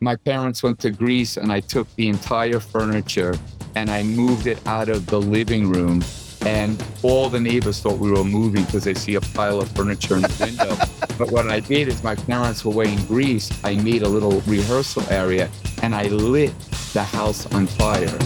My 0.00 0.16
parents 0.16 0.62
went 0.62 0.80
to 0.80 0.90
Greece 0.90 1.36
and 1.36 1.52
I 1.52 1.60
took 1.60 1.86
the 1.94 2.08
entire 2.08 2.58
furniture 2.58 3.36
and 3.76 3.88
I 3.88 4.02
moved 4.02 4.46
it 4.48 4.58
out 4.66 4.88
of 4.88 5.06
the 5.06 5.20
living 5.20 5.70
room. 5.70 6.02
And 6.44 6.82
all 7.02 7.30
the 7.30 7.40
neighbors 7.40 7.80
thought 7.80 7.98
we 7.98 8.10
were 8.10 8.24
moving 8.24 8.64
because 8.64 8.84
they 8.84 8.94
see 8.94 9.14
a 9.14 9.20
pile 9.20 9.60
of 9.60 9.70
furniture 9.70 10.16
in 10.16 10.22
the 10.22 10.36
window. 10.40 10.76
but 11.18 11.30
what 11.30 11.48
I 11.48 11.60
did 11.60 11.88
is 11.88 12.02
my 12.02 12.16
parents 12.16 12.64
were 12.64 12.72
away 12.72 12.92
in 12.92 13.04
Greece. 13.06 13.50
I 13.64 13.76
made 13.76 14.02
a 14.02 14.08
little 14.08 14.40
rehearsal 14.42 15.04
area 15.10 15.48
and 15.82 15.94
I 15.94 16.08
lit 16.08 16.52
the 16.92 17.04
house 17.04 17.46
on 17.54 17.66
fire. 17.66 18.18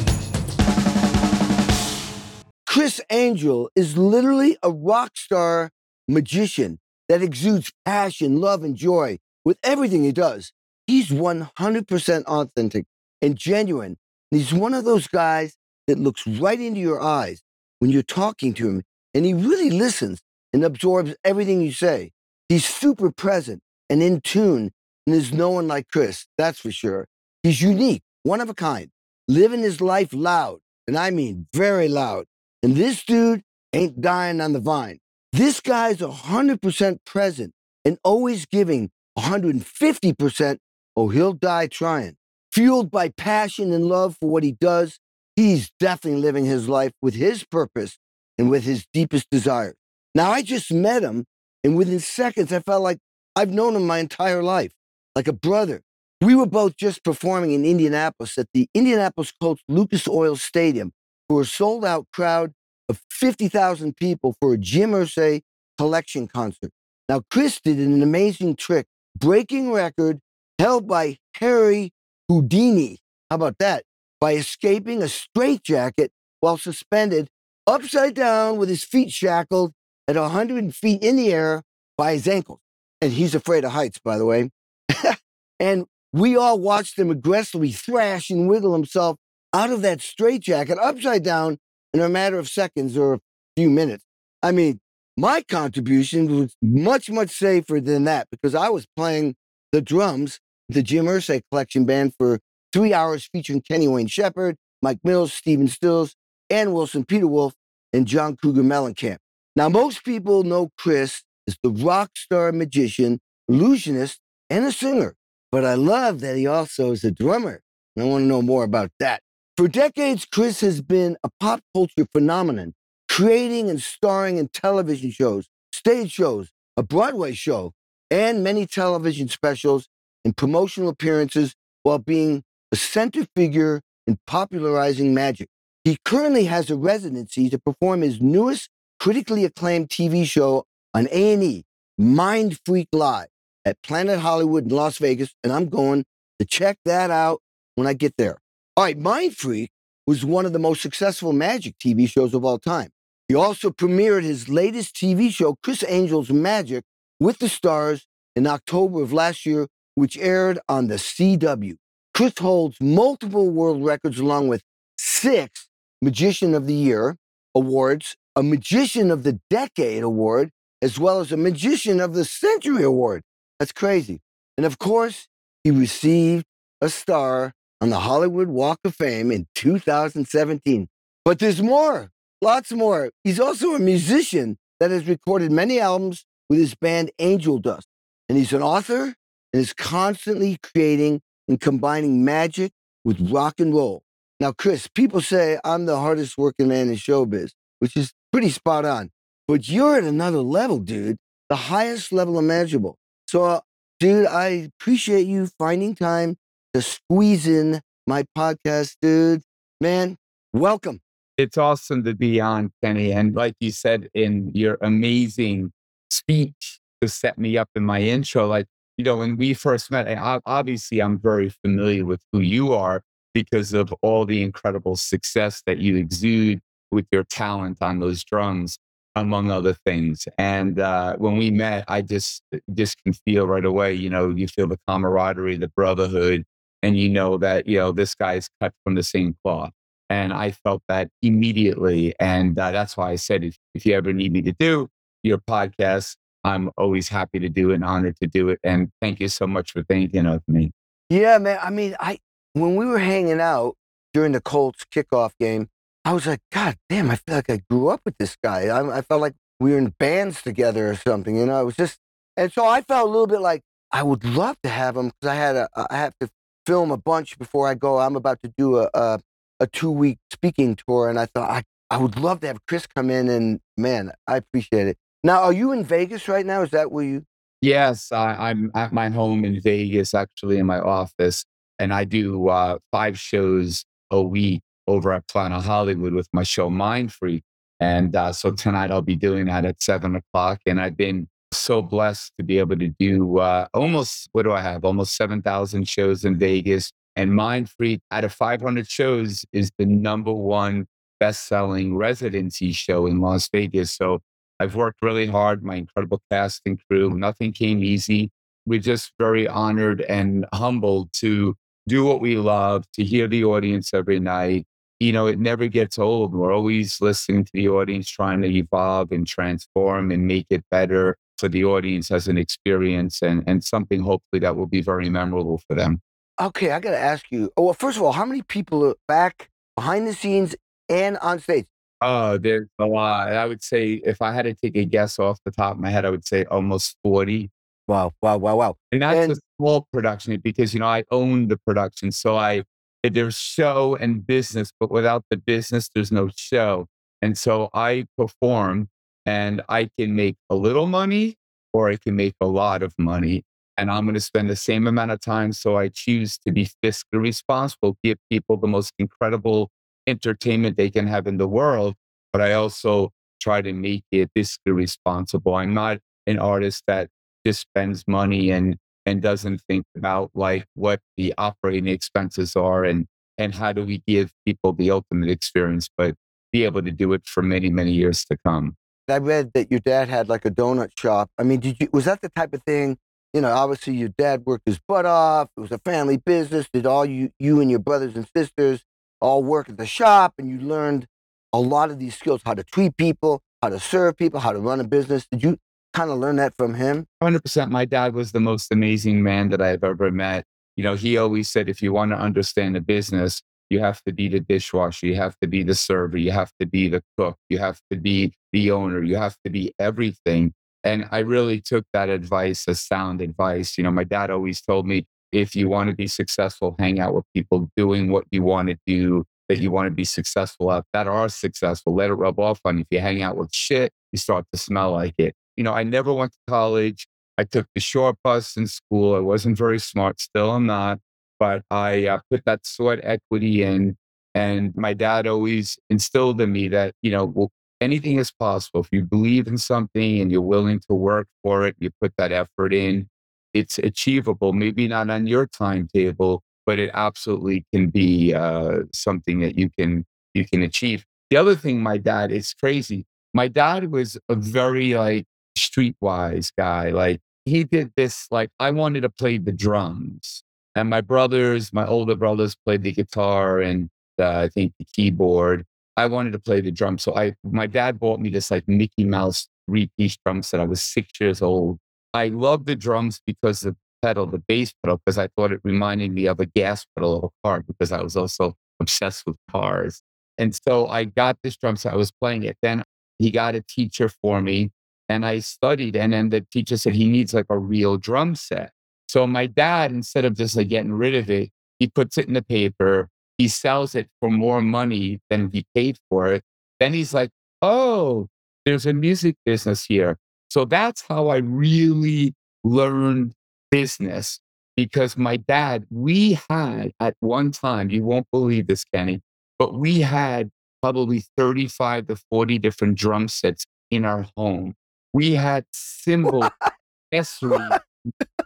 Criss 2.66 3.00
Angel 3.10 3.70
is 3.76 3.96
literally 3.96 4.56
a 4.62 4.70
rock 4.70 5.16
star 5.16 5.70
magician 6.08 6.80
that 7.08 7.22
exudes 7.22 7.72
passion, 7.84 8.40
love, 8.40 8.64
and 8.64 8.74
joy 8.74 9.18
with 9.44 9.58
everything 9.62 10.02
he 10.02 10.12
does. 10.12 10.52
He's 10.88 11.10
100% 11.10 12.24
authentic 12.24 12.86
and 13.20 13.36
genuine. 13.36 13.98
He's 14.30 14.54
one 14.54 14.72
of 14.72 14.86
those 14.86 15.06
guys 15.06 15.56
that 15.86 15.98
looks 15.98 16.26
right 16.26 16.58
into 16.58 16.80
your 16.80 17.00
eyes 17.00 17.42
when 17.78 17.90
you're 17.90 18.02
talking 18.02 18.54
to 18.54 18.68
him, 18.68 18.82
and 19.12 19.26
he 19.26 19.34
really 19.34 19.68
listens 19.68 20.20
and 20.52 20.64
absorbs 20.64 21.14
everything 21.24 21.60
you 21.60 21.72
say. 21.72 22.12
He's 22.48 22.64
super 22.64 23.12
present 23.12 23.60
and 23.90 24.02
in 24.02 24.22
tune, 24.22 24.72
and 25.06 25.14
there's 25.14 25.30
no 25.30 25.50
one 25.50 25.68
like 25.68 25.88
Criss, 25.88 26.26
that's 26.38 26.58
for 26.58 26.70
sure. 26.70 27.06
He's 27.42 27.60
unique, 27.60 28.02
one 28.22 28.40
of 28.40 28.48
a 28.48 28.54
kind, 28.54 28.88
living 29.28 29.60
his 29.60 29.82
life 29.82 30.14
loud, 30.14 30.60
and 30.86 30.96
I 30.96 31.10
mean 31.10 31.48
very 31.54 31.88
loud. 31.88 32.24
And 32.62 32.76
this 32.76 33.04
dude 33.04 33.42
ain't 33.74 34.00
dying 34.00 34.40
on 34.40 34.54
the 34.54 34.60
vine. 34.60 35.00
This 35.34 35.60
guy's 35.60 35.98
100% 35.98 37.04
present 37.04 37.52
and 37.84 37.98
always 38.02 38.46
giving 38.46 38.90
150%, 39.18 40.58
or 40.98 41.12
he'll 41.12 41.32
die 41.32 41.68
trying. 41.68 42.16
Fueled 42.50 42.90
by 42.90 43.08
passion 43.10 43.72
and 43.72 43.86
love 43.86 44.16
for 44.18 44.28
what 44.28 44.42
he 44.42 44.50
does, 44.50 44.98
he's 45.36 45.70
definitely 45.78 46.20
living 46.20 46.44
his 46.44 46.68
life 46.68 46.90
with 47.00 47.14
his 47.14 47.44
purpose 47.44 47.98
and 48.36 48.50
with 48.50 48.64
his 48.64 48.84
deepest 48.92 49.30
desires. 49.30 49.76
Now, 50.12 50.32
I 50.32 50.42
just 50.42 50.72
met 50.72 51.04
him, 51.04 51.24
and 51.62 51.76
within 51.76 52.00
seconds, 52.00 52.52
I 52.52 52.58
felt 52.58 52.82
like 52.82 52.98
I've 53.36 53.52
known 53.52 53.76
him 53.76 53.86
my 53.86 53.98
entire 53.98 54.42
life, 54.42 54.72
like 55.14 55.28
a 55.28 55.32
brother. 55.32 55.82
We 56.20 56.34
were 56.34 56.46
both 56.46 56.76
just 56.76 57.04
performing 57.04 57.52
in 57.52 57.64
Indianapolis 57.64 58.36
at 58.36 58.48
the 58.52 58.68
Indianapolis 58.74 59.32
Colts 59.40 59.62
Lucas 59.68 60.08
Oil 60.08 60.34
Stadium 60.34 60.90
for 61.28 61.42
a 61.42 61.44
sold 61.44 61.84
out 61.84 62.06
crowd 62.12 62.54
of 62.88 63.00
50,000 63.08 63.96
people 63.96 64.34
for 64.40 64.54
a 64.54 64.58
Jim 64.58 64.90
Irsay 64.90 65.42
collection 65.78 66.26
concert. 66.26 66.72
Now, 67.08 67.20
Chris 67.30 67.60
did 67.60 67.78
an 67.78 68.02
amazing 68.02 68.56
trick, 68.56 68.86
breaking 69.16 69.70
record 69.70 70.18
held 70.58 70.86
by 70.86 71.18
Harry 71.36 71.92
Houdini. 72.28 72.98
How 73.30 73.36
about 73.36 73.58
that? 73.58 73.84
By 74.20 74.34
escaping 74.34 75.02
a 75.02 75.08
straitjacket 75.08 76.10
while 76.40 76.58
suspended 76.58 77.28
upside 77.66 78.14
down 78.14 78.56
with 78.56 78.68
his 78.68 78.84
feet 78.84 79.10
shackled 79.10 79.72
at 80.08 80.16
100 80.16 80.74
feet 80.74 81.02
in 81.02 81.16
the 81.16 81.32
air 81.32 81.62
by 81.96 82.12
his 82.14 82.26
ankles. 82.26 82.60
And 83.00 83.12
he's 83.12 83.34
afraid 83.34 83.64
of 83.64 83.72
heights, 83.72 83.98
by 83.98 84.18
the 84.18 84.24
way. 84.24 84.50
and 85.60 85.86
we 86.12 86.36
all 86.36 86.58
watched 86.58 86.98
him 86.98 87.10
aggressively 87.10 87.70
thrash 87.70 88.30
and 88.30 88.48
wiggle 88.48 88.72
himself 88.72 89.18
out 89.52 89.70
of 89.70 89.82
that 89.82 90.00
straitjacket 90.00 90.78
upside 90.78 91.22
down 91.22 91.58
in 91.92 92.00
a 92.00 92.08
matter 92.08 92.38
of 92.38 92.48
seconds 92.48 92.96
or 92.96 93.14
a 93.14 93.20
few 93.56 93.70
minutes. 93.70 94.04
I 94.42 94.52
mean, 94.52 94.80
my 95.16 95.42
contribution 95.42 96.34
was 96.34 96.54
much, 96.62 97.10
much 97.10 97.30
safer 97.30 97.80
than 97.80 98.04
that 98.04 98.28
because 98.30 98.54
I 98.54 98.68
was 98.68 98.86
playing 98.96 99.36
the 99.72 99.80
drums, 99.80 100.38
the 100.68 100.82
Jim 100.82 101.06
Irsay 101.06 101.42
collection 101.50 101.84
band 101.84 102.12
for 102.18 102.40
three 102.72 102.92
hours 102.92 103.28
featuring 103.32 103.62
Kenny 103.62 103.88
Wayne 103.88 104.06
Shepherd, 104.06 104.56
Mike 104.82 105.00
Mills, 105.02 105.32
Stephen 105.32 105.68
Stills, 105.68 106.14
Ann 106.50 106.72
Wilson, 106.72 107.04
Peter 107.04 107.26
Wolf, 107.26 107.54
and 107.92 108.06
John 108.06 108.36
Cougar 108.36 108.62
Mellencamp. 108.62 109.18
Now, 109.56 109.68
most 109.68 110.04
people 110.04 110.44
know 110.44 110.70
Criss 110.78 111.22
as 111.48 111.56
the 111.62 111.70
rock 111.70 112.10
star 112.16 112.52
magician, 112.52 113.20
illusionist, 113.48 114.20
and 114.50 114.64
a 114.64 114.72
singer, 114.72 115.14
but 115.50 115.64
I 115.64 115.74
love 115.74 116.20
that 116.20 116.36
he 116.36 116.46
also 116.46 116.92
is 116.92 117.04
a 117.04 117.10
drummer. 117.10 117.60
And 117.96 118.04
I 118.04 118.08
want 118.08 118.22
to 118.22 118.26
know 118.26 118.42
more 118.42 118.64
about 118.64 118.90
that. 119.00 119.22
For 119.56 119.66
decades, 119.66 120.24
Criss 120.24 120.60
has 120.60 120.80
been 120.80 121.16
a 121.24 121.30
pop 121.40 121.62
culture 121.74 122.06
phenomenon, 122.12 122.74
creating 123.08 123.68
and 123.68 123.82
starring 123.82 124.36
in 124.36 124.48
television 124.48 125.10
shows, 125.10 125.48
stage 125.72 126.12
shows, 126.12 126.50
a 126.76 126.82
Broadway 126.82 127.32
show, 127.32 127.72
and 128.10 128.44
many 128.44 128.66
television 128.66 129.28
specials 129.28 129.88
and 130.24 130.36
promotional 130.36 130.88
appearances 130.88 131.54
while 131.82 131.98
being 131.98 132.42
a 132.72 132.76
center 132.76 133.26
figure 133.34 133.80
in 134.06 134.18
popularizing 134.26 135.14
magic. 135.14 135.48
He 135.84 135.98
currently 136.04 136.44
has 136.44 136.70
a 136.70 136.76
residency 136.76 137.48
to 137.50 137.58
perform 137.58 138.02
his 138.02 138.20
newest 138.20 138.68
critically 138.98 139.44
acclaimed 139.44 139.88
TV 139.88 140.24
show 140.24 140.64
on 140.94 141.08
A&E, 141.10 141.64
Mind 141.96 142.58
Freak 142.64 142.88
Live, 142.92 143.28
at 143.64 143.80
Planet 143.82 144.20
Hollywood 144.20 144.64
in 144.64 144.70
Las 144.70 144.98
Vegas, 144.98 145.34
and 145.44 145.52
I'm 145.52 145.68
going 145.68 146.04
to 146.38 146.44
check 146.44 146.78
that 146.84 147.10
out 147.10 147.40
when 147.74 147.86
I 147.86 147.92
get 147.92 148.14
there. 148.16 148.38
All 148.76 148.84
right, 148.84 148.98
Mind 148.98 149.36
Freak 149.36 149.70
was 150.06 150.24
one 150.24 150.46
of 150.46 150.52
the 150.52 150.58
most 150.58 150.80
successful 150.80 151.32
magic 151.32 151.76
TV 151.78 152.08
shows 152.08 152.34
of 152.34 152.44
all 152.44 152.58
time. 152.58 152.90
He 153.28 153.34
also 153.34 153.70
premiered 153.70 154.22
his 154.22 154.48
latest 154.48 154.96
TV 154.96 155.30
show, 155.30 155.56
Criss 155.62 155.82
Angel's 155.82 156.30
Magic, 156.30 156.84
with 157.20 157.38
the 157.38 157.48
stars 157.48 158.06
in 158.34 158.46
October 158.46 159.02
of 159.02 159.12
last 159.12 159.44
year, 159.44 159.68
which 159.98 160.16
aired 160.18 160.58
on 160.68 160.86
the 160.86 160.94
CW. 160.94 161.76
Criss 162.14 162.38
holds 162.38 162.76
multiple 162.80 163.50
world 163.50 163.84
records 163.84 164.18
along 164.18 164.48
with 164.48 164.62
six 164.96 165.68
Magician 166.00 166.54
of 166.54 166.66
the 166.66 166.74
Year 166.74 167.16
awards, 167.54 168.16
a 168.36 168.42
Magician 168.42 169.10
of 169.10 169.24
the 169.24 169.40
Decade 169.50 170.02
award, 170.02 170.50
as 170.80 170.98
well 170.98 171.20
as 171.20 171.32
a 171.32 171.36
Magician 171.36 172.00
of 172.00 172.14
the 172.14 172.24
Century 172.24 172.84
award. 172.84 173.22
That's 173.58 173.72
crazy. 173.72 174.20
And 174.56 174.64
of 174.64 174.78
course, 174.78 175.26
he 175.64 175.70
received 175.70 176.44
a 176.80 176.88
star 176.88 177.52
on 177.80 177.90
the 177.90 178.00
Hollywood 178.00 178.48
Walk 178.48 178.78
of 178.84 178.94
Fame 178.94 179.30
in 179.32 179.46
2017. 179.54 180.88
But 181.24 181.40
there's 181.40 181.62
more, 181.62 182.10
lots 182.40 182.72
more. 182.72 183.10
He's 183.24 183.40
also 183.40 183.74
a 183.74 183.80
musician 183.80 184.58
that 184.78 184.90
has 184.90 185.06
recorded 185.06 185.50
many 185.50 185.80
albums 185.80 186.24
with 186.48 186.60
his 186.60 186.74
band 186.74 187.10
Angel 187.18 187.58
Dust. 187.58 187.88
And 188.28 188.38
he's 188.38 188.52
an 188.52 188.62
author 188.62 189.14
and 189.52 189.62
is 189.62 189.72
constantly 189.72 190.58
creating 190.62 191.20
and 191.48 191.60
combining 191.60 192.24
magic 192.24 192.72
with 193.04 193.30
rock 193.30 193.54
and 193.58 193.74
roll. 193.74 194.02
Now, 194.40 194.52
Criss, 194.52 194.88
people 194.94 195.20
say 195.20 195.58
I'm 195.64 195.86
the 195.86 195.98
hardest 195.98 196.38
working 196.38 196.68
man 196.68 196.88
in 196.88 196.94
showbiz, 196.94 197.50
which 197.80 197.96
is 197.96 198.12
pretty 198.32 198.50
spot 198.50 198.84
on. 198.84 199.10
But 199.46 199.68
you're 199.68 199.96
at 199.96 200.04
another 200.04 200.40
level, 200.40 200.78
dude, 200.78 201.16
the 201.48 201.56
highest 201.56 202.12
level 202.12 202.38
imaginable. 202.38 202.96
So, 203.26 203.44
uh, 203.44 203.60
dude, 203.98 204.26
I 204.26 204.70
appreciate 204.80 205.26
you 205.26 205.48
finding 205.58 205.94
time 205.94 206.36
to 206.74 206.82
squeeze 206.82 207.46
in 207.46 207.80
my 208.06 208.24
podcast, 208.36 208.96
dude. 209.00 209.42
Man, 209.80 210.16
welcome. 210.52 211.00
It's 211.36 211.56
awesome 211.56 212.04
to 212.04 212.14
be 212.14 212.40
on, 212.40 212.72
Kenny. 212.82 213.12
And 213.12 213.34
like 213.34 213.54
you 213.60 213.70
said 213.70 214.08
in 214.12 214.50
your 214.54 214.76
amazing 214.82 215.72
speech 216.10 216.80
to 217.00 217.08
set 217.08 217.38
me 217.38 217.56
up 217.56 217.70
in 217.74 217.84
my 217.84 218.02
intro, 218.02 218.46
like, 218.46 218.66
you 218.98 219.04
know, 219.04 219.16
when 219.16 219.36
we 219.36 219.54
first 219.54 219.90
met, 219.90 220.18
obviously 220.44 221.00
I'm 221.00 221.18
very 221.18 221.48
familiar 221.48 222.04
with 222.04 222.20
who 222.32 222.40
you 222.40 222.72
are 222.74 223.02
because 223.32 223.72
of 223.72 223.94
all 224.02 224.26
the 224.26 224.42
incredible 224.42 224.96
success 224.96 225.62
that 225.66 225.78
you 225.78 225.96
exude 225.96 226.60
with 226.90 227.06
your 227.12 227.24
talent 227.24 227.78
on 227.80 228.00
those 228.00 228.24
drums, 228.24 228.78
among 229.14 229.50
other 229.50 229.72
things. 229.72 230.26
And 230.36 230.80
uh, 230.80 231.16
when 231.16 231.38
we 231.38 231.50
met, 231.50 231.84
I 231.88 232.02
just 232.02 232.42
just 232.74 233.02
can 233.02 233.14
feel 233.14 233.46
right 233.46 233.64
away, 233.64 233.94
you 233.94 234.10
know, 234.10 234.30
you 234.30 234.48
feel 234.48 234.66
the 234.66 234.78
camaraderie, 234.86 235.56
the 235.56 235.68
brotherhood, 235.68 236.44
and 236.82 236.98
you 236.98 237.08
know 237.08 237.38
that 237.38 237.66
you 237.66 237.78
know 237.78 237.92
this 237.92 238.14
guy's 238.14 238.48
cut 238.60 238.72
from 238.84 238.94
the 238.94 239.02
same 239.02 239.36
cloth 239.42 239.72
and 240.10 240.32
i 240.32 240.50
felt 240.50 240.82
that 240.88 241.08
immediately 241.22 242.14
and 242.20 242.58
uh, 242.58 242.70
that's 242.70 242.96
why 242.96 243.10
i 243.10 243.16
said 243.16 243.44
if, 243.44 243.56
if 243.74 243.84
you 243.84 243.94
ever 243.94 244.12
need 244.12 244.32
me 244.32 244.42
to 244.42 244.52
do 244.58 244.88
your 245.22 245.38
podcast 245.38 246.16
i'm 246.44 246.70
always 246.76 247.08
happy 247.08 247.38
to 247.38 247.48
do 247.48 247.70
it 247.70 247.76
and 247.76 247.84
honored 247.84 248.16
to 248.20 248.26
do 248.26 248.48
it 248.48 248.58
and 248.62 248.90
thank 249.00 249.20
you 249.20 249.28
so 249.28 249.46
much 249.46 249.72
for 249.72 249.82
thinking 249.82 250.26
of 250.26 250.42
me 250.48 250.72
yeah 251.10 251.38
man 251.38 251.58
i 251.62 251.70
mean 251.70 251.96
i 252.00 252.18
when 252.52 252.76
we 252.76 252.86
were 252.86 252.98
hanging 252.98 253.40
out 253.40 253.74
during 254.12 254.32
the 254.32 254.40
colts 254.40 254.84
kickoff 254.94 255.32
game 255.40 255.68
i 256.04 256.12
was 256.12 256.26
like 256.26 256.40
god 256.52 256.76
damn 256.88 257.10
i 257.10 257.16
feel 257.16 257.36
like 257.36 257.50
i 257.50 257.60
grew 257.70 257.88
up 257.88 258.00
with 258.04 258.16
this 258.18 258.36
guy 258.42 258.66
i, 258.66 258.98
I 258.98 259.02
felt 259.02 259.20
like 259.20 259.34
we 259.60 259.72
were 259.72 259.78
in 259.78 259.94
bands 259.98 260.42
together 260.42 260.90
or 260.90 260.94
something 260.94 261.36
you 261.36 261.46
know 261.46 261.60
it 261.60 261.64
was 261.64 261.76
just 261.76 261.98
and 262.36 262.52
so 262.52 262.66
i 262.66 262.80
felt 262.82 263.08
a 263.08 263.10
little 263.10 263.26
bit 263.26 263.40
like 263.40 263.62
I 263.90 264.02
would 264.02 264.24
love 264.24 264.56
to 264.62 264.68
have 264.68 264.96
him 264.96 265.06
because 265.08 265.30
I 265.30 265.34
had 265.34 265.56
a 265.56 265.68
I 265.74 265.96
have 265.96 266.14
to 266.20 266.28
film 266.66 266.90
a 266.90 266.96
bunch 266.96 267.38
before 267.38 267.68
I 267.68 267.74
go. 267.74 267.98
I'm 267.98 268.16
about 268.16 268.40
to 268.42 268.52
do 268.56 268.78
a 268.78 268.90
a, 268.94 269.20
a 269.60 269.66
two 269.66 269.90
week 269.90 270.18
speaking 270.32 270.76
tour, 270.76 271.08
and 271.08 271.18
I 271.18 271.26
thought 271.26 271.50
I 271.50 271.62
I 271.90 271.98
would 271.98 272.18
love 272.18 272.40
to 272.40 272.48
have 272.48 272.64
Criss 272.66 272.86
come 272.86 273.10
in, 273.10 273.28
and 273.28 273.60
man, 273.76 274.12
I 274.26 274.36
appreciate 274.36 274.88
it. 274.88 274.98
Now, 275.24 275.42
are 275.42 275.52
you 275.52 275.72
in 275.72 275.84
Vegas 275.84 276.28
right 276.28 276.46
now? 276.46 276.62
Is 276.62 276.70
that 276.70 276.92
where 276.92 277.04
you? 277.04 277.24
Yes, 277.60 278.12
I, 278.12 278.50
I'm 278.50 278.70
at 278.74 278.92
my 278.92 279.08
home 279.08 279.44
in 279.44 279.60
Vegas, 279.60 280.14
actually 280.14 280.58
in 280.58 280.66
my 280.66 280.78
office. 280.78 281.44
and 281.78 281.92
I 281.92 282.04
do 282.04 282.48
uh, 282.48 282.78
five 282.92 283.18
shows 283.18 283.84
a 284.10 284.22
week 284.22 284.62
over 284.86 285.12
at 285.12 285.26
Planet 285.28 285.62
Hollywood 285.62 286.12
with 286.12 286.28
my 286.32 286.42
show 286.42 286.70
Mind 286.70 287.12
Freak. 287.12 287.42
And 287.80 288.14
uh, 288.16 288.32
so 288.32 288.52
tonight 288.64 288.90
I'll 288.90 289.02
be 289.02 289.16
doing 289.16 289.46
that 289.46 289.64
at 289.64 289.82
seven 289.82 290.16
o'clock. 290.16 290.60
And 290.66 290.80
I've 290.80 290.96
been 290.96 291.28
so 291.52 291.82
blessed 291.82 292.32
to 292.38 292.44
be 292.44 292.58
able 292.58 292.76
to 292.78 292.88
do 292.98 293.38
uh, 293.38 293.66
almost, 293.74 294.28
what 294.32 294.42
do 294.44 294.52
I 294.52 294.60
have? 294.60 294.84
Almost 294.84 295.16
7,000 295.16 295.88
shows 295.88 296.24
in 296.24 296.38
Vegas. 296.38 296.92
And 297.16 297.34
Mind 297.34 297.68
Freak, 297.70 298.00
out 298.12 298.24
of 298.24 298.32
500 298.32 298.88
shows, 298.88 299.44
is 299.52 299.70
the 299.78 299.86
number 299.86 300.32
one 300.32 300.86
best 301.18 301.48
selling 301.48 301.96
residency 301.96 302.70
show 302.70 303.06
in 303.06 303.20
Las 303.20 303.48
Vegas. 303.52 303.90
So 303.92 304.20
I've 304.60 304.74
worked 304.74 305.02
really 305.02 305.26
hard, 305.26 305.62
my 305.62 305.76
incredible 305.76 306.20
cast 306.30 306.62
and 306.66 306.80
crew. 306.88 307.10
Nothing 307.10 307.52
came 307.52 307.82
easy. 307.82 308.30
We're 308.66 308.80
just 308.80 309.12
very 309.18 309.46
honored 309.46 310.02
and 310.02 310.46
humbled 310.52 311.12
to 311.14 311.56
do 311.88 312.04
what 312.04 312.20
we 312.20 312.36
love, 312.36 312.84
to 312.94 313.04
hear 313.04 313.26
the 313.28 313.44
audience 313.44 313.94
every 313.94 314.20
night. 314.20 314.66
You 315.00 315.12
know, 315.12 315.26
it 315.26 315.38
never 315.38 315.68
gets 315.68 315.98
old. 315.98 316.34
We're 316.34 316.52
always 316.52 317.00
listening 317.00 317.44
to 317.44 317.50
the 317.54 317.68
audience, 317.68 318.10
trying 318.10 318.42
to 318.42 318.48
evolve 318.48 319.12
and 319.12 319.26
transform 319.26 320.10
and 320.10 320.26
make 320.26 320.46
it 320.50 320.64
better 320.70 321.16
for 321.38 321.48
the 321.48 321.64
audience 321.64 322.10
as 322.10 322.26
an 322.26 322.36
experience 322.36 323.22
and, 323.22 323.44
and 323.46 323.62
something 323.62 324.00
hopefully 324.02 324.40
that 324.40 324.56
will 324.56 324.66
be 324.66 324.82
very 324.82 325.08
memorable 325.08 325.62
for 325.68 325.74
them. 325.74 326.02
Okay, 326.40 326.72
I 326.72 326.80
got 326.80 326.90
to 326.90 326.98
ask 326.98 327.26
you. 327.30 327.50
Oh, 327.56 327.64
well, 327.64 327.74
first 327.74 327.96
of 327.96 328.02
all, 328.02 328.12
how 328.12 328.24
many 328.24 328.42
people 328.42 328.84
are 328.84 328.94
back 329.06 329.50
behind 329.76 330.06
the 330.06 330.14
scenes 330.14 330.54
and 330.88 331.16
on 331.18 331.38
stage? 331.38 331.66
Oh, 332.00 332.38
there's 332.38 332.68
a 332.78 332.86
lot. 332.86 333.32
I 333.32 333.44
would 333.46 333.62
say 333.62 333.94
if 334.04 334.22
I 334.22 334.32
had 334.32 334.42
to 334.44 334.54
take 334.54 334.76
a 334.76 334.84
guess 334.84 335.18
off 335.18 335.38
the 335.44 335.50
top 335.50 335.72
of 335.74 335.80
my 335.80 335.90
head, 335.90 336.04
I 336.04 336.10
would 336.10 336.26
say 336.26 336.44
almost 336.44 336.96
40. 337.02 337.50
Wow, 337.88 338.12
wow, 338.22 338.36
wow, 338.38 338.56
wow. 338.56 338.76
And 338.92 339.02
that's 339.02 339.18
And 339.18 339.32
a 339.32 339.36
small 339.58 339.86
production 339.92 340.38
because, 340.40 340.74
you 340.74 340.80
know, 340.80 340.86
I 340.86 341.04
own 341.10 341.48
the 341.48 341.56
production. 341.56 342.12
So 342.12 342.36
I, 342.36 342.62
there's 343.02 343.36
show 343.36 343.96
and 343.96 344.24
business, 344.26 344.70
but 344.78 344.90
without 344.90 345.24
the 345.30 345.38
business, 345.38 345.88
there's 345.94 346.12
no 346.12 346.28
show. 346.36 346.86
And 347.22 347.36
so 347.36 347.68
I 347.74 348.04
perform 348.16 348.88
and 349.26 349.62
I 349.68 349.90
can 349.98 350.14
make 350.14 350.36
a 350.50 350.54
little 350.54 350.86
money 350.86 351.36
or 351.72 351.88
I 351.90 351.96
can 351.96 352.14
make 352.14 352.34
a 352.40 352.46
lot 352.46 352.82
of 352.82 352.94
money. 352.98 353.42
And 353.76 353.90
I'm 353.90 354.04
going 354.04 354.14
to 354.14 354.20
spend 354.20 354.50
the 354.50 354.56
same 354.56 354.86
amount 354.86 355.10
of 355.12 355.20
time. 355.20 355.52
So 355.52 355.76
I 355.76 355.88
choose 355.88 356.38
to 356.46 356.52
be 356.52 356.68
fiscally 356.84 357.20
responsible, 357.20 357.96
give 358.04 358.18
people 358.30 358.56
the 358.56 358.66
most 358.68 358.92
incredible 358.98 359.70
entertainment 360.08 360.76
they 360.76 360.90
can 360.90 361.06
have 361.06 361.26
in 361.26 361.36
the 361.36 361.48
world. 361.48 361.94
But 362.32 362.42
I 362.42 362.52
also 362.52 363.10
try 363.40 363.62
to 363.62 363.72
make 363.72 364.04
it 364.10 364.30
fiscally 364.36 364.74
responsible. 364.74 365.54
I'm 365.54 365.74
not 365.74 365.98
an 366.26 366.38
artist 366.38 366.84
that 366.86 367.08
just 367.46 367.60
spends 367.60 368.04
money 368.06 368.50
and 368.50 368.76
and 369.06 369.22
doesn't 369.22 369.62
think 369.68 369.86
about 369.96 370.30
like 370.34 370.66
what 370.74 371.00
the 371.16 371.32
operating 371.38 371.86
expenses 371.86 372.54
are 372.56 372.84
and 372.84 373.06
and 373.38 373.54
how 373.54 373.72
do 373.72 373.84
we 373.84 374.02
give 374.06 374.32
people 374.44 374.72
the 374.72 374.90
ultimate 374.90 375.30
experience, 375.30 375.88
but 375.96 376.14
be 376.52 376.64
able 376.64 376.82
to 376.82 376.90
do 376.90 377.12
it 377.12 377.22
for 377.24 377.42
many, 377.42 377.70
many 377.70 377.92
years 377.92 378.24
to 378.24 378.36
come. 378.44 378.76
I 379.08 379.18
read 379.18 379.52
that 379.54 379.70
your 379.70 379.80
dad 379.80 380.08
had 380.08 380.28
like 380.28 380.44
a 380.44 380.50
donut 380.50 380.90
shop. 380.98 381.30
I 381.38 381.42
mean, 381.42 381.60
did 381.60 381.76
you 381.80 381.88
was 381.92 382.04
that 382.04 382.20
the 382.20 382.28
type 382.30 382.52
of 382.52 382.62
thing? 382.64 382.98
You 383.32 383.40
know, 383.40 383.50
obviously 383.50 383.94
your 383.94 384.10
dad 384.18 384.42
worked 384.44 384.66
his 384.66 384.78
butt 384.86 385.06
off. 385.06 385.48
It 385.56 385.60
was 385.60 385.72
a 385.72 385.78
family 385.78 386.16
business. 386.18 386.68
Did 386.72 386.84
all 386.84 387.06
you 387.06 387.30
you 387.38 387.60
and 387.60 387.70
your 387.70 387.80
brothers 387.80 388.16
and 388.16 388.26
sisters 388.36 388.82
all 389.20 389.42
work 389.42 389.68
at 389.68 389.76
the 389.76 389.86
shop 389.86 390.34
and 390.38 390.48
you 390.48 390.58
learned 390.58 391.06
a 391.52 391.60
lot 391.60 391.90
of 391.90 391.98
these 391.98 392.16
skills, 392.16 392.42
how 392.44 392.54
to 392.54 392.64
treat 392.64 392.96
people, 392.96 393.40
how 393.62 393.68
to 393.70 393.80
serve 393.80 394.16
people, 394.16 394.40
how 394.40 394.52
to 394.52 394.60
run 394.60 394.80
a 394.80 394.84
business. 394.84 395.26
Did 395.30 395.42
you 395.42 395.58
kind 395.92 396.10
of 396.10 396.18
learn 396.18 396.36
that 396.36 396.54
from 396.56 396.74
him? 396.74 397.06
100%. 397.22 397.70
My 397.70 397.84
dad 397.84 398.14
was 398.14 398.32
the 398.32 398.40
most 398.40 398.70
amazing 398.70 399.22
man 399.22 399.48
that 399.50 399.62
I've 399.62 399.82
ever 399.84 400.10
met. 400.10 400.44
You 400.76 400.84
know, 400.84 400.94
he 400.94 401.16
always 401.16 401.48
said, 401.48 401.68
if 401.68 401.82
you 401.82 401.92
want 401.92 402.12
to 402.12 402.18
understand 402.18 402.76
a 402.76 402.80
business, 402.80 403.42
you 403.70 403.80
have 403.80 404.02
to 404.04 404.12
be 404.12 404.28
the 404.28 404.40
dishwasher, 404.40 405.06
you 405.06 405.16
have 405.16 405.36
to 405.42 405.48
be 405.48 405.62
the 405.62 405.74
server, 405.74 406.16
you 406.16 406.30
have 406.30 406.52
to 406.60 406.66
be 406.66 406.88
the 406.88 407.02
cook, 407.18 407.36
you 407.48 407.58
have 407.58 407.80
to 407.90 407.98
be 407.98 408.32
the 408.52 408.70
owner, 408.70 409.02
you 409.02 409.16
have 409.16 409.36
to 409.44 409.50
be 409.50 409.74
everything. 409.78 410.54
And 410.84 411.06
I 411.10 411.18
really 411.18 411.60
took 411.60 411.84
that 411.92 412.08
advice 412.08 412.66
as 412.68 412.80
sound 412.80 413.20
advice. 413.20 413.76
You 413.76 413.84
know, 413.84 413.90
my 413.90 414.04
dad 414.04 414.30
always 414.30 414.60
told 414.62 414.86
me, 414.86 415.06
if 415.32 415.54
you 415.54 415.68
want 415.68 415.90
to 415.90 415.96
be 415.96 416.06
successful, 416.06 416.74
hang 416.78 417.00
out 417.00 417.14
with 417.14 417.24
people 417.34 417.70
doing 417.76 418.10
what 418.10 418.24
you 418.30 418.42
want 418.42 418.68
to 418.68 418.76
do, 418.86 419.24
that 419.48 419.58
you 419.58 419.70
want 419.70 419.86
to 419.86 419.90
be 419.90 420.04
successful 420.04 420.70
at, 420.72 420.84
that 420.92 421.08
are 421.08 421.28
successful. 421.28 421.94
Let 421.94 422.10
it 422.10 422.14
rub 422.14 422.38
off 422.38 422.60
on 422.64 422.78
you. 422.78 422.82
If 422.82 422.88
you 422.90 423.00
hang 423.00 423.22
out 423.22 423.36
with 423.36 423.52
shit, 423.52 423.92
you 424.12 424.18
start 424.18 424.44
to 424.52 424.58
smell 424.58 424.92
like 424.92 425.14
it. 425.18 425.34
You 425.56 425.64
know, 425.64 425.72
I 425.72 425.82
never 425.82 426.12
went 426.12 426.32
to 426.32 426.38
college. 426.48 427.06
I 427.36 427.44
took 427.44 427.66
the 427.74 427.80
short 427.80 428.16
bus 428.22 428.56
in 428.56 428.66
school. 428.66 429.14
I 429.14 429.20
wasn't 429.20 429.56
very 429.56 429.78
smart. 429.78 430.20
Still, 430.20 430.50
I'm 430.50 430.66
not. 430.66 430.98
But 431.38 431.62
I 431.70 432.06
uh, 432.06 432.18
put 432.30 432.44
that 432.46 432.66
sweat 432.66 433.00
equity 433.02 433.62
in. 433.62 433.96
And 434.34 434.74
my 434.76 434.92
dad 434.92 435.26
always 435.26 435.78
instilled 435.88 436.40
in 436.40 436.52
me 436.52 436.68
that, 436.68 436.94
you 437.02 437.10
know, 437.10 437.24
well, 437.24 437.50
anything 437.80 438.18
is 438.18 438.30
possible. 438.30 438.80
If 438.80 438.88
you 438.92 439.02
believe 439.02 439.46
in 439.46 439.56
something 439.56 440.20
and 440.20 440.30
you're 440.30 440.42
willing 440.42 440.80
to 440.88 440.94
work 440.94 441.26
for 441.42 441.66
it, 441.66 441.76
you 441.78 441.90
put 442.00 442.12
that 442.18 442.32
effort 442.32 442.74
in, 442.74 443.08
it's 443.58 443.78
achievable. 443.78 444.52
Maybe 444.52 444.88
not 444.88 445.10
on 445.10 445.26
your 445.26 445.46
timetable, 445.46 446.42
but 446.66 446.78
it 446.78 446.90
absolutely 446.94 447.64
can 447.72 447.88
be 447.88 448.34
uh, 448.34 448.80
something 448.92 449.40
that 449.40 449.58
you 449.58 449.70
can 449.78 450.04
you 450.34 450.44
can 450.46 450.62
achieve. 450.62 451.04
The 451.30 451.36
other 451.36 451.56
thing, 451.56 451.80
my 451.82 451.98
dad, 451.98 452.30
is 452.32 452.54
crazy. 452.54 453.06
My 453.34 453.48
dad 453.48 453.90
was 453.90 454.18
a 454.28 454.34
very 454.34 454.94
like 454.94 455.26
streetwise 455.58 456.52
guy. 456.56 456.90
Like 456.90 457.20
he 457.44 457.64
did 457.64 457.92
this. 457.96 458.26
Like 458.30 458.50
I 458.60 458.70
wanted 458.70 459.02
to 459.02 459.08
play 459.10 459.38
the 459.38 459.52
drums, 459.52 460.42
and 460.74 460.88
my 460.88 461.00
brothers, 461.00 461.72
my 461.72 461.86
older 461.86 462.14
brothers, 462.14 462.56
played 462.64 462.82
the 462.82 462.92
guitar 462.92 463.60
and 463.60 463.90
uh, 464.18 464.40
I 464.40 464.48
think 464.48 464.72
the 464.78 464.86
keyboard. 464.92 465.64
I 465.96 466.06
wanted 466.06 466.32
to 466.32 466.38
play 466.38 466.60
the 466.60 466.70
drums, 466.70 467.02
so 467.02 467.16
I 467.16 467.34
my 467.42 467.66
dad 467.66 467.98
bought 467.98 468.20
me 468.20 468.30
this 468.30 468.50
like 468.50 468.68
Mickey 468.68 469.04
Mouse 469.04 469.48
three 469.66 469.90
piece 469.98 470.16
drum 470.24 470.42
set. 470.42 470.60
I 470.60 470.64
was 470.64 470.82
six 470.82 471.08
years 471.20 471.42
old. 471.42 471.78
I 472.14 472.28
love 472.28 472.66
the 472.66 472.76
drums 472.76 473.20
because 473.26 473.60
the 473.60 473.76
pedal, 474.02 474.26
the 474.26 474.38
bass 474.38 474.72
pedal, 474.82 475.00
because 475.04 475.18
I 475.18 475.28
thought 475.36 475.52
it 475.52 475.60
reminded 475.64 476.12
me 476.12 476.26
of 476.26 476.40
a 476.40 476.46
gas 476.46 476.86
pedal 476.96 477.18
of 477.18 477.24
a 477.24 477.28
car 477.46 477.62
because 477.66 477.92
I 477.92 478.02
was 478.02 478.16
also 478.16 478.54
obsessed 478.80 479.26
with 479.26 479.36
cars. 479.50 480.02
And 480.38 480.56
so 480.66 480.86
I 480.86 481.04
got 481.04 481.38
this 481.42 481.56
drum 481.56 481.76
set. 481.76 481.92
I 481.92 481.96
was 481.96 482.12
playing 482.12 482.44
it. 482.44 482.56
Then 482.62 482.84
he 483.18 483.30
got 483.30 483.54
a 483.54 483.60
teacher 483.60 484.08
for 484.08 484.40
me 484.40 484.70
and 485.08 485.26
I 485.26 485.40
studied. 485.40 485.96
And 485.96 486.12
then 486.12 486.30
the 486.30 486.42
teacher 486.52 486.76
said 486.76 486.94
he 486.94 487.08
needs 487.08 487.34
like 487.34 487.46
a 487.50 487.58
real 487.58 487.96
drum 487.96 488.34
set. 488.36 488.72
So 489.08 489.26
my 489.26 489.46
dad, 489.46 489.90
instead 489.90 490.24
of 490.24 490.36
just 490.36 490.56
like 490.56 490.68
getting 490.68 490.92
rid 490.92 491.14
of 491.14 491.28
it, 491.30 491.50
he 491.78 491.88
puts 491.88 492.18
it 492.18 492.28
in 492.28 492.34
the 492.34 492.42
paper. 492.42 493.08
He 493.36 493.48
sells 493.48 493.94
it 493.94 494.08
for 494.20 494.30
more 494.30 494.60
money 494.60 495.20
than 495.30 495.50
he 495.52 495.64
paid 495.74 495.98
for 496.08 496.32
it. 496.32 496.42
Then 496.78 496.92
he's 496.92 497.14
like, 497.14 497.30
oh, 497.62 498.28
there's 498.64 498.86
a 498.86 498.92
music 498.92 499.36
business 499.44 499.84
here. 499.84 500.18
So 500.48 500.64
that's 500.64 501.02
how 501.02 501.28
I 501.28 501.38
really 501.38 502.34
learned 502.64 503.34
business 503.70 504.40
because 504.76 505.16
my 505.16 505.36
dad, 505.36 505.86
we 505.90 506.38
had 506.48 506.92
at 507.00 507.14
one 507.20 507.50
time, 507.50 507.90
you 507.90 508.04
won't 508.04 508.26
believe 508.30 508.66
this, 508.68 508.84
Kenny, 508.84 509.20
but 509.58 509.74
we 509.74 510.00
had 510.00 510.50
probably 510.82 511.24
35 511.36 512.06
to 512.06 512.16
40 512.30 512.58
different 512.58 512.96
drum 512.96 513.28
sets 513.28 513.66
in 513.90 514.04
our 514.04 514.26
home. 514.36 514.74
We 515.12 515.34
had 515.34 515.64
cymbal 515.72 516.48
accessories. 517.12 517.80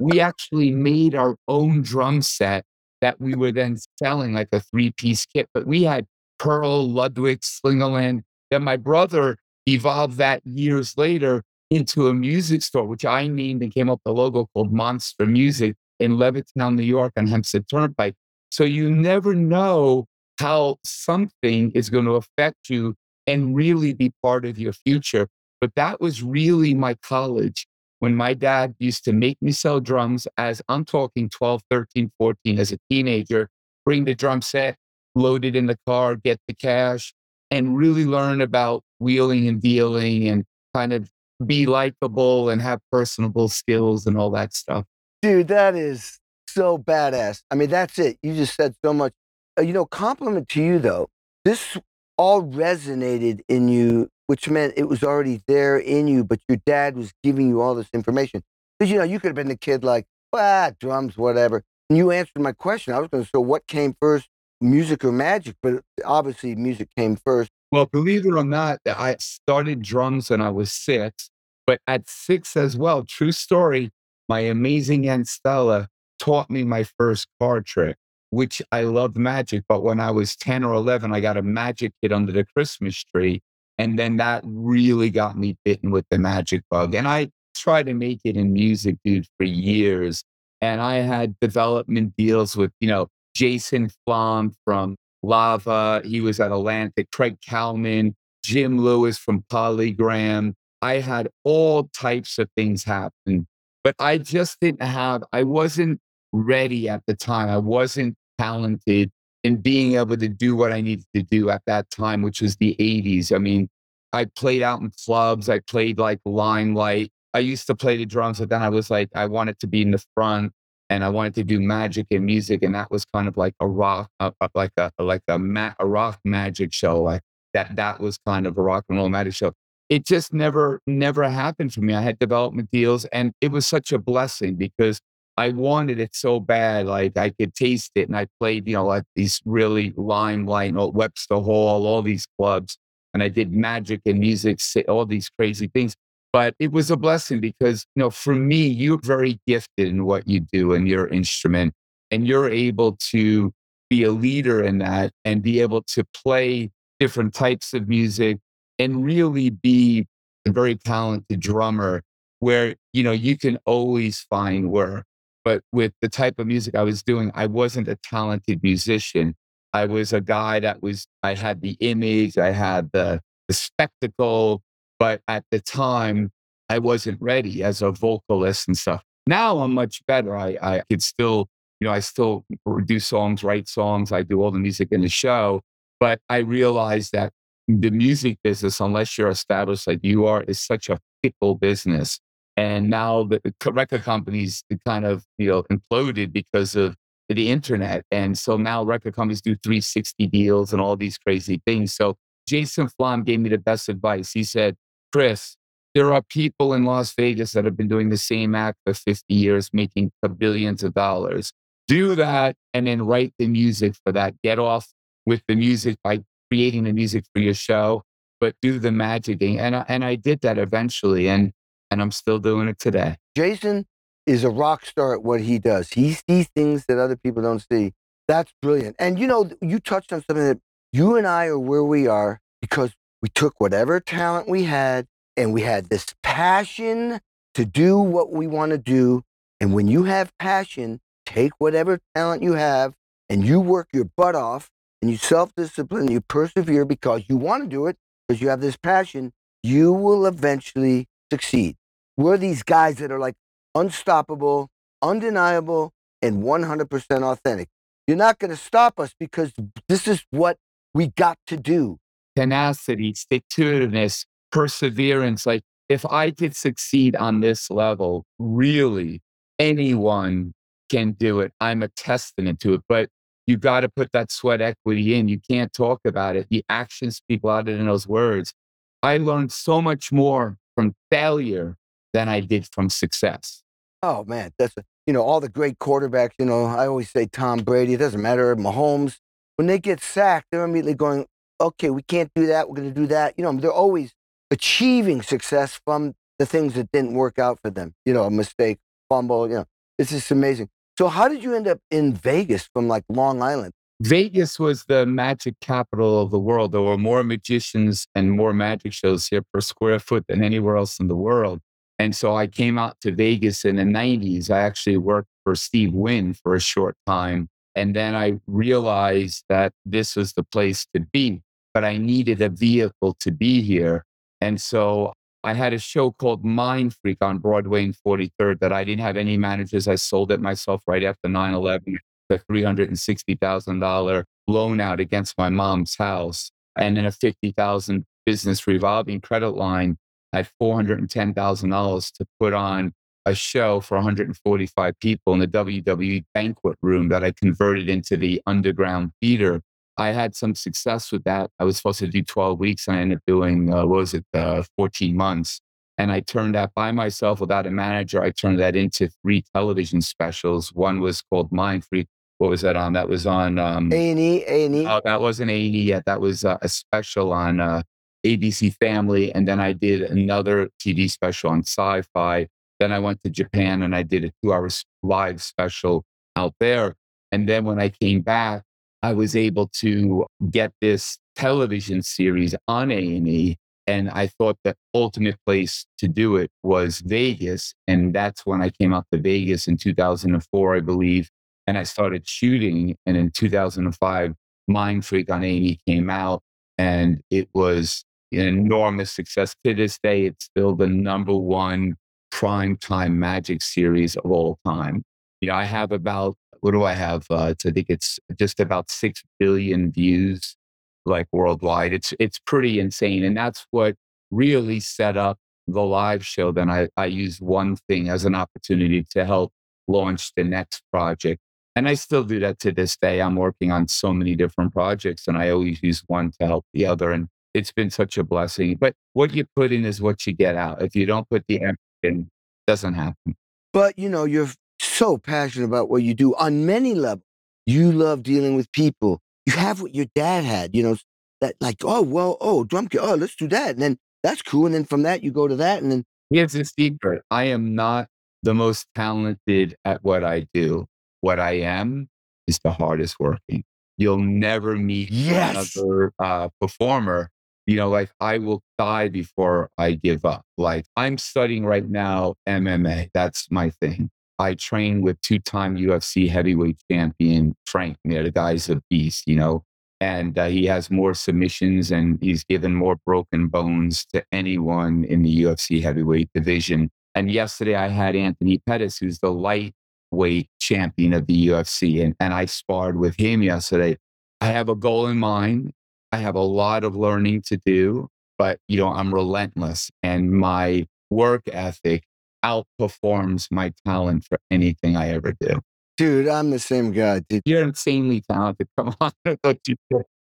We 0.00 0.20
actually 0.20 0.70
made 0.70 1.14
our 1.14 1.36
own 1.48 1.82
drum 1.82 2.22
set 2.22 2.64
that 3.00 3.20
we 3.20 3.34
were 3.34 3.52
then 3.52 3.76
selling 3.98 4.32
like 4.32 4.48
a 4.52 4.60
three 4.60 4.92
piece 4.92 5.26
kit. 5.26 5.48
But 5.52 5.66
we 5.66 5.82
had 5.82 6.06
Pearl, 6.38 6.88
Ludwig, 6.88 7.40
Slingerland. 7.40 8.22
Then 8.50 8.64
my 8.64 8.76
brother 8.76 9.36
evolved 9.66 10.16
that 10.16 10.44
years 10.46 10.96
later 10.96 11.42
into 11.72 12.08
a 12.08 12.14
music 12.14 12.62
store, 12.62 12.84
which 12.84 13.06
I 13.06 13.26
named 13.26 13.62
and 13.62 13.72
came 13.72 13.88
up 13.88 14.00
with 14.04 14.12
a 14.12 14.14
logo 14.14 14.46
called 14.52 14.72
Monster 14.72 15.24
Music 15.24 15.74
in 15.98 16.18
Levittown, 16.18 16.76
New 16.76 16.82
York 16.82 17.14
on 17.16 17.26
Hempstead 17.26 17.66
Turnpike. 17.66 18.14
So 18.50 18.64
you 18.64 18.90
never 18.90 19.34
know 19.34 20.04
how 20.38 20.76
something 20.84 21.70
is 21.70 21.88
going 21.88 22.04
to 22.04 22.12
affect 22.12 22.68
you 22.68 22.94
and 23.26 23.56
really 23.56 23.94
be 23.94 24.12
part 24.22 24.44
of 24.44 24.58
your 24.58 24.74
future. 24.74 25.28
But 25.62 25.74
that 25.76 25.98
was 25.98 26.22
really 26.22 26.74
my 26.74 26.94
college 27.02 27.66
when 28.00 28.16
my 28.16 28.34
dad 28.34 28.74
used 28.78 29.04
to 29.04 29.14
make 29.14 29.38
me 29.40 29.52
sell 29.52 29.80
drums 29.80 30.26
as 30.36 30.60
I'm 30.68 30.84
talking 30.84 31.30
12, 31.30 31.62
13, 31.70 32.12
14 32.18 32.58
as 32.58 32.72
a 32.72 32.78
teenager, 32.90 33.48
bring 33.86 34.04
the 34.04 34.14
drum 34.14 34.42
set, 34.42 34.76
load 35.14 35.46
it 35.46 35.56
in 35.56 35.66
the 35.66 35.78
car, 35.86 36.16
get 36.16 36.38
the 36.48 36.54
cash, 36.54 37.14
and 37.50 37.78
really 37.78 38.04
learn 38.04 38.42
about 38.42 38.82
wheeling 38.98 39.48
and 39.48 39.62
dealing 39.62 40.28
and 40.28 40.44
kind 40.74 40.92
of 40.92 41.08
be 41.46 41.66
likable 41.66 42.48
and 42.48 42.62
have 42.62 42.80
personable 42.90 43.48
skills 43.48 44.06
and 44.06 44.16
all 44.16 44.30
that 44.30 44.54
stuff. 44.54 44.84
Dude, 45.20 45.48
that 45.48 45.74
is 45.74 46.18
so 46.48 46.78
badass. 46.78 47.42
I 47.50 47.54
mean, 47.54 47.70
that's 47.70 47.98
it. 47.98 48.18
You 48.22 48.34
just 48.34 48.54
said 48.54 48.74
so 48.84 48.92
much. 48.92 49.12
Uh, 49.58 49.62
you 49.62 49.72
know, 49.72 49.84
compliment 49.84 50.48
to 50.50 50.62
you 50.62 50.78
though. 50.78 51.08
This 51.44 51.76
all 52.16 52.42
resonated 52.42 53.40
in 53.48 53.68
you, 53.68 54.08
which 54.26 54.48
meant 54.48 54.74
it 54.76 54.88
was 54.88 55.02
already 55.02 55.42
there 55.46 55.76
in 55.76 56.08
you, 56.08 56.24
but 56.24 56.40
your 56.48 56.58
dad 56.64 56.96
was 56.96 57.12
giving 57.22 57.48
you 57.48 57.60
all 57.60 57.74
this 57.74 57.88
information. 57.92 58.42
Because 58.78 58.90
you 58.90 58.98
know, 58.98 59.04
you 59.04 59.20
could 59.20 59.28
have 59.28 59.36
been 59.36 59.48
the 59.48 59.56
kid 59.56 59.84
like, 59.84 60.06
ah, 60.32 60.70
drums, 60.80 61.16
whatever. 61.16 61.62
And 61.88 61.96
you 61.96 62.10
answered 62.10 62.40
my 62.40 62.52
question. 62.52 62.94
I 62.94 62.98
was 62.98 63.08
going 63.08 63.24
to 63.24 63.28
say, 63.28 63.38
what 63.38 63.66
came 63.66 63.94
first, 64.00 64.28
music 64.60 65.04
or 65.04 65.12
magic? 65.12 65.56
But 65.62 65.82
obviously, 66.04 66.54
music 66.54 66.88
came 66.96 67.16
first. 67.16 67.50
Well, 67.70 67.86
believe 67.86 68.26
it 68.26 68.32
or 68.32 68.44
not, 68.44 68.80
I 68.86 69.16
started 69.18 69.82
drums 69.82 70.30
when 70.30 70.40
I 70.40 70.50
was 70.50 70.72
six, 70.72 71.30
but 71.72 71.80
at 71.86 72.06
six 72.06 72.54
as 72.54 72.76
well, 72.76 73.02
true 73.02 73.32
story, 73.32 73.90
my 74.28 74.40
amazing 74.40 75.08
Aunt 75.08 75.26
Stella 75.26 75.88
taught 76.18 76.50
me 76.50 76.64
my 76.64 76.84
first 76.84 77.26
card 77.40 77.64
trick, 77.64 77.96
which 78.28 78.60
I 78.72 78.82
loved 78.82 79.16
magic. 79.16 79.64
But 79.70 79.82
when 79.82 79.98
I 79.98 80.10
was 80.10 80.36
10 80.36 80.64
or 80.64 80.74
11, 80.74 81.14
I 81.14 81.20
got 81.20 81.38
a 81.38 81.42
magic 81.42 81.94
kit 82.02 82.12
under 82.12 82.30
the 82.30 82.44
Christmas 82.44 83.02
tree. 83.02 83.40
And 83.78 83.98
then 83.98 84.18
that 84.18 84.42
really 84.44 85.08
got 85.08 85.38
me 85.38 85.56
bitten 85.64 85.90
with 85.90 86.04
the 86.10 86.18
magic 86.18 86.62
bug. 86.70 86.94
And 86.94 87.08
I 87.08 87.30
tried 87.56 87.86
to 87.86 87.94
make 87.94 88.20
it 88.22 88.36
in 88.36 88.52
music, 88.52 88.96
dude, 89.02 89.26
for 89.38 89.44
years. 89.44 90.22
And 90.60 90.82
I 90.82 90.96
had 90.96 91.40
development 91.40 92.12
deals 92.18 92.54
with, 92.54 92.70
you 92.80 92.88
know, 92.88 93.08
Jason 93.34 93.90
Flom 94.04 94.54
from 94.66 94.96
Lava. 95.22 96.02
He 96.04 96.20
was 96.20 96.38
at 96.38 96.52
Atlantic, 96.52 97.10
Craig 97.12 97.38
Kallman, 97.40 98.12
Jim 98.44 98.78
Lewis 98.78 99.16
from 99.16 99.42
Polygram. 99.50 100.52
I 100.82 100.94
had 100.98 101.28
all 101.44 101.84
types 101.96 102.38
of 102.38 102.48
things 102.56 102.84
happen, 102.84 103.46
but 103.84 103.94
I 103.98 104.18
just 104.18 104.58
didn't 104.60 104.82
have, 104.82 105.22
I 105.32 105.44
wasn't 105.44 106.00
ready 106.32 106.88
at 106.88 107.02
the 107.06 107.14
time. 107.14 107.48
I 107.48 107.58
wasn't 107.58 108.16
talented 108.38 109.10
in 109.44 109.56
being 109.56 109.94
able 109.94 110.16
to 110.16 110.28
do 110.28 110.56
what 110.56 110.72
I 110.72 110.80
needed 110.80 111.06
to 111.14 111.22
do 111.22 111.50
at 111.50 111.62
that 111.66 111.88
time, 111.90 112.22
which 112.22 112.42
was 112.42 112.56
the 112.56 112.76
80s. 112.78 113.34
I 113.34 113.38
mean, 113.38 113.68
I 114.12 114.26
played 114.26 114.62
out 114.62 114.80
in 114.80 114.90
clubs, 115.04 115.48
I 115.48 115.60
played 115.60 115.98
like 115.98 116.20
Limelight. 116.24 117.10
I 117.34 117.38
used 117.38 117.66
to 117.68 117.74
play 117.74 117.96
the 117.96 118.04
drums, 118.04 118.40
but 118.40 118.50
then 118.50 118.60
I 118.60 118.68
was 118.68 118.90
like, 118.90 119.08
I 119.14 119.26
wanted 119.26 119.58
to 119.60 119.66
be 119.66 119.82
in 119.82 119.92
the 119.92 120.04
front 120.14 120.52
and 120.90 121.02
I 121.02 121.08
wanted 121.08 121.34
to 121.36 121.44
do 121.44 121.58
magic 121.58 122.06
and 122.10 122.26
music, 122.26 122.62
and 122.62 122.74
that 122.74 122.90
was 122.90 123.06
kind 123.06 123.26
of 123.26 123.38
like 123.38 123.54
a 123.60 123.66
rock, 123.66 124.10
uh, 124.20 124.32
like 124.54 124.72
a 124.76 124.90
like 124.98 125.22
a, 125.28 125.38
ma- 125.38 125.72
a 125.78 125.86
rock 125.86 126.20
magic 126.22 126.74
show. 126.74 127.00
Like 127.02 127.22
that, 127.54 127.74
that 127.76 127.98
was 127.98 128.18
kind 128.26 128.46
of 128.46 128.58
a 128.58 128.62
rock 128.62 128.84
and 128.90 128.98
roll 128.98 129.08
magic 129.08 129.34
show. 129.34 129.52
It 129.92 130.06
just 130.06 130.32
never, 130.32 130.80
never 130.86 131.28
happened 131.28 131.74
for 131.74 131.82
me. 131.82 131.92
I 131.92 132.00
had 132.00 132.18
development 132.18 132.70
deals, 132.72 133.04
and 133.12 133.34
it 133.42 133.52
was 133.52 133.66
such 133.66 133.92
a 133.92 133.98
blessing 133.98 134.54
because 134.54 135.02
I 135.36 135.50
wanted 135.50 136.00
it 136.00 136.16
so 136.16 136.40
bad. 136.40 136.86
Like 136.86 137.18
I 137.18 137.28
could 137.28 137.52
taste 137.54 137.90
it. 137.94 138.08
And 138.08 138.16
I 138.16 138.26
played, 138.40 138.66
you 138.66 138.72
know, 138.72 138.86
like 138.86 139.02
these 139.16 139.42
really 139.44 139.92
limelight, 139.94 140.72
oh, 140.78 140.88
Webster 140.88 141.34
Hall, 141.34 141.86
all 141.86 142.00
these 142.00 142.26
clubs. 142.38 142.78
And 143.12 143.22
I 143.22 143.28
did 143.28 143.52
magic 143.52 144.00
and 144.06 144.18
music, 144.18 144.60
all 144.88 145.04
these 145.04 145.28
crazy 145.28 145.68
things. 145.74 145.94
But 146.32 146.54
it 146.58 146.72
was 146.72 146.90
a 146.90 146.96
blessing 146.96 147.40
because, 147.40 147.84
you 147.94 148.00
know, 148.00 148.08
for 148.08 148.34
me, 148.34 148.66
you're 148.66 149.00
very 149.02 149.38
gifted 149.46 149.88
in 149.88 150.06
what 150.06 150.26
you 150.26 150.40
do 150.40 150.72
and 150.72 150.88
your 150.88 151.06
instrument. 151.08 151.74
And 152.10 152.26
you're 152.26 152.48
able 152.48 152.96
to 153.10 153.52
be 153.90 154.04
a 154.04 154.10
leader 154.10 154.64
in 154.64 154.78
that 154.78 155.12
and 155.26 155.42
be 155.42 155.60
able 155.60 155.82
to 155.82 156.02
play 156.14 156.70
different 156.98 157.34
types 157.34 157.74
of 157.74 157.88
music 157.88 158.38
and 158.82 159.04
really 159.04 159.50
be 159.50 160.06
a 160.46 160.52
very 160.52 160.76
talented 160.76 161.40
drummer 161.40 162.02
where, 162.40 162.74
you 162.92 163.02
know, 163.02 163.12
you 163.12 163.38
can 163.38 163.58
always 163.64 164.20
find 164.20 164.70
work 164.70 165.04
but 165.44 165.62
with 165.72 165.92
the 166.00 166.08
type 166.08 166.38
of 166.38 166.46
music 166.46 166.74
I 166.74 166.82
was 166.82 167.02
doing, 167.02 167.30
I 167.34 167.46
wasn't 167.46 167.88
a 167.88 167.96
talented 167.96 168.62
musician. 168.62 169.34
I 169.72 169.86
was 169.86 170.12
a 170.12 170.20
guy 170.20 170.60
that 170.60 170.82
was, 170.82 171.06
I 171.22 171.34
had 171.34 171.62
the 171.62 171.76
image, 171.80 172.38
I 172.38 172.50
had 172.50 172.90
the, 172.92 173.20
the 173.48 173.54
spectacle, 173.54 174.62
but 174.98 175.22
at 175.26 175.44
the 175.50 175.60
time, 175.60 176.30
I 176.68 176.78
wasn't 176.78 177.20
ready 177.20 177.62
as 177.62 177.82
a 177.82 177.90
vocalist 177.90 178.68
and 178.68 178.76
stuff. 178.76 179.02
Now 179.26 179.58
I'm 179.58 179.74
much 179.74 180.04
better. 180.06 180.36
I, 180.36 180.58
I 180.62 180.82
could 180.88 181.02
still, 181.02 181.48
you 181.80 181.86
know, 181.86 181.92
I 181.92 182.00
still 182.00 182.44
do 182.84 183.00
songs, 183.00 183.42
write 183.42 183.68
songs, 183.68 184.12
I 184.12 184.22
do 184.22 184.42
all 184.42 184.50
the 184.50 184.58
music 184.58 184.88
in 184.92 185.00
the 185.00 185.08
show. 185.08 185.62
But 185.98 186.20
I 186.28 186.38
realized 186.38 187.12
that 187.12 187.32
the 187.80 187.90
music 187.90 188.38
business, 188.42 188.80
unless 188.80 189.16
you're 189.16 189.28
established 189.28 189.86
like 189.86 190.00
you 190.02 190.26
are, 190.26 190.42
is 190.42 190.60
such 190.60 190.88
a 190.88 190.98
fickle 191.22 191.54
business. 191.54 192.20
And 192.56 192.90
now 192.90 193.24
the 193.24 193.40
record 193.70 194.02
companies 194.02 194.62
kind 194.84 195.04
of, 195.04 195.24
you 195.38 195.48
know, 195.48 195.62
imploded 195.64 196.32
because 196.32 196.76
of 196.76 196.96
the 197.28 197.50
internet. 197.50 198.04
And 198.10 198.36
so 198.36 198.56
now 198.56 198.82
record 198.82 199.14
companies 199.14 199.40
do 199.40 199.56
360 199.56 200.26
deals 200.26 200.72
and 200.72 200.82
all 200.82 200.96
these 200.96 201.16
crazy 201.16 201.62
things. 201.66 201.94
So 201.94 202.16
Jason 202.46 202.88
Flom 202.88 203.22
gave 203.22 203.40
me 203.40 203.48
the 203.48 203.58
best 203.58 203.88
advice. 203.88 204.32
He 204.32 204.44
said, 204.44 204.76
Criss, 205.12 205.56
there 205.94 206.12
are 206.12 206.22
people 206.22 206.74
in 206.74 206.84
Las 206.84 207.14
Vegas 207.14 207.52
that 207.52 207.64
have 207.64 207.76
been 207.76 207.88
doing 207.88 208.10
the 208.10 208.18
same 208.18 208.54
act 208.54 208.78
for 208.84 208.92
50 208.92 209.32
years, 209.32 209.70
making 209.72 210.10
billions 210.36 210.82
of 210.82 210.94
dollars. 210.94 211.52
Do 211.88 212.14
that 212.14 212.56
and 212.74 212.86
then 212.86 213.02
write 213.02 213.32
the 213.38 213.46
music 213.46 213.94
for 214.04 214.12
that. 214.12 214.34
Get 214.42 214.58
off 214.58 214.88
with 215.26 215.42
the 215.48 215.54
music 215.54 215.96
by 216.02 216.22
creating 216.52 216.84
the 216.84 216.92
music 216.92 217.24
for 217.32 217.40
your 217.40 217.54
show, 217.54 218.02
but 218.38 218.54
do 218.60 218.78
the 218.78 218.92
magic. 218.92 219.40
And 219.40 219.74
I, 219.74 219.86
and 219.88 220.04
I 220.04 220.16
did 220.16 220.42
that 220.42 220.58
eventually. 220.58 221.26
And 221.26 221.50
and 221.90 222.02
I'm 222.02 222.10
still 222.10 222.38
doing 222.38 222.68
it 222.68 222.78
today. 222.78 223.16
Jason 223.34 223.86
is 224.26 224.44
a 224.44 224.50
rock 224.50 224.84
star 224.84 225.14
at 225.14 225.22
what 225.22 225.40
he 225.40 225.58
does. 225.58 225.90
He 225.90 226.12
sees 226.12 226.48
things 226.54 226.84
that 226.88 226.98
other 226.98 227.16
people 227.16 227.42
don't 227.42 227.64
see. 227.72 227.92
That's 228.28 228.52
brilliant. 228.60 228.96
And 228.98 229.18
you 229.18 229.26
know, 229.26 229.50
you 229.62 229.80
touched 229.80 230.12
on 230.12 230.22
something 230.28 230.46
that 230.46 230.60
you 230.92 231.16
and 231.16 231.26
I 231.26 231.46
are 231.46 231.58
where 231.58 231.82
we 231.84 232.06
are 232.06 232.38
because 232.60 232.92
we 233.22 233.30
took 233.30 233.54
whatever 233.58 233.98
talent 233.98 234.46
we 234.46 234.64
had 234.64 235.06
and 235.38 235.54
we 235.54 235.62
had 235.62 235.86
this 235.88 236.14
passion 236.22 237.20
to 237.54 237.64
do 237.64 237.98
what 237.98 238.30
we 238.30 238.46
want 238.46 238.72
to 238.72 238.78
do. 238.78 239.22
And 239.58 239.72
when 239.72 239.88
you 239.88 240.04
have 240.04 240.36
passion, 240.36 241.00
take 241.24 241.52
whatever 241.56 241.98
talent 242.14 242.42
you 242.42 242.52
have 242.52 242.92
and 243.30 243.42
you 243.42 243.58
work 243.58 243.88
your 243.94 244.04
butt 244.04 244.34
off 244.34 244.68
and 245.02 245.10
you 245.10 245.16
self 245.16 245.52
discipline, 245.54 246.10
you 246.10 246.20
persevere 246.20 246.84
because 246.84 247.24
you 247.28 247.36
want 247.36 247.64
to 247.64 247.68
do 247.68 247.86
it, 247.86 247.96
because 248.26 248.40
you 248.40 248.48
have 248.48 248.60
this 248.60 248.76
passion, 248.76 249.32
you 249.62 249.92
will 249.92 250.24
eventually 250.26 251.08
succeed. 251.30 251.76
We're 252.16 252.38
these 252.38 252.62
guys 252.62 252.96
that 252.96 253.10
are 253.10 253.18
like 253.18 253.34
unstoppable, 253.74 254.70
undeniable, 255.02 255.92
and 256.22 256.42
100% 256.42 257.22
authentic. 257.22 257.68
You're 258.06 258.16
not 258.16 258.38
going 258.38 258.50
to 258.50 258.56
stop 258.56 259.00
us 259.00 259.14
because 259.18 259.52
this 259.88 260.06
is 260.06 260.24
what 260.30 260.56
we 260.94 261.08
got 261.08 261.38
to 261.48 261.56
do. 261.56 261.98
Tenacity, 262.36 263.14
stick 263.14 263.44
to 263.50 263.62
itiveness, 263.62 264.24
perseverance. 264.50 265.46
Like, 265.46 265.62
if 265.88 266.06
I 266.06 266.30
could 266.30 266.56
succeed 266.56 267.16
on 267.16 267.40
this 267.40 267.70
level, 267.70 268.24
really, 268.38 269.20
anyone 269.58 270.54
can 270.88 271.12
do 271.12 271.40
it. 271.40 271.52
I'm 271.60 271.82
a 271.82 271.88
testament 271.88 272.60
to 272.60 272.74
it. 272.74 272.82
But 272.88 273.08
you 273.46 273.56
got 273.56 273.80
to 273.80 273.88
put 273.88 274.12
that 274.12 274.30
sweat 274.30 274.60
equity 274.60 275.14
in. 275.14 275.28
You 275.28 275.40
can't 275.40 275.72
talk 275.72 276.00
about 276.04 276.36
it. 276.36 276.46
The 276.50 276.64
actions 276.68 277.16
speak 277.16 277.42
louder 277.42 277.76
than 277.76 277.86
those 277.86 278.06
words. 278.06 278.54
I 279.02 279.16
learned 279.18 279.52
so 279.52 279.82
much 279.82 280.12
more 280.12 280.58
from 280.74 280.94
failure 281.10 281.76
than 282.12 282.28
I 282.28 282.40
did 282.40 282.68
from 282.72 282.88
success. 282.88 283.62
Oh 284.02 284.24
man, 284.24 284.52
that's 284.58 284.76
a, 284.76 284.84
you 285.06 285.12
know 285.12 285.22
all 285.22 285.40
the 285.40 285.48
great 285.48 285.78
quarterbacks. 285.78 286.32
You 286.38 286.46
know, 286.46 286.64
I 286.64 286.86
always 286.86 287.10
say 287.10 287.26
Tom 287.26 287.60
Brady. 287.60 287.94
It 287.94 287.98
doesn't 287.98 288.20
matter. 288.20 288.54
Mahomes, 288.56 289.18
when 289.56 289.66
they 289.66 289.78
get 289.78 290.00
sacked, 290.00 290.48
they're 290.50 290.64
immediately 290.64 290.94
going, 290.94 291.26
"Okay, 291.60 291.90
we 291.90 292.02
can't 292.02 292.30
do 292.34 292.46
that. 292.46 292.68
We're 292.68 292.76
going 292.76 292.92
to 292.92 293.00
do 293.00 293.06
that." 293.08 293.34
You 293.36 293.44
know, 293.44 293.52
they're 293.52 293.72
always 293.72 294.12
achieving 294.50 295.22
success 295.22 295.80
from 295.84 296.14
the 296.38 296.46
things 296.46 296.74
that 296.74 296.90
didn't 296.92 297.14
work 297.14 297.38
out 297.38 297.58
for 297.62 297.70
them. 297.70 297.94
You 298.04 298.12
know, 298.14 298.24
a 298.24 298.30
mistake, 298.30 298.78
fumble. 299.08 299.48
You 299.48 299.54
know, 299.54 299.64
it's 299.98 300.10
just 300.10 300.30
amazing. 300.30 300.68
So, 300.98 301.08
how 301.08 301.28
did 301.28 301.42
you 301.42 301.54
end 301.54 301.68
up 301.68 301.78
in 301.90 302.12
Vegas 302.12 302.68
from 302.72 302.88
like 302.88 303.04
Long 303.08 303.42
Island? 303.42 303.72
Vegas 304.02 304.58
was 304.58 304.84
the 304.84 305.06
magic 305.06 305.54
capital 305.60 306.20
of 306.20 306.30
the 306.30 306.38
world. 306.38 306.72
There 306.72 306.82
were 306.82 306.98
more 306.98 307.22
magicians 307.22 308.06
and 308.14 308.32
more 308.32 308.52
magic 308.52 308.92
shows 308.92 309.28
here 309.28 309.42
per 309.52 309.60
square 309.60 310.00
foot 310.00 310.24
than 310.28 310.42
anywhere 310.42 310.76
else 310.76 310.98
in 310.98 311.06
the 311.06 311.16
world. 311.16 311.60
And 311.98 312.16
so 312.16 312.36
I 312.36 312.48
came 312.48 312.78
out 312.78 313.00
to 313.02 313.12
Vegas 313.12 313.64
in 313.64 313.76
the 313.76 313.84
90s. 313.84 314.50
I 314.50 314.58
actually 314.58 314.96
worked 314.96 315.28
for 315.44 315.54
Steve 315.54 315.92
Wynn 315.92 316.34
for 316.34 316.54
a 316.54 316.60
short 316.60 316.96
time. 317.06 317.48
And 317.76 317.94
then 317.94 318.14
I 318.16 318.40
realized 318.46 319.44
that 319.48 319.72
this 319.86 320.16
was 320.16 320.32
the 320.32 320.42
place 320.42 320.86
to 320.94 321.00
be, 321.00 321.42
but 321.72 321.84
I 321.84 321.96
needed 321.96 322.42
a 322.42 322.48
vehicle 322.48 323.16
to 323.20 323.30
be 323.30 323.62
here. 323.62 324.04
And 324.40 324.60
so 324.60 325.12
I 325.44 325.54
had 325.54 325.72
a 325.72 325.78
show 325.78 326.12
called 326.12 326.44
Mind 326.44 326.94
Freak 326.94 327.18
on 327.20 327.38
Broadway 327.38 327.84
in 327.84 327.94
43rd 327.94 328.60
that 328.60 328.72
I 328.72 328.84
didn't 328.84 329.02
have 329.02 329.16
any 329.16 329.36
managers. 329.36 329.88
I 329.88 329.96
sold 329.96 330.30
it 330.30 330.40
myself 330.40 330.82
right 330.86 331.02
after 331.02 331.28
9 331.28 331.54
11, 331.54 331.98
the 332.28 332.38
$360,000 332.38 334.24
loan 334.46 334.80
out 334.80 335.00
against 335.00 335.36
my 335.36 335.48
mom's 335.48 335.96
house, 335.96 336.52
and 336.76 336.96
then 336.96 337.06
a 337.06 337.12
50,000 337.12 338.04
business 338.24 338.66
revolving 338.66 339.20
credit 339.20 339.50
line 339.50 339.98
at 340.32 340.48
$410,000 340.60 342.12
to 342.12 342.26
put 342.38 342.52
on 342.52 342.92
a 343.26 343.34
show 343.34 343.80
for 343.80 343.96
145 343.96 344.98
people 345.00 345.32
in 345.32 345.38
the 345.38 345.46
WWE 345.46 346.24
banquet 346.34 346.76
room 346.82 347.08
that 347.08 347.22
I 347.22 347.32
converted 347.32 347.88
into 347.88 348.16
the 348.16 348.42
underground 348.46 349.12
theater. 349.20 349.60
I 349.96 350.08
had 350.08 350.34
some 350.34 350.54
success 350.54 351.12
with 351.12 351.24
that. 351.24 351.50
I 351.58 351.64
was 351.64 351.76
supposed 351.76 351.98
to 352.00 352.08
do 352.08 352.22
12 352.22 352.58
weeks 352.58 352.88
and 352.88 352.96
I 352.96 353.00
ended 353.00 353.18
up 353.18 353.22
doing, 353.26 353.72
uh, 353.72 353.86
what 353.86 353.98
was 353.98 354.14
it, 354.14 354.24
uh, 354.34 354.62
14 354.76 355.16
months. 355.16 355.60
And 355.98 356.10
I 356.10 356.20
turned 356.20 356.54
that 356.54 356.72
by 356.74 356.90
myself 356.92 357.40
without 357.40 357.66
a 357.66 357.70
manager. 357.70 358.22
I 358.22 358.30
turned 358.30 358.58
that 358.60 358.74
into 358.74 359.08
three 359.22 359.44
television 359.54 360.00
specials. 360.00 360.72
One 360.72 361.00
was 361.00 361.22
called 361.22 361.52
Mind 361.52 361.84
Free. 361.84 362.06
What 362.38 362.50
was 362.50 362.62
that 362.62 362.76
on? 362.76 362.94
That 362.94 363.08
was 363.08 363.26
on 363.26 363.58
um, 363.58 363.92
A 363.92 364.10
and 364.10 364.18
E, 364.18 364.44
A 364.48 364.66
and 364.66 364.74
E. 364.74 364.86
Oh, 364.86 365.00
that 365.04 365.20
wasn't 365.20 365.50
A 365.50 365.54
and 365.54 365.74
E 365.76 365.82
yet. 365.82 366.04
That 366.06 366.20
was 366.20 366.44
uh, 366.44 366.58
a 366.62 366.68
special 366.68 367.32
on 367.32 367.60
uh, 367.60 367.82
ABC 368.26 368.74
Family, 368.76 369.32
and 369.34 369.46
then 369.46 369.60
I 369.60 369.72
did 369.72 370.02
another 370.02 370.70
TV 370.80 371.10
special 371.10 371.50
on 371.50 371.60
Sci-Fi. 371.60 372.48
Then 372.80 372.90
I 372.90 372.98
went 372.98 373.22
to 373.22 373.30
Japan 373.30 373.82
and 373.82 373.94
I 373.94 374.02
did 374.02 374.24
a 374.24 374.32
two-hour 374.42 374.68
live 375.02 375.40
special 375.40 376.04
out 376.34 376.54
there. 376.58 376.96
And 377.30 377.48
then 377.48 377.64
when 377.64 377.78
I 377.78 377.90
came 377.90 378.22
back, 378.22 378.64
I 379.02 379.12
was 379.12 379.34
able 379.34 379.68
to 379.80 380.26
get 380.50 380.72
this 380.80 381.18
television 381.34 382.02
series 382.02 382.54
on 382.68 382.90
A 382.90 383.56
and 383.86 384.10
I 384.10 384.28
thought 384.28 384.58
the 384.62 384.76
ultimate 384.94 385.36
place 385.44 385.86
to 385.98 386.08
do 386.08 386.36
it 386.36 386.50
was 386.62 387.00
Vegas. 387.00 387.74
And 387.88 388.14
that's 388.14 388.46
when 388.46 388.62
I 388.62 388.70
came 388.70 388.94
out 388.94 389.06
to 389.12 389.18
Vegas 389.18 389.66
in 389.66 389.76
2004, 389.76 390.76
I 390.76 390.80
believe. 390.80 391.30
And 391.66 391.76
I 391.76 391.82
started 391.82 392.28
shooting. 392.28 392.96
And 393.06 393.16
in 393.16 393.30
2005, 393.30 394.34
Mind 394.68 395.04
Freak 395.04 395.30
on 395.30 395.42
A&E 395.42 395.80
came 395.86 396.10
out. 396.10 396.42
And 396.78 397.22
it 397.30 397.48
was 397.54 398.04
an 398.30 398.40
enormous 398.40 399.12
success. 399.12 399.54
To 399.64 399.74
this 399.74 399.98
day, 400.02 400.26
it's 400.26 400.44
still 400.44 400.74
the 400.74 400.86
number 400.86 401.36
one 401.36 401.96
prime 402.30 402.76
time 402.76 403.18
magic 403.18 403.62
series 403.62 404.16
of 404.16 404.30
all 404.30 404.58
time. 404.64 405.02
You 405.40 405.48
know, 405.48 405.54
I 405.54 405.64
have 405.64 405.90
about, 405.90 406.36
what 406.62 406.70
do 406.70 406.84
I 406.84 406.94
have? 406.94 407.26
Uh, 407.28 407.54
I 407.66 407.70
think 407.70 407.86
it's 407.88 408.18
just 408.38 408.60
about 408.60 408.90
6 408.90 409.22
billion 409.38 409.92
views 409.92 410.56
like 411.04 411.26
worldwide. 411.32 411.92
It's 411.92 412.14
it's 412.18 412.38
pretty 412.38 412.78
insane, 412.80 413.24
and 413.24 413.36
that's 413.36 413.66
what 413.72 413.96
really 414.30 414.80
set 414.80 415.16
up 415.16 415.38
the 415.66 415.82
live 415.82 416.24
show. 416.24 416.52
Then 416.52 416.70
I 416.70 416.88
I 416.96 417.06
used 417.06 417.40
one 417.40 417.76
thing 417.88 418.08
as 418.08 418.24
an 418.24 418.34
opportunity 418.34 419.04
to 419.10 419.24
help 419.24 419.52
launch 419.88 420.32
the 420.36 420.44
next 420.44 420.82
project, 420.92 421.40
and 421.74 421.88
I 421.88 421.94
still 421.94 422.22
do 422.22 422.38
that 422.40 422.60
to 422.60 422.70
this 422.70 422.96
day. 422.96 423.20
I'm 423.20 423.34
working 423.34 423.72
on 423.72 423.88
so 423.88 424.12
many 424.12 424.36
different 424.36 424.72
projects, 424.72 425.26
and 425.26 425.36
I 425.36 425.50
always 425.50 425.82
use 425.82 426.04
one 426.06 426.30
to 426.40 426.46
help 426.46 426.64
the 426.72 426.86
other, 426.86 427.10
and 427.10 427.26
it's 427.54 427.72
been 427.72 427.90
such 427.90 428.16
a 428.18 428.22
blessing. 428.22 428.76
But 428.76 428.94
what 429.14 429.34
you 429.34 429.46
put 429.56 429.72
in 429.72 429.84
is 429.84 430.00
what 430.00 430.26
you 430.26 430.32
get 430.32 430.56
out. 430.56 430.80
If 430.80 430.94
you 430.94 431.06
don't 431.06 431.28
put 431.28 431.44
the 431.48 431.60
effort 431.60 431.76
in, 432.04 432.30
doesn't 432.68 432.94
happen. 432.94 433.34
But 433.72 433.98
you 433.98 434.08
know, 434.08 434.24
you're 434.24 434.50
so 434.92 435.18
passionate 435.18 435.66
about 435.66 435.88
what 435.90 436.02
you 436.02 436.14
do 436.14 436.34
on 436.36 436.66
many 436.66 436.94
levels. 436.94 437.24
You 437.66 437.92
love 437.92 438.22
dealing 438.22 438.56
with 438.56 438.70
people 438.72 439.22
you 439.46 439.54
have 439.54 439.80
what 439.80 439.94
your 439.94 440.06
dad 440.14 440.44
had, 440.44 440.74
you 440.74 440.82
know, 440.82 440.96
that 441.40 441.56
like, 441.60 441.78
oh, 441.82 442.02
well, 442.02 442.36
oh, 442.40 442.64
drum 442.64 442.88
kit, 442.88 443.00
oh, 443.02 443.14
let's 443.14 443.34
do 443.34 443.48
that. 443.48 443.70
And 443.70 443.82
then 443.82 443.98
that's 444.22 444.42
cool. 444.42 444.66
And 444.66 444.74
then 444.74 444.84
from 444.84 445.02
that, 445.02 445.22
you 445.22 445.32
go 445.32 445.48
to 445.48 445.56
that. 445.56 445.82
And 445.82 445.90
then 445.90 446.04
here's 446.30 446.52
the 446.52 446.64
secret 446.64 447.22
I 447.30 447.44
am 447.44 447.74
not 447.74 448.08
the 448.42 448.54
most 448.54 448.86
talented 448.94 449.76
at 449.84 450.02
what 450.04 450.24
I 450.24 450.46
do. 450.54 450.86
What 451.20 451.38
I 451.38 451.52
am 451.60 452.08
is 452.46 452.58
the 452.62 452.72
hardest 452.72 453.16
working. 453.20 453.64
You'll 453.96 454.18
never 454.18 454.76
meet 454.76 455.10
yes. 455.10 455.76
another 455.76 456.12
uh, 456.18 456.48
performer. 456.60 457.30
You 457.66 457.76
know, 457.76 457.88
like 457.88 458.10
I 458.18 458.38
will 458.38 458.60
die 458.76 459.08
before 459.08 459.70
I 459.78 459.92
give 459.92 460.24
up. 460.24 460.44
Like 460.58 460.84
I'm 460.96 461.18
studying 461.18 461.64
right 461.64 461.88
now 461.88 462.34
MMA. 462.48 463.10
That's 463.14 463.48
my 463.50 463.70
thing. 463.70 464.10
I 464.42 464.54
train 464.54 465.02
with 465.02 465.20
two 465.20 465.38
time 465.38 465.76
UFC 465.76 466.28
heavyweight 466.28 466.78
champion 466.90 467.54
Frank 467.64 467.96
Mir. 468.04 468.24
The 468.24 468.32
guy's 468.32 468.68
a 468.68 468.82
beast, 468.90 469.22
you 469.28 469.36
know, 469.36 469.64
and 470.00 470.36
uh, 470.36 470.48
he 470.48 470.66
has 470.66 470.90
more 470.90 471.14
submissions 471.14 471.92
and 471.92 472.18
he's 472.20 472.42
given 472.42 472.74
more 472.74 472.96
broken 473.06 473.46
bones 473.46 474.04
to 474.12 474.24
anyone 474.32 475.04
in 475.04 475.22
the 475.22 475.44
UFC 475.44 475.80
heavyweight 475.80 476.30
division. 476.34 476.90
And 477.14 477.30
yesterday 477.30 477.76
I 477.76 477.86
had 477.86 478.16
Anthony 478.16 478.58
Pettis, 478.58 478.98
who's 478.98 479.20
the 479.20 479.30
lightweight 479.30 480.48
champion 480.60 481.12
of 481.12 481.28
the 481.28 481.46
UFC, 481.46 482.02
and, 482.02 482.16
and 482.18 482.34
I 482.34 482.46
sparred 482.46 482.98
with 482.98 483.14
him 483.16 483.42
yesterday. 483.42 483.96
I 484.40 484.46
have 484.46 484.68
a 484.68 484.74
goal 484.74 485.06
in 485.06 485.18
mind. 485.18 485.72
I 486.10 486.16
have 486.16 486.34
a 486.34 486.40
lot 486.40 486.82
of 486.82 486.96
learning 486.96 487.42
to 487.42 487.58
do, 487.64 488.08
but 488.38 488.58
you 488.66 488.76
know, 488.78 488.88
I'm 488.88 489.14
relentless 489.14 489.92
and 490.02 490.32
my 490.32 490.88
work 491.10 491.42
ethic 491.46 492.02
outperforms 492.44 493.48
my 493.50 493.72
talent 493.86 494.24
for 494.24 494.38
anything 494.50 494.96
I 494.96 495.10
ever 495.10 495.34
do. 495.40 495.60
Dude, 495.96 496.28
I'm 496.28 496.50
the 496.50 496.58
same 496.58 496.92
guy. 496.92 497.20
Dude. 497.28 497.42
You're 497.44 497.62
insanely 497.62 498.22
talented. 498.28 498.68
Come 498.78 498.94
on. 499.00 499.12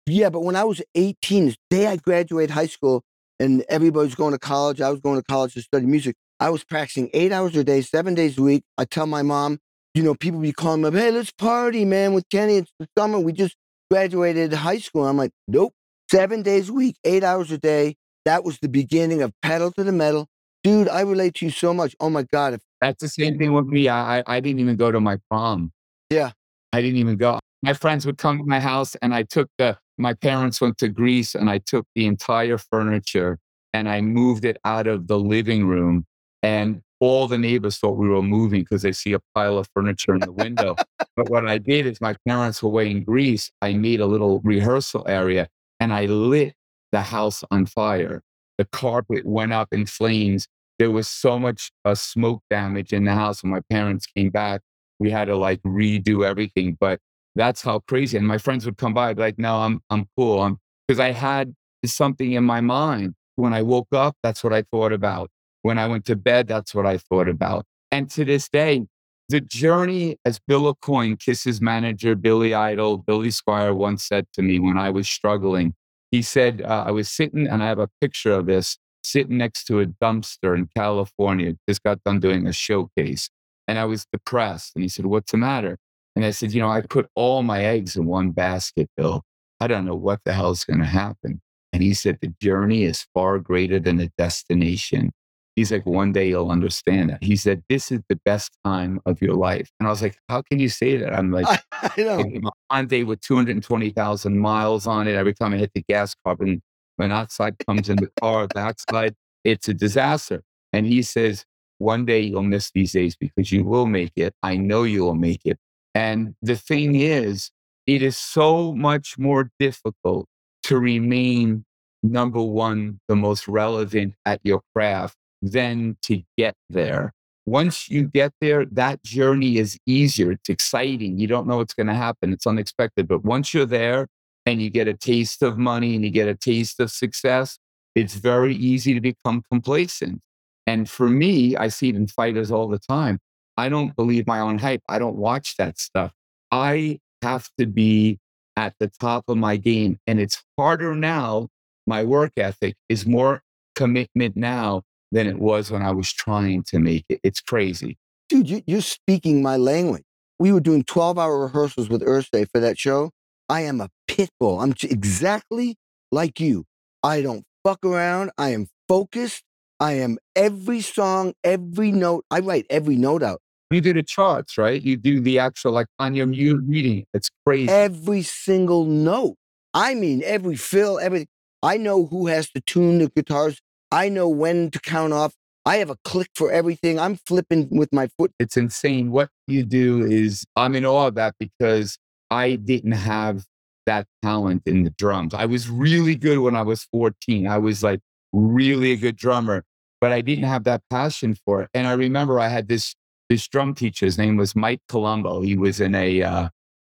yeah, 0.07 0.31
but 0.31 0.41
when 0.41 0.57
I 0.57 0.65
was 0.65 0.83
18, 0.95 1.47
the 1.47 1.57
day 1.71 1.87
I 1.87 1.97
graduated 1.97 2.51
high 2.51 2.67
school 2.67 3.03
and 3.39 3.65
everybody's 3.69 4.15
going 4.15 4.33
to 4.33 4.39
college, 4.39 4.81
I 4.81 4.91
was 4.91 5.01
going 5.01 5.19
to 5.19 5.25
college 5.25 5.55
to 5.55 5.63
study 5.63 5.87
music. 5.87 6.17
I 6.41 6.51
was 6.51 6.65
practicing 6.65 7.11
eight 7.13 7.33
hours 7.33 7.57
a 7.57 7.65
day, 7.65 7.81
seven 7.81 8.15
days 8.15 8.39
a 8.39 8.43
week. 8.43 8.63
I 8.77 8.85
tell 8.85 9.07
my 9.07 9.23
mom, 9.23 9.59
you 9.95 10.03
know, 10.03 10.15
people 10.15 10.41
be 10.41 10.53
calling 10.53 10.83
me 10.83 10.89
up, 10.89 10.95
hey, 10.95 11.11
let's 11.11 11.33
party, 11.33 11.85
man, 11.85 12.15
with 12.15 12.29
Kenny. 12.31 12.59
It's 12.59 12.73
the 12.79 12.89
summer. 12.97 13.19
We 13.19 13.33
just 13.33 13.57
graduated 13.91 14.53
high 14.53 14.79
school. 14.79 15.07
I'm 15.07 15.17
like, 15.17 15.33
nope, 15.49 15.75
seven 16.11 16.43
days 16.43 16.69
a 16.69 16.73
week, 16.73 16.97
eight 17.05 17.25
hours 17.25 17.51
a 17.51 17.59
day. 17.59 17.97
That 18.25 18.45
was 18.45 18.59
the 18.59 18.69
beginning 18.69 19.23
of 19.23 19.33
pedal 19.43 19.73
to 19.73 19.85
the 19.85 19.93
metal. 19.93 20.29
Dude, 20.65 20.89
I 20.89 21.03
relate 21.03 21.35
to 21.35 21.47
you 21.47 21.51
so 21.51 21.73
much. 21.73 21.95
Oh 22.01 22.11
my 22.11 22.25
God. 22.25 22.55
If 22.55 22.61
That's 22.81 23.01
the 23.01 23.09
same 23.09 23.39
thing 23.39 23.53
with 23.53 23.67
me. 23.67 23.89
I, 23.89 24.19
I, 24.19 24.25
I 24.27 24.41
didn't 24.41 24.61
even 24.61 24.77
go 24.77 24.91
to 24.91 25.01
my 25.01 25.19
prom. 25.31 25.73
Yeah. 26.11 26.33
I 26.73 26.83
didn't 26.83 26.99
even 26.99 27.17
go. 27.17 27.39
My 27.63 27.73
friends 27.73 28.07
would 28.07 28.19
come 28.19 28.39
to 28.39 28.45
my 28.45 28.61
house 28.61 28.95
and 28.97 29.15
I 29.15 29.23
took 29.23 29.49
the, 29.59 29.79
my 29.97 30.15
parents 30.15 30.61
went 30.61 30.79
to 30.79 30.89
Greece 30.89 31.35
and 31.35 31.49
I 31.49 31.59
took 31.59 31.87
the 31.95 32.07
entire 32.07 32.59
furniture 32.59 33.39
and 33.73 33.89
I 33.89 34.01
moved 34.01 34.45
it 34.45 34.59
out 34.65 34.87
of 34.87 35.07
the 35.07 35.19
living 35.19 35.67
room. 35.67 36.05
And 36.43 36.83
all 37.01 37.29
the 37.29 37.39
neighbors 37.39 37.79
thought 37.79 37.97
we 37.97 38.09
were 38.09 38.23
moving 38.23 38.63
because 38.63 38.83
they 38.83 38.93
see 38.93 39.13
a 39.13 39.21
pile 39.35 39.59
of 39.59 39.69
furniture 39.75 40.15
in 40.15 40.21
the 40.21 40.33
window. 40.33 40.77
but 41.17 41.31
what 41.31 41.47
I 41.49 41.59
did 41.59 41.87
is 41.87 42.01
my 42.01 42.15
parents 42.27 42.63
were 42.63 42.69
away 42.69 42.91
in 42.91 43.05
Greece. 43.05 43.51
I 43.63 43.75
made 43.75 44.01
a 44.01 44.07
little 44.07 44.41
rehearsal 44.41 45.05
area 45.09 45.49
and 45.81 45.93
I 45.93 46.07
lit 46.07 46.55
the 46.93 47.03
house 47.03 47.45
on 47.51 47.67
fire 47.67 48.23
the 48.59 48.65
carpet 48.67 49.25
went 49.25 49.53
up 49.53 49.69
in 49.73 49.87
flames. 49.87 50.47
There 50.79 50.91
was 50.91 51.09
so 51.09 51.39
much 51.39 51.73
uh, 51.85 51.95
smoke 51.95 52.43
damage 52.51 52.93
in 52.93 53.05
the 53.05 53.15
house. 53.15 53.43
When 53.43 53.53
my 53.53 53.63
parents 53.71 54.07
came 54.07 54.31
back, 54.31 54.61
we 54.99 55.11
had 55.11 55.27
to 55.27 55.37
like 55.37 55.63
redo 55.63 56.27
everything. 56.27 56.77
But 56.79 57.01
that's 57.35 57.63
how 57.63 57.81
crazy. 57.81 58.19
And 58.19 58.27
my 58.27 58.39
friends 58.39 58.67
would 58.67 58.77
come 58.77 58.95
by, 58.95 59.13
like, 59.13 59.39
"No, 59.39 59.57
I'm 59.59 59.81
I'm 59.91 60.07
cool." 60.17 60.43
I'm 60.43 60.59
because 60.87 61.01
I 61.01 61.13
had 61.13 61.55
something 61.87 62.33
in 62.33 62.45
my 62.45 62.61
mind. 62.61 63.15
When 63.37 63.55
I 63.55 63.63
woke 63.63 63.89
up, 63.93 64.17
that's 64.23 64.43
what 64.43 64.53
I 64.53 64.63
thought 64.71 64.93
about. 64.93 65.31
When 65.63 65.79
I 65.79 65.87
went 65.87 66.05
to 66.07 66.17
bed, 66.17 66.49
that's 66.49 66.75
what 66.75 66.87
I 66.87 66.99
thought 66.99 67.29
about. 67.29 67.65
And 67.93 68.11
to 68.11 68.25
this 68.25 68.49
day, 68.49 68.87
the 69.29 69.41
journey, 69.41 70.17
as 70.25 70.39
Bill 70.39 70.75
Aucoin, 70.75 71.19
Kiss's 71.19 71.61
manager, 71.61 72.15
Billy 72.15 72.55
Idol, 72.55 72.99
Billy 72.99 73.29
Squier 73.29 73.77
once 73.77 74.05
said 74.05 74.27
to 74.33 74.43
me 74.43 74.59
when 74.59 74.79
I 74.79 74.91
was 74.91 75.09
struggling, 75.09 75.75
he 76.11 76.23
said, 76.23 76.63
uh, 76.63 76.85
I 76.87 76.91
was 76.91 77.11
sitting, 77.11 77.47
and 77.47 77.63
I 77.63 77.67
have 77.67 77.79
a 77.79 77.91
picture 78.01 78.33
of 78.33 78.47
this, 78.47 78.79
sitting 79.03 79.39
next 79.39 79.65
to 79.65 79.81
a 79.81 79.87
dumpster 79.87 80.57
in 80.57 80.69
California. 80.77 81.55
Just 81.69 81.83
got 81.83 82.03
done 82.05 82.21
doing 82.21 82.47
a 82.47 82.53
showcase. 82.53 83.31
And 83.67 83.79
I 83.79 83.85
was 83.85 84.07
depressed. 84.13 84.73
And 84.75 84.83
he 84.83 84.89
said, 84.89 85.07
What's 85.07 85.33
the 85.33 85.39
matter? 85.39 85.79
And 86.17 86.25
I 86.25 86.31
said, 86.31 86.53
You 86.53 86.61
know, 86.63 86.71
I 86.71 86.81
put 86.81 87.09
all 87.15 87.43
my 87.43 87.65
eggs 87.65 87.97
in 87.97 88.07
one 88.07 88.31
basket, 88.31 88.89
Bill. 88.97 89.23
I 89.61 89.67
don't 89.67 89.85
know 89.85 89.95
what 89.95 90.21
the 90.25 90.33
hell 90.33 90.51
is 90.51 90.65
going 90.65 90.81
to 90.81 90.87
happen. 90.87 91.41
And 91.73 91.83
he 91.83 91.93
said, 91.95 92.19
The 92.21 92.35
journey 92.41 92.85
is 92.85 93.07
far 93.15 93.39
greater 93.39 93.79
than 93.79 93.97
the 93.97 94.11
destination. 94.17 95.13
He's 95.59 95.73
like, 95.73 95.85
one 95.87 96.13
day 96.13 96.29
you'll 96.29 96.53
understand 96.53 97.11
that. 97.11 97.19
He 97.21 97.35
said, 97.35 97.65
This 97.69 97.91
is 97.91 97.99
the 98.09 98.15
best 98.25 98.57
time 98.65 99.01
of 99.07 99.21
your 99.21 99.35
life. 99.35 99.69
And 99.81 99.89
I 99.89 99.91
was 99.91 100.01
like, 100.01 100.17
How 100.29 100.41
can 100.41 100.61
you 100.61 100.69
say 100.69 100.97
that? 100.99 101.13
I'm 101.13 101.33
like, 101.33 101.47
I, 101.73 101.91
I 101.99 102.01
know. 102.01 102.51
Hyundai 102.71 103.05
with 103.05 103.21
220,000 103.23 104.39
miles 104.39 104.87
on 104.87 105.09
it. 105.09 105.17
Every 105.17 105.35
time 105.35 105.53
I 105.53 105.57
hit 105.57 105.73
the 105.75 105.83
gas, 105.89 106.15
carbon 106.25 106.63
monoxide 106.97 107.57
comes 107.67 107.89
in 107.89 107.97
the 107.97 108.09
car, 108.21 108.47
backside. 108.47 109.17
It's 109.43 109.67
a 109.67 109.75
disaster. 109.75 110.45
And 110.73 110.87
he 110.87 111.03
says, 111.03 111.45
One 111.79 112.05
day 112.05 112.21
you'll 112.21 112.45
miss 112.45 112.71
these 112.71 112.93
days 112.93 113.17
because 113.17 113.51
you 113.51 113.65
will 113.65 113.87
make 113.87 114.13
it. 114.15 114.35
I 114.45 114.55
know 114.57 114.85
you 114.85 115.03
will 115.03 115.17
make 115.17 115.41
it. 115.45 115.59
And 115.93 116.37
the 116.41 116.55
thing 116.55 116.95
is, 116.95 117.51
it 117.89 118.01
is 118.01 118.17
so 118.17 118.77
much 118.77 119.19
more 119.19 119.51
difficult 119.59 120.29
to 120.67 120.79
remain 120.79 121.65
number 122.05 122.41
one, 122.41 123.01
the 123.09 123.17
most 123.17 123.49
relevant 123.49 124.15
at 124.25 124.39
your 124.45 124.61
craft 124.73 125.17
than 125.43 125.97
to 126.03 126.23
get 126.37 126.55
there. 126.69 127.13
Once 127.47 127.89
you 127.89 128.05
get 128.05 128.33
there, 128.41 128.67
that 128.67 129.03
journey 129.03 129.57
is 129.57 129.79
easier. 129.87 130.33
It's 130.33 130.51
exciting. 130.51 131.19
You 131.19 131.27
don't 131.27 131.47
know 131.47 131.57
what's 131.57 131.73
going 131.73 131.87
to 131.87 131.95
happen. 131.95 132.33
It's 132.33 132.47
unexpected. 132.47 133.09
But 133.09 133.25
once 133.25 133.55
you're 133.55 133.65
there 133.65 134.07
and 134.45 134.61
you 134.61 134.69
get 134.69 134.87
a 134.87 134.95
taste 134.95 135.43
of 135.43 135.57
money 135.57 135.95
and 135.95 136.05
you 136.05 136.11
get 136.11 136.29
a 136.29 136.35
taste 136.35 136.79
of 136.79 136.91
success, 136.91 137.59
it's 137.95 138.15
very 138.15 138.55
easy 138.55 138.93
to 138.93 139.01
become 139.01 139.43
complacent. 139.51 140.21
And 140.67 140.91
for 140.91 141.09
me, 141.09 141.57
I 141.57 141.69
see 141.69 141.89
it 141.89 141.97
in 141.97 142.07
fighters 142.07 142.51
all 142.51 142.69
the 142.69 142.79
time. 142.79 143.19
I 143.57 143.71
don't 143.71 143.97
believe 143.97 144.27
my 144.27 144.41
own 144.41 144.59
hype. 144.59 144.83
I 144.89 144.99
don't 144.99 145.17
watch 145.17 145.57
that 145.57 145.79
stuff. 145.79 146.13
I 146.53 147.01
have 147.23 147.49
to 147.59 147.67
be 147.67 148.19
at 148.57 148.75
the 148.79 148.91
top 149.01 149.25
of 149.29 149.39
my 149.39 149.57
game. 149.57 149.99
And 150.07 150.21
it's 150.21 150.43
harder 150.59 150.95
now. 150.95 151.49
My 151.87 152.05
work 152.05 152.33
ethic 152.37 152.75
is 152.91 153.07
more 153.07 153.43
commitment 153.75 154.37
now 154.37 154.83
than 155.13 155.27
it 155.27 155.39
was 155.39 155.71
when 155.71 155.83
I 155.83 155.91
was 155.93 156.13
trying 156.13 156.63
to 156.65 156.79
make 156.79 157.05
it. 157.09 157.21
It's 157.23 157.41
crazy. 157.41 157.99
Dude, 158.29 158.49
you, 158.49 158.63
you're 158.67 158.81
speaking 158.83 159.43
my 159.43 159.57
language. 159.57 160.05
We 160.39 160.53
were 160.53 160.61
doing 160.61 160.85
12 160.85 161.19
hour 161.19 161.41
rehearsals 161.41 161.89
with 161.89 162.03
Irsay 162.03 162.47
for 162.53 162.61
that 162.61 162.79
show. 162.79 163.11
I 163.49 163.63
am 163.63 163.81
a 163.81 163.89
pit 164.07 164.31
bull. 164.39 164.61
I'm 164.61 164.75
exactly 164.83 165.77
like 166.13 166.39
you. 166.39 166.65
I 167.03 167.23
don't 167.23 167.45
fuck 167.65 167.85
around. 167.85 168.31
I 168.39 168.51
am 168.51 168.67
focused. 168.89 169.43
I 169.81 169.95
am 169.95 170.19
every 170.37 170.81
song, 170.81 171.35
every 171.45 171.93
note. 171.93 172.25
I 172.31 172.41
write 172.41 172.67
every 172.69 172.97
note 172.97 173.23
out. 173.23 173.41
You 173.71 173.81
do 173.81 173.93
the 173.93 174.03
charts, 174.03 174.57
right? 174.57 174.81
You 174.81 174.97
do 174.97 175.21
the 175.21 175.39
actual, 175.39 175.73
like 175.73 175.87
on 175.99 176.15
your 176.15 176.27
mute 176.27 176.63
reading. 176.67 177.05
It's 177.13 177.31
crazy. 177.47 177.71
Every 177.71 178.23
single 178.23 178.85
note. 178.85 179.37
I 179.75 179.95
mean, 179.95 180.23
every 180.25 180.57
fill, 180.57 180.99
everything. 180.99 181.29
I 181.63 181.77
know 181.77 182.07
who 182.07 182.29
has 182.29 182.51
to 182.51 182.61
tune 182.61 182.99
the 182.99 183.11
guitars. 183.11 183.61
I 183.91 184.09
know 184.09 184.29
when 184.29 184.71
to 184.71 184.81
count 184.81 185.13
off. 185.13 185.35
I 185.65 185.77
have 185.77 185.91
a 185.91 185.97
click 186.05 186.31
for 186.35 186.51
everything. 186.51 186.99
I'm 186.99 187.17
flipping 187.17 187.69
with 187.71 187.93
my 187.93 188.09
foot. 188.19 188.33
It's 188.39 188.57
insane. 188.57 189.11
What 189.11 189.29
you 189.47 189.65
do 189.65 190.05
is, 190.05 190.45
I'm 190.57 190.75
in 190.75 190.87
awe 190.87 191.09
of 191.09 191.15
that 191.17 191.35
because 191.39 191.99
I 192.31 192.57
didn't 192.57 192.93
have 192.93 193.45
that 193.87 194.07
talent 194.23 194.63
in 194.67 194.85
the 194.85 194.91
drums. 194.91 195.35
I 195.35 195.47
was 195.47 195.69
really 195.69 196.15
good 196.15 196.39
when 196.39 196.57
I 196.57 196.63
was 196.63 196.85
14. 196.85 197.47
I 197.47 197.59
was 197.59 197.83
like 197.83 198.01
really 198.33 198.93
a 198.93 198.97
good 198.97 199.17
drummer, 199.17 199.65
but 200.01 200.13
I 200.13 200.21
didn't 200.21 200.45
have 200.45 200.65
that 200.65 200.83
passion 200.91 201.37
for 201.45 201.63
it. 201.63 201.71
And 201.75 201.87
I 201.87 201.93
remember 201.93 202.39
I 202.39 202.49
had 202.49 202.69
this 202.69 202.95
this 203.29 203.47
drum 203.47 203.75
teacher. 203.75 204.07
His 204.07 204.17
name 204.17 204.37
was 204.37 204.57
Mike 204.57 204.81
Colombo. 204.89 205.43
He 205.43 205.57
was 205.57 205.81
in 205.81 205.95
a 205.95 206.23
uh, 206.23 206.49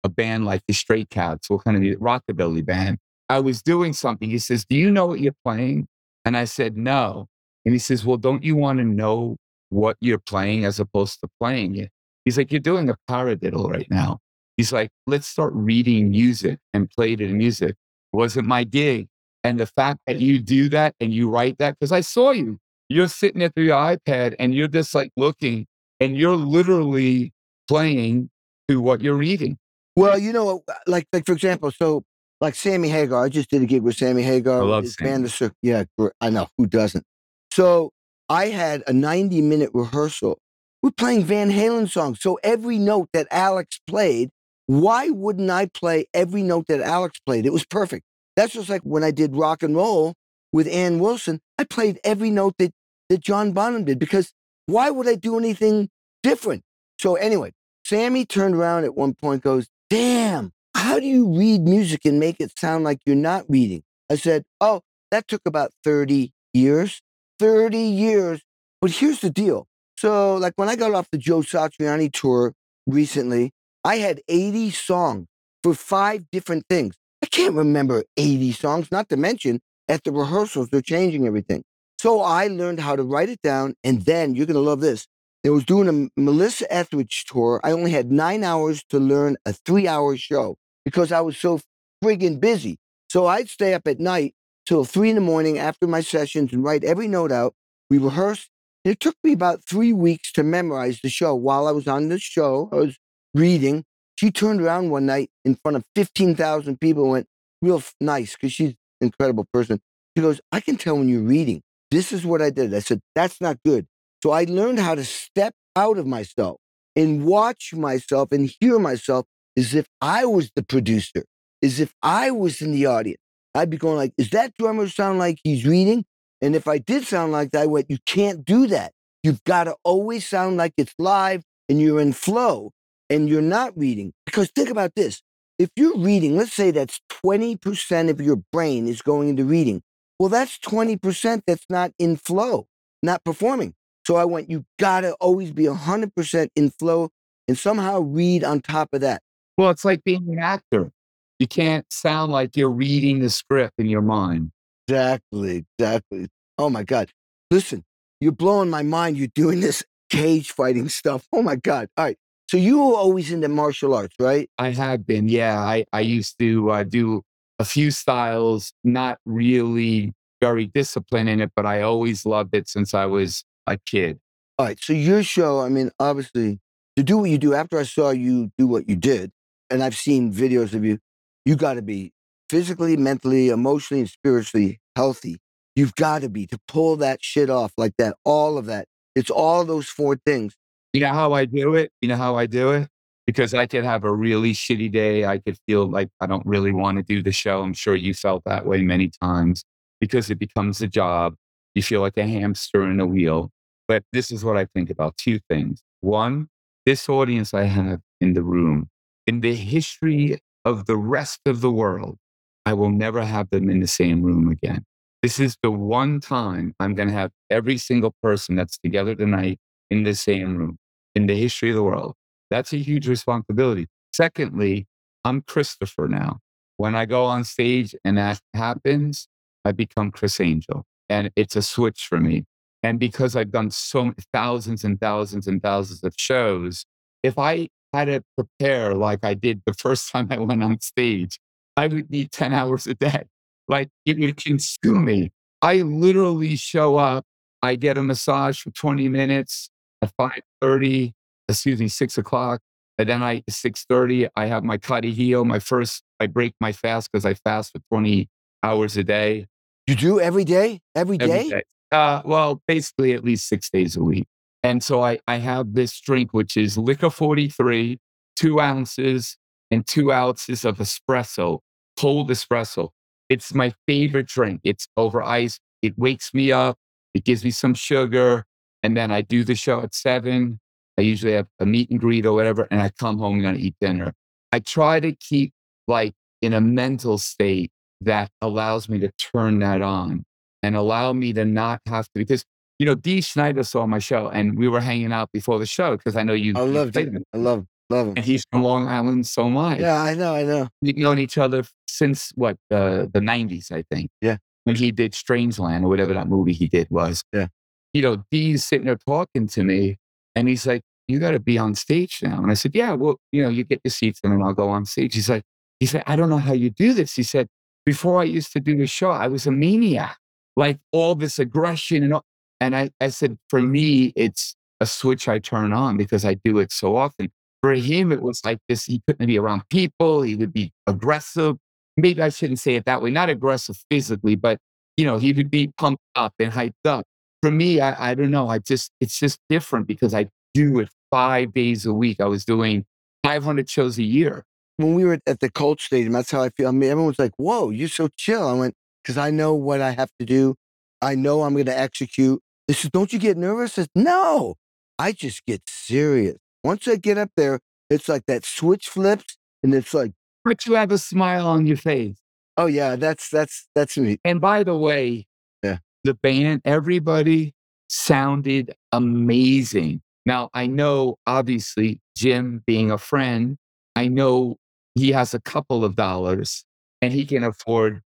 a 0.04 0.08
band 0.08 0.44
like 0.44 0.62
the 0.66 0.74
Stray 0.74 1.04
Cats, 1.04 1.50
what 1.50 1.64
kind 1.64 1.76
of 1.76 2.00
rockabilly 2.00 2.64
band. 2.64 2.98
I 3.28 3.40
was 3.40 3.62
doing 3.62 3.92
something. 3.92 4.28
He 4.28 4.38
says, 4.38 4.64
"Do 4.64 4.76
you 4.76 4.90
know 4.90 5.06
what 5.06 5.20
you're 5.20 5.34
playing?" 5.44 5.86
And 6.24 6.36
I 6.36 6.44
said, 6.44 6.76
"No." 6.76 7.26
And 7.64 7.74
he 7.74 7.78
says, 7.78 8.04
"Well, 8.04 8.16
don't 8.16 8.42
you 8.42 8.56
want 8.56 8.78
to 8.78 8.84
know 8.84 9.36
what 9.70 9.96
you're 10.00 10.18
playing 10.18 10.64
as 10.64 10.80
opposed 10.80 11.20
to 11.20 11.28
playing 11.40 11.76
it?" 11.76 11.90
He's 12.24 12.36
like, 12.38 12.52
"You're 12.52 12.60
doing 12.60 12.88
a 12.90 12.96
paradiddle 13.08 13.70
right 13.70 13.90
now." 13.90 14.18
He's 14.56 14.72
like, 14.72 14.90
"Let's 15.06 15.26
start 15.26 15.52
reading 15.54 16.10
music 16.10 16.58
and 16.74 16.90
play 16.90 17.12
in 17.14 17.38
music." 17.38 17.70
It 17.70 18.16
wasn't 18.16 18.46
my 18.46 18.64
gig. 18.64 19.08
And 19.42 19.58
the 19.58 19.66
fact 19.66 20.00
that 20.06 20.20
you 20.20 20.38
do 20.38 20.68
that 20.70 20.94
and 21.00 21.12
you 21.14 21.30
write 21.30 21.58
that, 21.58 21.76
because 21.78 21.92
I 21.92 22.02
saw 22.02 22.32
you, 22.32 22.58
you're 22.88 23.08
sitting 23.08 23.38
there 23.38 23.48
through 23.48 23.64
your 23.64 23.76
iPad 23.78 24.34
and 24.38 24.54
you're 24.54 24.68
just 24.68 24.94
like 24.94 25.12
looking 25.16 25.66
and 26.00 26.16
you're 26.16 26.36
literally 26.36 27.32
playing 27.68 28.30
to 28.68 28.80
what 28.80 29.00
you're 29.00 29.14
reading. 29.14 29.56
Well, 29.96 30.18
you 30.18 30.32
know, 30.32 30.62
like 30.86 31.06
like 31.12 31.24
for 31.24 31.32
example, 31.32 31.70
so 31.70 32.04
like 32.40 32.54
Sammy 32.54 32.88
Hagar. 32.88 33.24
I 33.24 33.28
just 33.28 33.50
did 33.50 33.62
a 33.62 33.66
gig 33.66 33.82
with 33.82 33.96
Sammy 33.96 34.22
Hagar. 34.22 34.60
I 34.62 34.64
love 34.64 34.84
his 34.84 34.94
Sammy. 34.94 35.10
band, 35.10 35.30
Cir- 35.30 35.52
Yeah, 35.62 35.84
I 36.20 36.30
know 36.30 36.48
who 36.58 36.66
doesn't. 36.66 37.04
So 37.52 37.90
I 38.28 38.46
had 38.48 38.82
a 38.86 38.92
90 38.92 39.40
minute 39.42 39.70
rehearsal. 39.74 40.38
We're 40.82 40.92
playing 40.92 41.24
Van 41.24 41.50
Halen 41.50 41.88
songs. 41.90 42.20
So 42.22 42.38
every 42.42 42.78
note 42.78 43.08
that 43.12 43.26
Alex 43.30 43.80
played, 43.86 44.30
why 44.66 45.10
wouldn't 45.10 45.50
I 45.50 45.66
play 45.66 46.06
every 46.14 46.42
note 46.42 46.66
that 46.68 46.80
Alex 46.80 47.18
played? 47.26 47.44
It 47.44 47.52
was 47.52 47.66
perfect. 47.66 48.04
That's 48.36 48.52
just 48.54 48.68
like 48.68 48.82
when 48.82 49.04
I 49.04 49.10
did 49.10 49.34
rock 49.36 49.62
and 49.62 49.76
roll 49.76 50.14
with 50.52 50.66
Ann 50.68 50.98
Wilson. 51.00 51.40
I 51.58 51.64
played 51.64 51.98
every 52.04 52.30
note 52.30 52.54
that 52.58 52.72
that 53.10 53.20
John 53.20 53.50
Bonham 53.52 53.84
did 53.84 53.98
because 53.98 54.32
why 54.66 54.88
would 54.88 55.08
I 55.08 55.16
do 55.16 55.36
anything 55.36 55.90
different? 56.22 56.62
So 57.00 57.16
anyway, 57.16 57.52
Sammy 57.84 58.24
turned 58.24 58.54
around 58.54 58.84
at 58.84 58.94
one 58.94 59.14
point, 59.14 59.42
goes, 59.42 59.66
"Damn, 59.90 60.52
how 60.74 60.98
do 61.00 61.06
you 61.06 61.36
read 61.36 61.62
music 61.62 62.04
and 62.04 62.20
make 62.20 62.36
it 62.40 62.58
sound 62.58 62.84
like 62.84 63.00
you're 63.06 63.16
not 63.16 63.44
reading?" 63.48 63.82
I 64.10 64.16
said, 64.16 64.44
"Oh, 64.60 64.82
that 65.10 65.28
took 65.28 65.42
about 65.46 65.72
30 65.84 66.32
years. 66.52 67.00
30 67.38 67.78
years. 67.78 68.42
But 68.80 68.90
here's 68.92 69.20
the 69.20 69.30
deal. 69.30 69.66
So, 69.98 70.36
like 70.36 70.54
when 70.56 70.68
I 70.68 70.76
got 70.76 70.94
off 70.94 71.08
the 71.10 71.18
Joe 71.18 71.40
Satriani 71.40 72.10
tour 72.12 72.54
recently, 72.86 73.52
I 73.84 73.96
had 73.96 74.20
80 74.28 74.70
songs 74.70 75.26
for 75.62 75.74
five 75.74 76.24
different 76.30 76.64
things. 76.68 76.94
I 77.22 77.26
can't 77.26 77.54
remember 77.54 78.04
80 78.16 78.52
songs, 78.52 78.90
not 78.90 79.08
to 79.10 79.16
mention 79.16 79.60
at 79.88 80.04
the 80.04 80.12
rehearsals, 80.12 80.68
they're 80.68 80.80
changing 80.80 81.26
everything. 81.26 81.64
So 81.98 82.20
I 82.20 82.46
learned 82.46 82.80
how 82.80 82.96
to 82.96 83.02
write 83.02 83.28
it 83.28 83.42
down. 83.42 83.74
And 83.84 84.02
then 84.02 84.34
you're 84.34 84.46
going 84.46 84.54
to 84.54 84.60
love 84.60 84.80
this. 84.80 85.06
I 85.44 85.48
was 85.48 85.64
doing 85.64 85.88
a 85.88 86.20
Melissa 86.20 86.70
Etheridge 86.72 87.24
tour. 87.24 87.60
I 87.64 87.72
only 87.72 87.92
had 87.92 88.12
nine 88.12 88.44
hours 88.44 88.84
to 88.90 88.98
learn 88.98 89.38
a 89.46 89.54
three 89.54 89.88
hour 89.88 90.16
show 90.16 90.56
because 90.84 91.12
I 91.12 91.20
was 91.22 91.38
so 91.38 91.60
friggin' 92.04 92.40
busy. 92.40 92.76
So 93.08 93.26
I'd 93.26 93.48
stay 93.48 93.72
up 93.72 93.86
at 93.86 93.98
night 93.98 94.34
till 94.66 94.84
three 94.84 95.08
in 95.08 95.14
the 95.14 95.22
morning 95.22 95.58
after 95.58 95.86
my 95.86 96.00
sessions 96.02 96.52
and 96.52 96.62
write 96.62 96.84
every 96.84 97.08
note 97.08 97.32
out. 97.32 97.54
We 97.88 97.96
rehearsed. 97.98 98.50
It 98.84 99.00
took 99.00 99.16
me 99.24 99.32
about 99.32 99.64
three 99.64 99.92
weeks 99.92 100.30
to 100.32 100.42
memorize 100.42 101.00
the 101.02 101.08
show. 101.08 101.34
While 101.34 101.66
I 101.66 101.72
was 101.72 101.88
on 101.88 102.08
the 102.08 102.18
show, 102.18 102.68
I 102.72 102.76
was 102.76 102.98
reading. 103.34 103.84
She 104.16 104.30
turned 104.30 104.60
around 104.60 104.90
one 104.90 105.06
night 105.06 105.30
in 105.44 105.54
front 105.54 105.76
of 105.76 105.84
15,000 105.96 106.78
people 106.78 107.04
and 107.04 107.12
went, 107.12 107.26
real 107.62 107.82
nice, 108.00 108.34
because 108.34 108.52
she's 108.52 108.70
an 108.70 108.76
incredible 109.00 109.46
person. 109.52 109.80
She 110.16 110.22
goes, 110.22 110.40
I 110.52 110.60
can 110.60 110.76
tell 110.76 110.96
when 110.98 111.08
you're 111.08 111.22
reading. 111.22 111.62
This 111.90 112.12
is 112.12 112.24
what 112.24 112.42
I 112.42 112.50
did. 112.50 112.74
I 112.74 112.80
said, 112.80 113.00
that's 113.14 113.40
not 113.40 113.58
good. 113.64 113.86
So 114.22 114.30
I 114.32 114.44
learned 114.44 114.78
how 114.78 114.94
to 114.94 115.04
step 115.04 115.54
out 115.76 115.98
of 115.98 116.06
myself 116.06 116.58
and 116.94 117.24
watch 117.24 117.72
myself 117.74 118.32
and 118.32 118.50
hear 118.60 118.78
myself 118.78 119.26
as 119.56 119.74
if 119.74 119.86
I 120.00 120.26
was 120.26 120.50
the 120.54 120.62
producer, 120.62 121.24
as 121.62 121.80
if 121.80 121.92
I 122.02 122.30
was 122.30 122.60
in 122.60 122.72
the 122.72 122.86
audience. 122.86 123.20
I'd 123.54 123.70
be 123.70 123.76
going 123.76 123.96
like, 123.96 124.12
"Is 124.18 124.30
that 124.30 124.54
drummer 124.58 124.88
sound 124.88 125.18
like 125.18 125.38
he's 125.42 125.66
reading?" 125.66 126.04
And 126.40 126.54
if 126.54 126.68
I 126.68 126.78
did 126.78 127.04
sound 127.04 127.32
like 127.32 127.50
that, 127.50 127.62
I 127.62 127.66
went, 127.66 127.90
"You 127.90 127.98
can't 128.06 128.44
do 128.44 128.66
that. 128.68 128.92
You've 129.22 129.42
got 129.44 129.64
to 129.64 129.76
always 129.84 130.26
sound 130.26 130.56
like 130.56 130.72
it's 130.76 130.94
live 130.98 131.42
and 131.68 131.80
you're 131.80 132.00
in 132.00 132.12
flow 132.12 132.72
and 133.08 133.28
you're 133.28 133.42
not 133.42 133.76
reading." 133.76 134.12
Because 134.24 134.50
think 134.54 134.70
about 134.70 134.94
this: 134.94 135.22
if 135.58 135.70
you're 135.76 135.98
reading, 135.98 136.36
let's 136.36 136.52
say 136.54 136.70
that's 136.70 137.00
twenty 137.08 137.56
percent 137.56 138.10
of 138.10 138.20
your 138.20 138.36
brain 138.52 138.86
is 138.86 139.02
going 139.02 139.28
into 139.30 139.44
reading. 139.44 139.82
Well, 140.18 140.28
that's 140.28 140.58
twenty 140.58 140.96
percent 140.96 141.44
that's 141.46 141.66
not 141.68 141.92
in 141.98 142.16
flow, 142.16 142.68
not 143.02 143.24
performing. 143.24 143.74
So 144.10 144.16
I 144.16 144.24
went, 144.24 144.50
"You 144.50 144.64
got 144.76 145.02
to 145.02 145.12
always 145.20 145.52
be 145.52 145.66
hundred 145.66 146.16
percent 146.16 146.50
in 146.56 146.70
flow 146.70 147.10
and 147.46 147.56
somehow 147.56 148.00
read 148.00 148.42
on 148.42 148.60
top 148.60 148.88
of 148.92 149.02
that." 149.02 149.22
Well, 149.56 149.70
it's 149.70 149.84
like 149.84 150.02
being 150.02 150.26
an 150.32 150.40
actor. 150.40 150.90
You 151.38 151.46
can't 151.46 151.86
sound 151.92 152.32
like 152.32 152.56
you're 152.56 152.70
reading 152.70 153.20
the 153.20 153.30
script 153.30 153.74
in 153.78 153.86
your 153.86 154.02
mind. 154.02 154.50
Exactly, 154.88 155.64
exactly. 155.78 156.26
Oh 156.58 156.68
my 156.68 156.82
God. 156.82 157.08
Listen, 157.52 157.84
you're 158.20 158.32
blowing 158.32 158.68
my 158.68 158.82
mind. 158.82 159.16
You're 159.16 159.28
doing 159.32 159.60
this 159.60 159.84
cage 160.10 160.50
fighting 160.50 160.88
stuff. 160.88 161.28
Oh 161.32 161.42
my 161.42 161.54
God. 161.54 161.86
All 161.96 162.06
right. 162.06 162.16
So 162.50 162.56
you 162.56 162.78
were 162.78 162.96
always 162.96 163.30
into 163.30 163.48
martial 163.48 163.94
arts, 163.94 164.16
right? 164.18 164.50
I 164.58 164.70
have 164.70 165.06
been, 165.06 165.28
yeah. 165.28 165.60
I, 165.60 165.84
I 165.92 166.00
used 166.00 166.36
to 166.40 166.68
uh, 166.72 166.82
do 166.82 167.22
a 167.60 167.64
few 167.64 167.92
styles, 167.92 168.72
not 168.82 169.18
really 169.24 170.14
very 170.40 170.66
disciplined 170.66 171.28
in 171.28 171.40
it, 171.40 171.52
but 171.54 171.64
I 171.64 171.82
always 171.82 172.26
loved 172.26 172.56
it 172.56 172.68
since 172.68 172.92
I 172.92 173.06
was 173.06 173.44
a 173.70 173.78
kid. 173.78 174.18
All 174.58 174.66
right. 174.66 174.78
So 174.80 174.92
your 174.92 175.22
show, 175.22 175.60
I 175.60 175.68
mean, 175.68 175.90
obviously, 175.98 176.60
to 176.96 177.02
do 177.02 177.18
what 177.18 177.30
you 177.30 177.38
do, 177.38 177.54
after 177.54 177.78
I 177.78 177.84
saw 177.84 178.10
you 178.10 178.50
do 178.58 178.66
what 178.66 178.88
you 178.88 178.96
did, 178.96 179.30
and 179.70 179.82
I've 179.82 179.96
seen 179.96 180.32
videos 180.32 180.74
of 180.74 180.84
you, 180.84 180.98
you 181.44 181.56
got 181.56 181.74
to 181.74 181.82
be 181.82 182.12
physically, 182.50 182.96
mentally, 182.96 183.48
emotionally, 183.48 184.00
and 184.00 184.10
spiritually 184.10 184.80
healthy. 184.96 185.38
You've 185.76 185.94
got 185.94 186.22
to 186.22 186.28
be 186.28 186.46
to 186.48 186.58
pull 186.66 186.96
that 186.96 187.22
shit 187.22 187.48
off 187.48 187.72
like 187.76 187.94
that, 187.98 188.16
all 188.24 188.58
of 188.58 188.66
that. 188.66 188.86
It's 189.14 189.30
all 189.30 189.64
those 189.64 189.88
four 189.88 190.16
things. 190.26 190.54
You 190.92 191.00
know 191.00 191.12
how 191.12 191.32
I 191.32 191.44
do 191.44 191.74
it? 191.74 191.92
You 192.00 192.08
know 192.08 192.16
how 192.16 192.36
I 192.36 192.46
do 192.46 192.72
it? 192.72 192.88
Because 193.26 193.54
I 193.54 193.66
could 193.66 193.84
have 193.84 194.02
a 194.02 194.12
really 194.12 194.52
shitty 194.52 194.90
day. 194.90 195.24
I 195.24 195.38
could 195.38 195.56
feel 195.66 195.86
like 195.86 196.08
I 196.20 196.26
don't 196.26 196.44
really 196.44 196.72
want 196.72 196.98
to 196.98 197.04
do 197.04 197.22
the 197.22 197.32
show. 197.32 197.62
I'm 197.62 197.74
sure 197.74 197.94
you 197.94 198.12
felt 198.12 198.42
that 198.44 198.66
way 198.66 198.82
many 198.82 199.10
times 199.22 199.64
because 200.00 200.30
it 200.30 200.38
becomes 200.38 200.82
a 200.82 200.88
job. 200.88 201.36
You 201.74 201.82
feel 201.82 202.00
like 202.00 202.16
a 202.16 202.26
hamster 202.26 202.90
in 202.90 202.98
a 202.98 203.06
wheel. 203.06 203.52
But 203.90 204.04
this 204.12 204.30
is 204.30 204.44
what 204.44 204.56
I 204.56 204.66
think 204.66 204.88
about 204.88 205.16
two 205.16 205.40
things. 205.50 205.82
One, 206.00 206.46
this 206.86 207.08
audience 207.08 207.52
I 207.52 207.64
have 207.64 207.98
in 208.20 208.34
the 208.34 208.42
room, 208.44 208.88
in 209.26 209.40
the 209.40 209.56
history 209.56 210.38
of 210.64 210.86
the 210.86 210.96
rest 210.96 211.40
of 211.44 211.60
the 211.60 211.72
world, 211.72 212.16
I 212.64 212.72
will 212.74 212.90
never 212.90 213.24
have 213.24 213.50
them 213.50 213.68
in 213.68 213.80
the 213.80 213.88
same 213.88 214.22
room 214.22 214.48
again. 214.48 214.84
This 215.24 215.40
is 215.40 215.56
the 215.64 215.72
one 215.72 216.20
time 216.20 216.72
I'm 216.78 216.94
going 216.94 217.08
to 217.08 217.14
have 217.14 217.32
every 217.50 217.78
single 217.78 218.14
person 218.22 218.54
that's 218.54 218.78
together 218.78 219.16
tonight 219.16 219.58
in 219.90 220.04
the 220.04 220.14
same 220.14 220.56
room 220.56 220.78
in 221.16 221.26
the 221.26 221.34
history 221.34 221.70
of 221.70 221.74
the 221.74 221.82
world. 221.82 222.14
That's 222.48 222.72
a 222.72 222.76
huge 222.78 223.08
responsibility. 223.08 223.88
Secondly, 224.12 224.86
I'm 225.24 225.42
Christopher 225.42 226.06
now. 226.06 226.38
When 226.76 226.94
I 226.94 227.06
go 227.06 227.24
on 227.24 227.42
stage 227.42 227.96
and 228.04 228.18
that 228.18 228.38
happens, 228.54 229.26
I 229.64 229.72
become 229.72 230.12
Criss 230.12 230.38
Angel. 230.38 230.84
And 231.08 231.32
it's 231.34 231.56
a 231.56 231.62
switch 231.62 232.06
for 232.08 232.20
me. 232.20 232.44
And 232.82 232.98
because 232.98 233.36
I've 233.36 233.50
done 233.50 233.70
so 233.70 234.04
many 234.04 234.16
thousands 234.32 234.84
and 234.84 235.00
thousands 235.00 235.46
and 235.46 235.62
thousands 235.62 236.02
of 236.02 236.14
shows, 236.16 236.84
if 237.22 237.38
I 237.38 237.68
had 237.92 238.06
to 238.06 238.22
prepare 238.36 238.94
like 238.94 239.20
I 239.22 239.34
did 239.34 239.62
the 239.66 239.74
first 239.74 240.10
time 240.12 240.28
I 240.30 240.38
went 240.38 240.62
on 240.62 240.80
stage, 240.80 241.38
I 241.76 241.86
would 241.86 242.10
need 242.10 242.32
10 242.32 242.52
hours 242.52 242.86
a 242.86 242.94
day. 242.94 243.24
Like 243.68 243.88
it 244.04 244.18
would 244.18 244.36
consume 244.36 245.04
me. 245.04 245.30
I 245.62 245.76
literally 245.82 246.56
show 246.56 246.96
up 246.96 247.24
I 247.62 247.76
get 247.76 247.98
a 247.98 248.02
massage 248.02 248.60
for 248.60 248.70
20 248.70 249.08
minutes 249.08 249.70
at 250.02 250.12
5:30, 250.16 251.12
excuse 251.48 251.80
me, 251.80 251.88
6 251.88 252.18
o'clock. 252.18 252.60
And 252.98 253.08
then 253.08 253.22
I 253.22 253.42
6:30, 253.48 254.28
I 254.36 254.46
have 254.46 254.64
my 254.64 254.78
Cardio, 254.78 255.44
my 255.44 255.58
first 255.58 256.02
I 256.18 256.26
break 256.26 256.54
my 256.60 256.72
fast 256.72 257.10
because 257.10 257.24
I 257.24 257.34
fast 257.34 257.72
for 257.72 257.80
20 257.90 258.28
hours 258.62 258.96
a 258.96 259.04
day. 259.04 259.46
You 259.86 259.94
do 259.94 260.20
every 260.20 260.44
day? 260.44 260.80
Every 260.94 261.18
day? 261.18 261.24
Every 261.24 261.50
day. 261.50 261.62
Uh, 261.92 262.22
well, 262.24 262.62
basically 262.68 263.12
at 263.12 263.24
least 263.24 263.48
6 263.48 263.68
days 263.70 263.96
a 263.96 264.02
week. 264.02 264.26
And 264.62 264.82
so 264.82 265.02
I 265.02 265.18
I 265.26 265.36
have 265.36 265.74
this 265.74 265.98
drink, 266.00 266.32
which 266.32 266.56
is 266.56 266.76
Licor 266.76 267.12
43, 267.12 267.98
2 268.36 268.60
ounces 268.60 269.36
and 269.70 269.86
2 269.86 270.12
ounces 270.12 270.64
of 270.64 270.78
espresso, 270.78 271.60
cold 271.98 272.30
espresso. 272.30 272.90
It's 273.28 273.54
my 273.54 273.72
favorite 273.86 274.26
drink. 274.26 274.60
It's 274.64 274.88
over 274.96 275.22
ice. 275.22 275.58
It 275.82 275.96
wakes 275.98 276.34
me 276.34 276.52
up. 276.52 276.76
It 277.14 277.24
gives 277.24 277.44
me 277.44 277.50
some 277.50 277.74
sugar. 277.74 278.44
And 278.82 278.96
then 278.96 279.10
I 279.10 279.22
do 279.22 279.44
the 279.44 279.54
show 279.54 279.80
at 279.80 279.94
7. 279.94 280.58
I 280.98 281.02
usually 281.02 281.32
have 281.32 281.46
a 281.58 281.66
meet 281.66 281.90
and 281.90 282.00
greet 282.00 282.26
or 282.26 282.32
whatever, 282.34 282.68
and 282.70 282.80
I 282.82 282.90
come 282.90 283.18
home 283.18 283.34
and 283.34 283.42
gonna 283.42 283.58
eat 283.58 283.74
dinner. 283.80 284.12
I 284.52 284.58
try 284.60 285.00
to 285.00 285.12
keep 285.12 285.52
like 285.88 286.14
in 286.42 286.52
a 286.52 286.60
mental 286.60 287.18
state 287.18 287.70
that 288.02 288.30
allows 288.40 288.88
me 288.88 288.98
to 289.00 289.10
turn 289.12 289.60
that 289.60 289.82
on 289.82 290.24
and 290.62 290.76
allow 290.76 291.12
me 291.12 291.32
to 291.32 291.44
not 291.44 291.80
have 291.86 292.06
to 292.06 292.12
because 292.14 292.44
you 292.78 292.86
know, 292.86 292.94
Dee 292.94 293.20
Snider 293.20 293.62
saw 293.62 293.86
my 293.86 293.98
show 293.98 294.28
and 294.28 294.58
we 294.58 294.66
were 294.66 294.80
hanging 294.80 295.12
out 295.12 295.30
before 295.32 295.58
the 295.58 295.66
show 295.66 295.98
because 295.98 296.16
I 296.16 296.22
know 296.22 296.32
you. 296.32 296.54
I 296.56 296.60
love 296.60 296.96
him. 296.96 297.22
I 297.34 297.36
love 297.36 297.66
love 297.90 298.08
him. 298.08 298.14
And 298.16 298.24
he's 298.24 298.42
from 298.50 298.62
Long 298.62 298.88
Island, 298.88 299.26
so 299.26 299.46
am 299.46 299.58
I. 299.58 299.78
Yeah, 299.78 300.00
I 300.00 300.14
know, 300.14 300.34
I 300.34 300.44
know. 300.44 300.68
We've 300.80 300.96
known 300.96 301.18
each 301.18 301.36
other 301.36 301.64
since 301.86 302.32
what, 302.36 302.56
uh, 302.70 303.06
the 303.12 303.20
90s, 303.20 303.70
I 303.70 303.84
think. 303.90 304.10
Yeah. 304.22 304.38
When 304.64 304.76
he 304.76 304.92
did 304.92 305.12
Strangeland 305.12 305.84
or 305.84 305.88
whatever 305.88 306.14
that 306.14 306.28
movie 306.28 306.52
he 306.52 306.68
did 306.68 306.88
was. 306.90 307.22
Yeah. 307.32 307.48
You 307.92 308.02
know, 308.02 308.24
Dee's 308.30 308.64
sitting 308.64 308.86
there 308.86 308.98
talking 309.06 309.46
to 309.48 309.64
me 309.64 309.96
and 310.34 310.48
he's 310.48 310.66
like, 310.66 310.82
You 311.08 311.18
got 311.18 311.32
to 311.32 311.40
be 311.40 311.58
on 311.58 311.74
stage 311.74 312.20
now. 312.22 312.40
And 312.40 312.50
I 312.50 312.54
said, 312.54 312.74
Yeah, 312.74 312.92
well, 312.92 313.16
you 313.32 313.42
know, 313.42 313.48
you 313.48 313.64
get 313.64 313.80
your 313.84 313.90
seats 313.90 314.20
and 314.22 314.32
then 314.32 314.42
I'll 314.42 314.54
go 314.54 314.68
on 314.68 314.86
stage. 314.86 315.14
He's 315.14 315.28
like, 315.28 315.42
He 315.80 315.86
said, 315.86 316.04
I 316.06 316.16
don't 316.16 316.30
know 316.30 316.38
how 316.38 316.52
you 316.52 316.70
do 316.70 316.94
this. 316.94 317.14
He 317.14 317.24
said, 317.24 317.48
Before 317.84 318.20
I 318.20 318.24
used 318.24 318.52
to 318.52 318.60
do 318.60 318.76
the 318.76 318.86
show, 318.86 319.10
I 319.10 319.26
was 319.26 319.46
a 319.46 319.50
maniac, 319.50 320.16
like 320.56 320.78
all 320.92 321.14
this 321.14 321.38
aggression 321.38 322.02
and 322.02 322.14
all. 322.14 322.24
And 322.60 322.76
I, 322.76 322.90
I 323.00 323.08
said, 323.08 323.38
For 323.48 323.60
me, 323.60 324.12
it's 324.16 324.54
a 324.80 324.86
switch 324.86 325.28
I 325.28 325.38
turn 325.38 325.72
on 325.72 325.96
because 325.96 326.24
I 326.24 326.34
do 326.34 326.58
it 326.58 326.72
so 326.72 326.96
often. 326.96 327.30
For 327.62 327.72
him, 327.74 328.10
it 328.12 328.22
was 328.22 328.44
like 328.44 328.58
this. 328.68 328.84
He 328.84 329.02
couldn't 329.06 329.26
be 329.26 329.38
around 329.38 329.62
people. 329.68 330.22
He 330.22 330.34
would 330.34 330.52
be 330.52 330.72
aggressive. 330.86 331.56
Maybe 331.96 332.22
I 332.22 332.30
shouldn't 332.30 332.58
say 332.58 332.76
it 332.76 332.86
that 332.86 333.02
way. 333.02 333.10
Not 333.10 333.28
aggressive 333.28 333.76
physically, 333.90 334.34
but 334.34 334.58
you 334.96 335.04
know, 335.04 335.18
he 335.18 335.32
would 335.32 335.50
be 335.50 335.70
pumped 335.78 336.02
up 336.14 336.34
and 336.38 336.52
hyped 336.52 336.72
up. 336.84 337.04
For 337.42 337.50
me, 337.50 337.80
I, 337.80 338.10
I 338.10 338.14
don't 338.14 338.30
know. 338.30 338.48
I 338.48 338.58
just 338.58 338.90
it's 339.00 339.18
just 339.18 339.38
different 339.48 339.86
because 339.86 340.14
I 340.14 340.28
do 340.54 340.78
it 340.80 340.88
five 341.10 341.52
days 341.52 341.86
a 341.86 341.92
week. 341.92 342.20
I 342.20 342.26
was 342.26 342.44
doing 342.44 342.84
500 343.24 343.68
shows 343.68 343.98
a 343.98 344.02
year. 344.02 344.44
When 344.76 344.94
we 344.94 345.04
were 345.04 345.18
at 345.26 345.40
the 345.40 345.50
Colt 345.50 345.80
Stadium, 345.80 346.12
that's 346.12 346.30
how 346.30 346.42
I 346.42 346.50
feel. 346.50 346.68
I 346.68 346.70
mean, 346.70 346.90
everyone's 346.90 347.18
like, 347.18 347.32
"Whoa, 347.36 347.70
you're 347.70 347.88
so 347.88 348.08
chill." 348.16 348.46
I 348.46 348.54
went 348.54 348.74
because 349.02 349.18
I 349.18 349.30
know 349.30 349.54
what 349.54 349.80
I 349.80 349.92
have 349.92 350.10
to 350.18 350.26
do. 350.26 350.54
I 351.02 351.14
know 351.14 351.42
I'm 351.42 351.54
going 351.54 351.66
to 351.66 351.78
execute. 351.78 352.40
They 352.68 352.74
said, 352.74 352.92
"Don't 352.92 353.12
you 353.12 353.18
get 353.18 353.36
nervous?" 353.36 353.78
I 353.78 353.82
said, 353.82 353.90
"No, 353.94 354.56
I 354.98 355.12
just 355.12 355.44
get 355.46 355.62
serious." 355.66 356.36
Once 356.62 356.86
I 356.86 356.96
get 356.96 357.18
up 357.18 357.30
there, 357.36 357.60
it's 357.88 358.08
like 358.08 358.26
that 358.26 358.44
switch 358.44 358.88
flips, 358.88 359.36
and 359.62 359.74
it's 359.74 359.94
like, 359.94 360.12
But 360.44 360.66
you 360.66 360.74
have 360.74 360.92
a 360.92 360.98
smile 360.98 361.46
on 361.46 361.66
your 361.66 361.76
face. 361.76 362.16
"Oh 362.56 362.66
yeah, 362.66 362.96
that's 362.96 363.28
that's 363.30 363.66
that's 363.74 363.96
me." 363.98 364.18
And 364.24 364.40
by 364.40 364.62
the 364.64 364.76
way, 364.76 365.26
Yeah. 365.62 365.78
the 366.04 366.14
band, 366.14 366.62
everybody 366.64 367.54
sounded 367.88 368.74
amazing. 368.92 370.02
Now, 370.26 370.50
I 370.54 370.66
know 370.66 371.16
obviously 371.26 372.00
Jim 372.16 372.62
being 372.66 372.90
a 372.90 372.98
friend, 372.98 373.56
I 373.96 374.08
know 374.08 374.56
he 374.94 375.12
has 375.12 375.34
a 375.34 375.40
couple 375.40 375.84
of 375.84 375.96
dollars 375.96 376.64
and 377.02 377.12
he 377.12 377.24
can 377.24 377.42
afford 377.42 378.02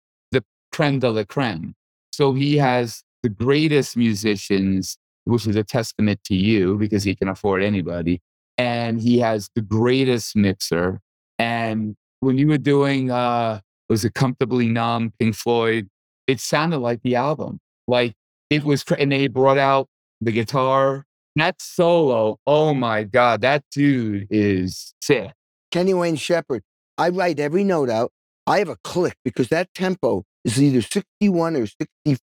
creme 0.73 0.99
de 0.99 1.09
la 1.09 1.23
creme. 1.23 1.75
So 2.11 2.33
he 2.33 2.57
has 2.57 3.03
the 3.21 3.29
greatest 3.29 3.95
musicians, 3.95 4.97
which 5.23 5.47
is 5.47 5.55
a 5.55 5.63
testament 5.63 6.19
to 6.25 6.35
you 6.35 6.77
because 6.77 7.03
he 7.03 7.15
can 7.15 7.29
afford 7.29 7.63
anybody. 7.63 8.21
And 8.57 9.01
he 9.01 9.19
has 9.19 9.49
the 9.55 9.61
greatest 9.61 10.35
mixer. 10.35 10.99
And 11.39 11.95
when 12.19 12.37
you 12.37 12.47
were 12.47 12.57
doing, 12.57 13.09
uh, 13.09 13.61
was 13.89 14.03
it 14.03 14.13
Comfortably 14.13 14.67
Numb, 14.67 15.13
Pink 15.19 15.35
Floyd? 15.35 15.87
It 16.27 16.39
sounded 16.39 16.79
like 16.79 17.01
the 17.01 17.15
album. 17.15 17.59
Like 17.87 18.13
it 18.49 18.63
was, 18.63 18.83
and 18.97 19.11
they 19.11 19.27
brought 19.27 19.57
out 19.57 19.87
the 20.21 20.31
guitar. 20.31 21.05
That 21.35 21.61
solo, 21.61 22.37
oh 22.45 22.73
my 22.75 23.03
God, 23.03 23.41
that 23.41 23.63
dude 23.71 24.27
is 24.29 24.93
sick. 25.01 25.31
Kenny 25.71 25.93
Wayne 25.95 26.15
Shepherd. 26.15 26.61
I 26.97 27.09
write 27.09 27.39
every 27.39 27.63
note 27.63 27.89
out. 27.89 28.11
I 28.45 28.59
have 28.59 28.69
a 28.69 28.77
click 28.83 29.17
because 29.25 29.47
that 29.47 29.73
tempo 29.73 30.25
is 30.43 30.61
either 30.61 30.81
61 30.81 31.55
or 31.55 31.65
60. 31.65 31.87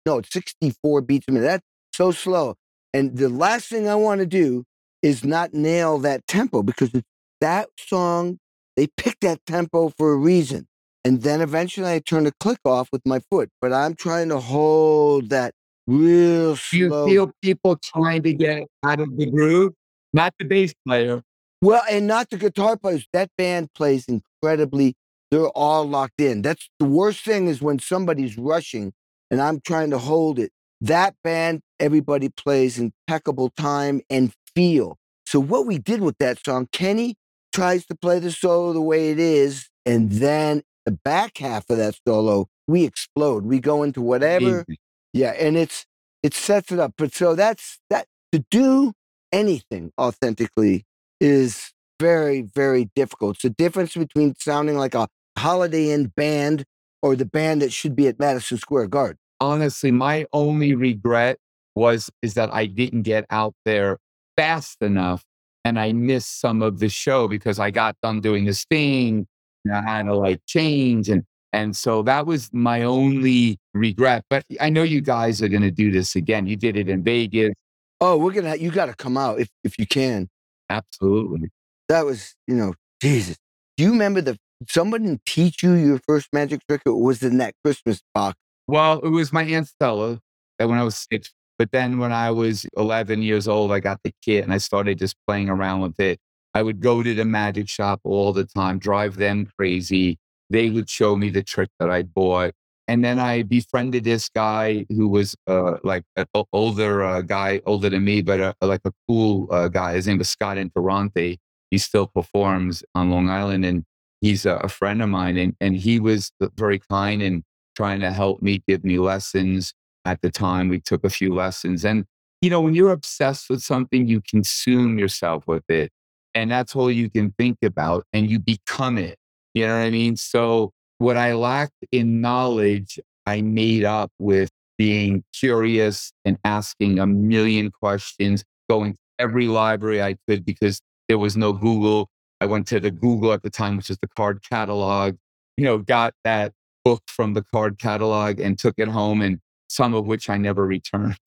No, 0.06 0.20
it's 0.20 0.32
64 0.32 1.02
beats 1.02 1.26
a 1.28 1.32
minute. 1.32 1.46
That's 1.46 1.66
so 1.94 2.12
slow. 2.12 2.56
And 2.94 3.18
the 3.18 3.30
last 3.30 3.70
thing 3.70 3.88
I 3.88 3.96
want 3.96 4.20
to 4.20 4.26
do 4.26 4.64
is 5.02 5.24
not 5.24 5.54
nail 5.54 5.98
that 6.00 6.26
tempo 6.28 6.64
because 6.64 6.94
it's 6.94 7.08
that 7.42 7.70
song, 7.78 8.40
they 8.76 8.88
picked 8.98 9.22
that 9.22 9.40
tempo 9.46 9.92
for 9.98 10.14
a 10.14 10.16
reason. 10.16 10.68
And 11.04 11.22
then 11.22 11.42
eventually 11.42 11.92
I 11.92 12.00
turn 12.00 12.24
the 12.26 12.34
click 12.40 12.60
off 12.66 12.90
with 12.92 13.02
my 13.06 13.20
foot. 13.32 13.50
But 13.62 13.74
I'm 13.74 13.94
trying 13.94 14.30
to 14.30 14.40
hold 14.40 15.30
that 15.30 15.54
real 15.86 16.56
Do 16.56 16.78
you 16.78 16.90
feel 17.06 17.32
people 17.42 17.78
trying 17.78 18.24
to 18.24 18.34
get 18.34 18.64
out 18.84 19.00
of 19.00 19.16
the 19.18 19.26
groove? 19.26 19.74
Not 20.14 20.34
the 20.40 20.46
bass 20.46 20.74
player. 20.86 21.24
Well, 21.62 21.82
and 21.90 22.08
not 22.08 22.30
the 22.30 22.38
guitar 22.38 22.78
players. 22.78 23.08
That 23.14 23.30
band 23.38 23.74
plays 23.74 24.06
incredibly. 24.08 24.96
They're 25.32 25.50
all 25.50 25.86
locked 25.86 26.22
in. 26.22 26.42
That's 26.42 26.70
the 26.80 26.86
worst 26.86 27.24
thing 27.26 27.48
is 27.48 27.62
when 27.62 27.80
somebody's 27.80 28.38
rushing 28.38 28.94
and 29.30 29.42
I'm 29.42 29.60
trying 29.62 29.90
to 29.92 29.98
hold 29.98 30.40
it. 30.40 30.52
That 30.80 31.16
band, 31.24 31.62
everybody 31.80 32.30
plays 32.30 32.80
impeccable 32.80 33.50
time 33.58 34.02
and 34.10 34.32
feel. 34.56 34.98
So 35.26 35.40
what 35.40 35.66
we 35.66 35.78
did 35.78 36.02
with 36.02 36.18
that 36.20 36.44
song, 36.46 36.70
Kenny 36.72 37.16
tries 37.52 37.86
to 37.88 37.96
play 37.96 38.20
the 38.20 38.32
solo 38.32 38.72
the 38.72 38.82
way 38.82 39.10
it 39.10 39.20
is, 39.20 39.70
and 39.86 40.12
then 40.12 40.62
the 40.86 40.92
back 40.92 41.40
half 41.40 41.70
of 41.70 41.78
that 41.78 41.96
solo, 42.08 42.48
we 42.68 42.84
explode. 42.84 43.44
We 43.44 43.60
go 43.60 43.84
into 43.84 44.02
whatever. 44.02 44.66
Yeah, 45.14 45.32
and 45.32 45.58
it's 45.58 45.86
it 46.24 46.34
sets 46.34 46.72
it 46.72 46.80
up. 46.80 46.94
But 46.98 47.14
so 47.14 47.36
that's 47.36 47.80
that 47.90 48.06
to 48.32 48.46
do 48.52 48.94
anything 49.32 49.92
authentically 50.00 50.86
is 51.20 51.74
very, 52.00 52.42
very 52.42 52.90
difficult. 52.96 53.38
It's 53.38 53.44
the 53.44 53.50
difference 53.50 53.96
between 53.96 54.36
sounding 54.38 54.78
like 54.78 54.94
a 54.94 55.08
Holiday 55.38 55.92
Inn 55.92 56.12
band 56.16 56.64
or 57.02 57.16
the 57.16 57.26
band 57.26 57.62
that 57.62 57.72
should 57.72 57.96
be 57.96 58.08
at 58.08 58.20
Madison 58.20 58.58
Square 58.58 58.88
Garden. 58.88 59.18
Honestly, 59.40 59.92
my 59.92 60.26
only 60.34 60.74
regret 60.74 61.38
was 61.76 62.10
is 62.22 62.34
that 62.34 62.52
I 62.54 62.66
didn't 62.66 63.04
get 63.04 63.26
out 63.30 63.54
there 63.66 64.00
fast 64.36 64.82
enough 64.82 65.24
and 65.64 65.80
I 65.80 65.94
missed 65.94 66.40
some 66.40 66.62
of 66.62 66.80
the 66.80 66.90
show 66.90 67.28
because 67.28 67.60
I 67.60 67.72
got 67.72 67.96
done 68.02 68.20
doing 68.20 68.46
this 68.46 68.66
thing 68.66 69.28
and 69.64 69.76
I 69.76 69.82
had 69.82 70.04
to 70.04 70.16
like 70.16 70.42
change 70.48 71.10
and 71.10 71.24
and 71.54 71.76
so 71.76 72.04
that 72.04 72.26
was 72.26 72.50
my 72.52 72.84
only 72.84 73.58
regret. 73.74 74.24
But 74.30 74.44
I 74.60 74.70
know 74.70 74.84
you 74.84 75.02
guys 75.02 75.42
are 75.42 75.48
gonna 75.48 75.72
do 75.72 75.92
this 75.92 76.16
again. 76.16 76.48
You 76.48 76.56
did 76.56 76.76
it 76.76 76.90
in 76.90 77.04
Vegas. 77.04 77.54
Oh, 78.02 78.18
we're 78.18 78.34
gonna 78.34 78.56
you 78.56 78.72
gotta 78.72 78.94
come 78.94 79.18
out 79.18 79.40
if 79.40 79.50
if 79.64 79.78
you 79.78 79.86
can. 79.86 80.30
Absolutely. 80.70 81.50
That 81.90 82.06
was, 82.06 82.36
you 82.48 82.56
know, 82.56 82.74
Jesus. 83.02 83.38
Do 83.78 83.84
you 83.84 83.92
remember 83.92 84.22
the 84.22 84.38
someone 84.68 85.20
teach 85.26 85.64
you 85.64 85.74
your 85.74 86.00
first 86.08 86.28
magic 86.34 86.62
trick 86.68 86.82
or 86.86 87.02
was 87.02 87.24
in 87.24 87.38
that 87.38 87.54
Christmas 87.64 88.02
box? 88.14 88.38
Well, 88.68 89.00
it 89.00 89.10
was 89.10 89.32
my 89.32 89.44
Aunt 89.44 89.68
Stella 89.68 90.20
that 90.60 90.68
when 90.68 90.78
I 90.78 90.84
was 90.84 91.08
six. 91.10 91.32
But 91.58 91.72
then 91.72 91.98
when 91.98 92.12
I 92.12 92.30
was 92.32 92.66
11 92.78 93.22
years 93.24 93.48
old, 93.48 93.72
I 93.72 93.80
got 93.80 94.00
the 94.04 94.14
kit 94.22 94.44
and 94.44 94.54
I 94.54 94.58
started 94.58 95.00
just 95.00 95.16
playing 95.28 95.50
around 95.50 95.82
with 95.82 96.00
it. 96.00 96.20
I 96.54 96.62
would 96.62 96.80
go 96.80 97.04
to 97.04 97.14
the 97.14 97.26
magic 97.26 97.70
shop 97.70 98.00
all 98.04 98.34
the 98.34 98.46
time, 98.46 98.80
drive 98.80 99.18
them 99.18 99.50
crazy. 99.58 100.18
They 100.50 100.70
would 100.70 100.90
show 100.90 101.16
me 101.16 101.30
the 101.30 101.44
trick 101.44 101.70
that 101.80 101.90
I 101.90 102.04
bought. 102.04 102.54
And 102.88 103.04
then 103.04 103.20
I 103.20 103.44
befriended 103.44 104.06
this 104.06 104.30
guy 104.30 104.86
who 104.90 105.10
was 105.10 105.36
uh, 105.46 105.78
like 105.84 106.04
an 106.16 106.26
older 106.54 107.04
uh, 107.04 107.22
guy, 107.22 107.62
older 107.66 107.90
than 107.90 108.06
me, 108.06 108.22
but 108.22 108.40
uh, 108.40 108.54
like 108.62 108.82
a 108.86 108.94
cool 109.08 109.48
uh, 109.52 109.68
guy. 109.68 109.94
His 109.94 110.08
name 110.08 110.20
was 110.20 110.30
Scott 110.30 110.58
Interrante. 110.58 111.38
He 111.70 111.78
still 111.78 112.08
performs 112.08 112.84
on 112.96 113.10
Long 113.10 113.30
Island 113.30 113.66
and 113.66 113.84
he's 114.22 114.46
a, 114.46 114.56
a 114.58 114.70
friend 114.70 115.02
of 115.02 115.10
mine. 115.10 115.38
And, 115.38 115.56
and 115.60 115.76
he 115.76 116.00
was 116.00 116.32
very 116.56 116.80
kind 116.80 117.22
and 117.22 117.44
trying 117.76 118.00
to 118.02 118.12
help 118.12 118.42
me, 118.42 118.62
give 118.68 118.84
me 118.84 119.00
lessons. 119.00 119.74
At 120.06 120.22
the 120.22 120.32
time, 120.32 120.70
we 120.70 120.80
took 120.80 121.04
a 121.04 121.10
few 121.10 121.34
lessons. 121.34 121.84
And, 121.84 122.06
you 122.42 122.50
know, 122.50 122.62
when 122.62 122.74
you're 122.74 122.92
obsessed 122.92 123.50
with 123.50 123.62
something, 123.62 124.08
you 124.08 124.22
consume 124.22 124.98
yourself 124.98 125.46
with 125.48 125.70
it. 125.70 125.92
And 126.34 126.52
that's 126.52 126.76
all 126.76 126.90
you 126.90 127.10
can 127.10 127.34
think 127.38 127.58
about 127.64 128.06
and 128.14 128.30
you 128.30 128.40
become 128.40 128.98
it. 128.98 129.18
You 129.54 129.68
know 129.68 129.78
what 129.78 129.86
I 129.86 129.90
mean? 129.90 130.16
So, 130.16 130.72
what 131.00 131.18
I 131.18 131.34
lacked 131.34 131.86
in 131.92 132.22
knowledge, 132.22 133.00
I 133.26 133.42
made 133.42 133.84
up 133.84 134.12
with 134.20 134.50
being 134.78 135.24
curious 135.34 136.12
and 136.26 136.38
asking 136.44 137.00
a 137.00 137.08
million 137.08 137.72
questions, 137.72 138.44
going 138.70 138.94
to 138.94 139.00
every 139.20 139.48
library 139.48 140.02
I 140.02 140.16
could 140.28 140.46
because 140.46 140.80
there 141.08 141.18
was 141.18 141.36
no 141.36 141.54
Google. 141.54 142.10
I 142.40 142.46
went 142.46 142.68
to 142.68 142.80
the 142.80 142.92
Google 142.92 143.34
at 143.34 143.42
the 143.42 143.50
time, 143.50 143.78
which 143.78 143.90
is 143.90 143.98
the 144.02 144.08
card 144.08 144.42
catalog, 144.48 145.16
you 145.58 145.66
know, 145.66 145.80
got 145.80 146.14
that 146.24 146.54
book 146.86 147.02
from 147.08 147.34
the 147.34 147.44
card 147.44 147.80
catalog 147.80 148.40
and 148.40 148.58
took 148.58 148.76
it 148.78 148.88
home, 148.88 149.22
and 149.22 149.40
some 149.70 149.94
of 149.94 150.06
which 150.06 150.30
I 150.30 150.38
never 150.38 150.66
returned. 150.66 151.18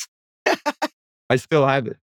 I 1.31 1.37
still 1.37 1.67
have 1.67 1.87
it. 1.87 1.97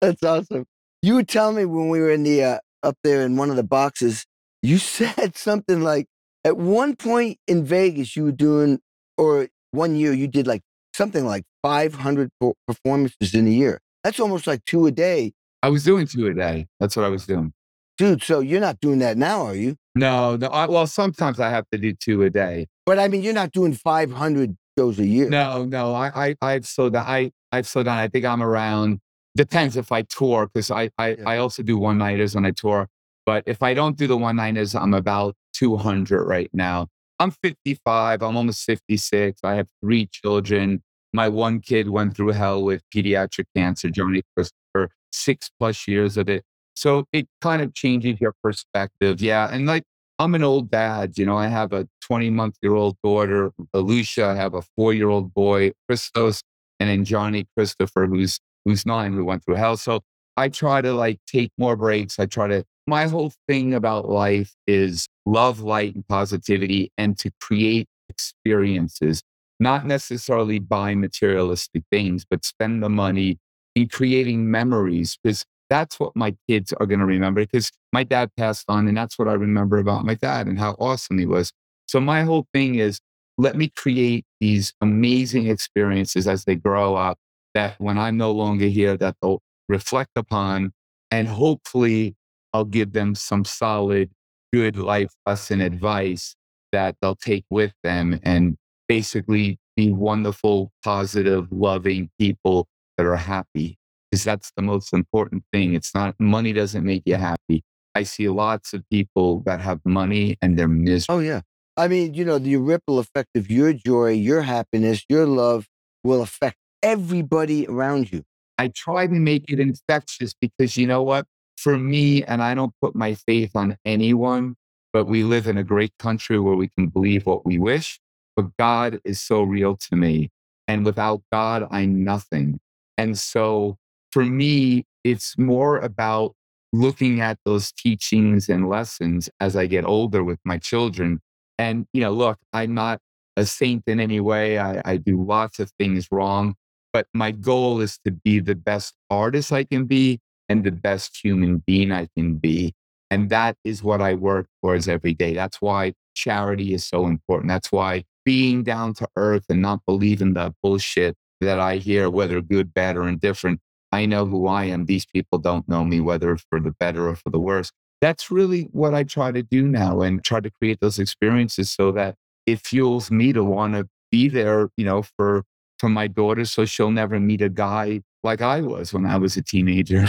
That's 0.00 0.22
awesome. 0.22 0.66
You 1.02 1.16
would 1.16 1.28
tell 1.28 1.52
me 1.52 1.64
when 1.64 1.88
we 1.88 2.00
were 2.00 2.10
in 2.10 2.22
the 2.22 2.42
uh, 2.44 2.58
up 2.82 2.96
there 3.02 3.22
in 3.22 3.36
one 3.36 3.50
of 3.50 3.56
the 3.56 3.62
boxes, 3.64 4.26
you 4.62 4.78
said 4.78 5.36
something 5.36 5.82
like 5.82 6.06
at 6.44 6.56
one 6.56 6.96
point 6.96 7.38
in 7.46 7.64
Vegas 7.64 8.16
you 8.16 8.24
were 8.24 8.32
doing, 8.32 8.80
or 9.16 9.48
one 9.70 9.96
year 9.96 10.12
you 10.12 10.28
did 10.28 10.46
like 10.46 10.62
something 10.94 11.26
like 11.26 11.44
500 11.62 12.30
performances 12.68 13.34
in 13.34 13.46
a 13.46 13.50
year. 13.50 13.80
That's 14.04 14.20
almost 14.20 14.46
like 14.46 14.64
two 14.66 14.86
a 14.86 14.90
day. 14.90 15.32
I 15.62 15.70
was 15.70 15.82
doing 15.82 16.06
two 16.06 16.26
a 16.26 16.34
day. 16.34 16.66
That's 16.78 16.94
what 16.94 17.06
I 17.06 17.08
was 17.08 17.26
doing. 17.26 17.52
Dude, 17.96 18.22
so 18.22 18.40
you're 18.40 18.60
not 18.60 18.80
doing 18.80 18.98
that 18.98 19.16
now, 19.16 19.42
are 19.46 19.54
you? 19.54 19.76
No, 19.94 20.36
no. 20.36 20.48
I, 20.48 20.66
well, 20.66 20.86
sometimes 20.86 21.38
I 21.38 21.50
have 21.50 21.64
to 21.70 21.78
do 21.78 21.92
two 21.92 22.22
a 22.22 22.30
day. 22.30 22.66
But 22.86 22.98
I 22.98 23.08
mean, 23.08 23.22
you're 23.22 23.32
not 23.32 23.52
doing 23.52 23.72
500 23.72 24.56
shows 24.76 24.98
a 24.98 25.06
year. 25.06 25.28
No, 25.28 25.64
no. 25.64 25.94
I, 25.94 26.28
I, 26.28 26.36
I've 26.42 26.66
slowed 26.66 26.94
down. 26.94 27.06
I, 27.06 27.30
I've 27.52 27.66
slowed 27.66 27.86
down. 27.86 27.98
I 27.98 28.08
think 28.08 28.24
I'm 28.24 28.42
around. 28.42 28.98
Depends 29.36 29.76
if 29.76 29.92
I 29.92 30.02
tour 30.02 30.48
because 30.52 30.70
I, 30.70 30.90
I, 30.98 31.10
yeah. 31.10 31.22
I 31.26 31.38
also 31.38 31.62
do 31.62 31.78
one 31.78 31.98
nighters 31.98 32.34
when 32.34 32.44
I 32.44 32.50
tour. 32.50 32.88
But 33.26 33.44
if 33.46 33.62
I 33.62 33.74
don't 33.74 33.96
do 33.96 34.06
the 34.06 34.16
one 34.16 34.36
nighters, 34.36 34.74
I'm 34.74 34.94
about 34.94 35.36
200 35.54 36.24
right 36.24 36.50
now. 36.52 36.88
I'm 37.20 37.30
55. 37.30 38.22
I'm 38.22 38.36
almost 38.36 38.64
56. 38.64 39.40
I 39.44 39.54
have 39.54 39.68
three 39.80 40.06
children. 40.06 40.82
My 41.12 41.28
one 41.28 41.60
kid 41.60 41.88
went 41.88 42.16
through 42.16 42.32
hell 42.32 42.62
with 42.64 42.82
pediatric 42.94 43.44
cancer, 43.56 43.88
Johnny 43.88 44.22
for 44.34 44.90
six 45.12 45.48
plus 45.58 45.86
years 45.86 46.16
of 46.16 46.28
it. 46.28 46.44
So 46.74 47.06
it 47.12 47.28
kind 47.40 47.62
of 47.62 47.74
changes 47.74 48.20
your 48.20 48.34
perspective. 48.42 49.20
Yeah. 49.20 49.48
And 49.50 49.66
like, 49.66 49.84
I'm 50.18 50.34
an 50.34 50.44
old 50.44 50.70
dad. 50.70 51.18
You 51.18 51.26
know, 51.26 51.36
I 51.36 51.48
have 51.48 51.72
a 51.72 51.88
20 52.02 52.30
month 52.30 52.56
year 52.62 52.74
old 52.74 52.96
daughter, 53.02 53.52
Alicia. 53.72 54.26
I 54.26 54.34
have 54.34 54.54
a 54.54 54.62
four 54.76 54.92
year 54.94 55.08
old 55.08 55.34
boy, 55.34 55.72
Christos, 55.88 56.42
and 56.80 56.88
then 56.88 57.04
Johnny 57.04 57.46
Christopher, 57.56 58.06
who's 58.06 58.38
who's 58.64 58.86
nine, 58.86 59.12
who 59.12 59.24
went 59.24 59.44
through 59.44 59.56
hell. 59.56 59.76
So 59.76 60.00
I 60.36 60.48
try 60.48 60.80
to 60.80 60.92
like 60.92 61.18
take 61.26 61.50
more 61.58 61.76
breaks. 61.76 62.18
I 62.18 62.26
try 62.26 62.46
to 62.48 62.64
my 62.86 63.06
whole 63.06 63.32
thing 63.48 63.74
about 63.74 64.08
life 64.08 64.54
is 64.66 65.08
love, 65.26 65.60
light, 65.60 65.94
and 65.94 66.06
positivity, 66.06 66.92
and 66.98 67.16
to 67.18 67.30
create 67.40 67.86
experiences, 68.08 69.22
not 69.58 69.86
necessarily 69.86 70.58
buy 70.58 70.94
materialistic 70.94 71.82
things, 71.90 72.24
but 72.28 72.44
spend 72.44 72.82
the 72.82 72.90
money 72.90 73.38
in 73.74 73.88
creating 73.88 74.50
memories. 74.50 75.18
Because 75.22 75.44
that's 75.74 75.98
what 75.98 76.14
my 76.14 76.36
kids 76.48 76.72
are 76.74 76.86
going 76.86 77.00
to 77.00 77.06
remember. 77.06 77.40
Because 77.40 77.72
my 77.92 78.04
dad 78.04 78.30
passed 78.36 78.66
on, 78.68 78.86
and 78.86 78.96
that's 78.96 79.18
what 79.18 79.26
I 79.26 79.32
remember 79.32 79.78
about 79.78 80.04
my 80.04 80.14
dad 80.14 80.46
and 80.46 80.56
how 80.58 80.76
awesome 80.78 81.18
he 81.18 81.26
was. 81.26 81.52
So 81.88 82.00
my 82.00 82.22
whole 82.22 82.46
thing 82.54 82.76
is 82.76 83.00
let 83.36 83.56
me 83.56 83.68
create 83.76 84.24
these 84.40 84.72
amazing 84.80 85.48
experiences 85.48 86.28
as 86.28 86.44
they 86.44 86.54
grow 86.54 86.94
up 86.94 87.18
that 87.54 87.74
when 87.78 87.98
I'm 87.98 88.16
no 88.16 88.30
longer 88.30 88.66
here, 88.66 88.96
that 88.96 89.16
they'll 89.20 89.42
reflect 89.68 90.10
upon 90.14 90.72
and 91.10 91.26
hopefully 91.26 92.14
I'll 92.52 92.64
give 92.64 92.92
them 92.92 93.16
some 93.16 93.44
solid, 93.44 94.10
good 94.52 94.76
life 94.76 95.12
lesson 95.26 95.60
advice 95.60 96.36
that 96.70 96.94
they'll 97.02 97.16
take 97.16 97.44
with 97.50 97.72
them 97.82 98.20
and 98.22 98.56
basically 98.88 99.58
be 99.76 99.92
wonderful, 99.92 100.70
positive, 100.84 101.48
loving 101.50 102.10
people 102.20 102.68
that 102.96 103.06
are 103.06 103.16
happy. 103.16 103.76
Because 104.14 104.24
that's 104.24 104.52
the 104.56 104.62
most 104.62 104.92
important 104.92 105.44
thing. 105.52 105.74
It's 105.74 105.94
not 105.94 106.14
money 106.18 106.52
doesn't 106.52 106.84
make 106.84 107.02
you 107.04 107.16
happy. 107.16 107.64
I 107.94 108.04
see 108.04 108.28
lots 108.28 108.72
of 108.72 108.82
people 108.90 109.40
that 109.46 109.60
have 109.60 109.80
money 109.84 110.36
and 110.40 110.58
they're 110.58 110.68
miserable. 110.68 111.18
Oh, 111.18 111.22
yeah. 111.22 111.40
I 111.76 111.88
mean, 111.88 112.14
you 112.14 112.24
know, 112.24 112.38
the 112.38 112.56
ripple 112.56 112.98
effect 112.98 113.30
of 113.34 113.50
your 113.50 113.72
joy, 113.72 114.12
your 114.12 114.42
happiness, 114.42 115.04
your 115.08 115.26
love 115.26 115.66
will 116.04 116.22
affect 116.22 116.56
everybody 116.82 117.66
around 117.66 118.12
you. 118.12 118.22
I 118.56 118.68
try 118.68 119.06
to 119.06 119.12
make 119.12 119.50
it 119.50 119.58
infectious 119.58 120.32
because 120.40 120.76
you 120.76 120.86
know 120.86 121.02
what? 121.02 121.26
for 121.56 121.78
me, 121.78 122.22
and 122.24 122.42
I 122.42 122.54
don't 122.54 122.74
put 122.80 122.94
my 122.94 123.14
faith 123.14 123.52
on 123.54 123.76
anyone, 123.84 124.56
but 124.92 125.06
we 125.06 125.24
live 125.24 125.46
in 125.46 125.56
a 125.56 125.64
great 125.64 125.92
country 125.98 126.38
where 126.38 126.54
we 126.54 126.68
can 126.68 126.88
believe 126.88 127.26
what 127.26 127.46
we 127.46 127.58
wish. 127.58 127.98
But 128.36 128.56
God 128.58 129.00
is 129.04 129.20
so 129.20 129.42
real 129.42 129.76
to 129.76 129.96
me. 129.96 130.30
And 130.68 130.84
without 130.84 131.22
God, 131.32 131.66
I'm 131.70 132.04
nothing. 132.04 132.60
And 132.98 133.18
so 133.18 133.78
for 134.14 134.24
me, 134.24 134.84
it's 135.02 135.36
more 135.36 135.78
about 135.78 136.34
looking 136.72 137.20
at 137.20 137.36
those 137.44 137.72
teachings 137.72 138.48
and 138.48 138.68
lessons 138.68 139.28
as 139.40 139.56
I 139.56 139.66
get 139.66 139.84
older 139.84 140.22
with 140.22 140.38
my 140.44 140.56
children. 140.56 141.18
And, 141.58 141.86
you 141.92 142.00
know, 142.00 142.12
look, 142.12 142.38
I'm 142.52 142.74
not 142.74 143.00
a 143.36 143.44
saint 143.44 143.82
in 143.88 143.98
any 143.98 144.20
way. 144.20 144.60
I, 144.60 144.80
I 144.84 144.96
do 144.98 145.20
lots 145.20 145.58
of 145.58 145.72
things 145.80 146.12
wrong, 146.12 146.54
but 146.92 147.08
my 147.12 147.32
goal 147.32 147.80
is 147.80 147.98
to 148.04 148.12
be 148.12 148.38
the 148.38 148.54
best 148.54 148.94
artist 149.10 149.50
I 149.50 149.64
can 149.64 149.84
be 149.84 150.20
and 150.48 150.62
the 150.62 150.70
best 150.70 151.18
human 151.20 151.64
being 151.66 151.90
I 151.90 152.06
can 152.16 152.36
be. 152.36 152.72
And 153.10 153.30
that 153.30 153.56
is 153.64 153.82
what 153.82 154.00
I 154.00 154.14
work 154.14 154.46
towards 154.62 154.86
every 154.86 155.14
day. 155.14 155.34
That's 155.34 155.60
why 155.60 155.94
charity 156.14 156.72
is 156.72 156.86
so 156.86 157.06
important. 157.06 157.48
That's 157.48 157.72
why 157.72 158.04
being 158.24 158.62
down 158.62 158.94
to 158.94 159.08
earth 159.16 159.46
and 159.48 159.60
not 159.60 159.80
believing 159.84 160.34
the 160.34 160.54
bullshit 160.62 161.16
that 161.40 161.58
I 161.58 161.78
hear, 161.78 162.08
whether 162.08 162.40
good, 162.40 162.72
bad, 162.72 162.96
or 162.96 163.08
indifferent. 163.08 163.60
I 163.94 164.06
know 164.06 164.26
who 164.26 164.48
I 164.48 164.64
am. 164.64 164.86
These 164.86 165.06
people 165.06 165.38
don't 165.38 165.68
know 165.68 165.84
me, 165.84 166.00
whether 166.00 166.36
for 166.36 166.58
the 166.58 166.72
better 166.72 167.08
or 167.08 167.14
for 167.14 167.30
the 167.30 167.38
worse. 167.38 167.70
That's 168.00 168.30
really 168.30 168.62
what 168.72 168.92
I 168.92 169.04
try 169.04 169.30
to 169.30 169.42
do 169.42 169.68
now 169.68 170.00
and 170.00 170.22
try 170.22 170.40
to 170.40 170.50
create 170.50 170.80
those 170.80 170.98
experiences 170.98 171.70
so 171.70 171.92
that 171.92 172.16
it 172.44 172.58
fuels 172.58 173.10
me 173.10 173.32
to 173.32 173.44
want 173.44 173.74
to 173.74 173.88
be 174.10 174.28
there, 174.28 174.68
you 174.76 174.84
know, 174.84 175.02
for 175.16 175.44
for 175.78 175.88
my 175.88 176.06
daughter 176.06 176.44
so 176.44 176.64
she'll 176.64 176.90
never 176.90 177.18
meet 177.18 177.42
a 177.42 177.48
guy 177.48 178.00
like 178.22 178.40
I 178.40 178.60
was 178.60 178.92
when 178.92 179.06
I 179.06 179.16
was 179.16 179.36
a 179.36 179.42
teenager. 179.42 180.08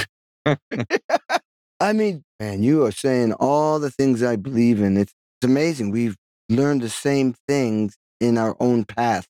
I 1.80 1.94
mean, 1.94 2.24
man, 2.40 2.64
you 2.64 2.86
are 2.86 2.92
saying 2.92 3.34
all 3.34 3.80
the 3.80 3.92
things 3.92 4.24
I 4.24 4.36
believe 4.36 4.82
in. 4.82 4.98
It's, 4.98 5.14
it's 5.38 5.52
amazing. 5.52 5.92
We've 5.92 6.16
learned 6.50 6.82
the 6.82 6.90
same 6.90 7.36
things 7.48 7.98
in 8.20 8.38
our 8.38 8.56
own 8.60 8.86
path. 8.86 9.28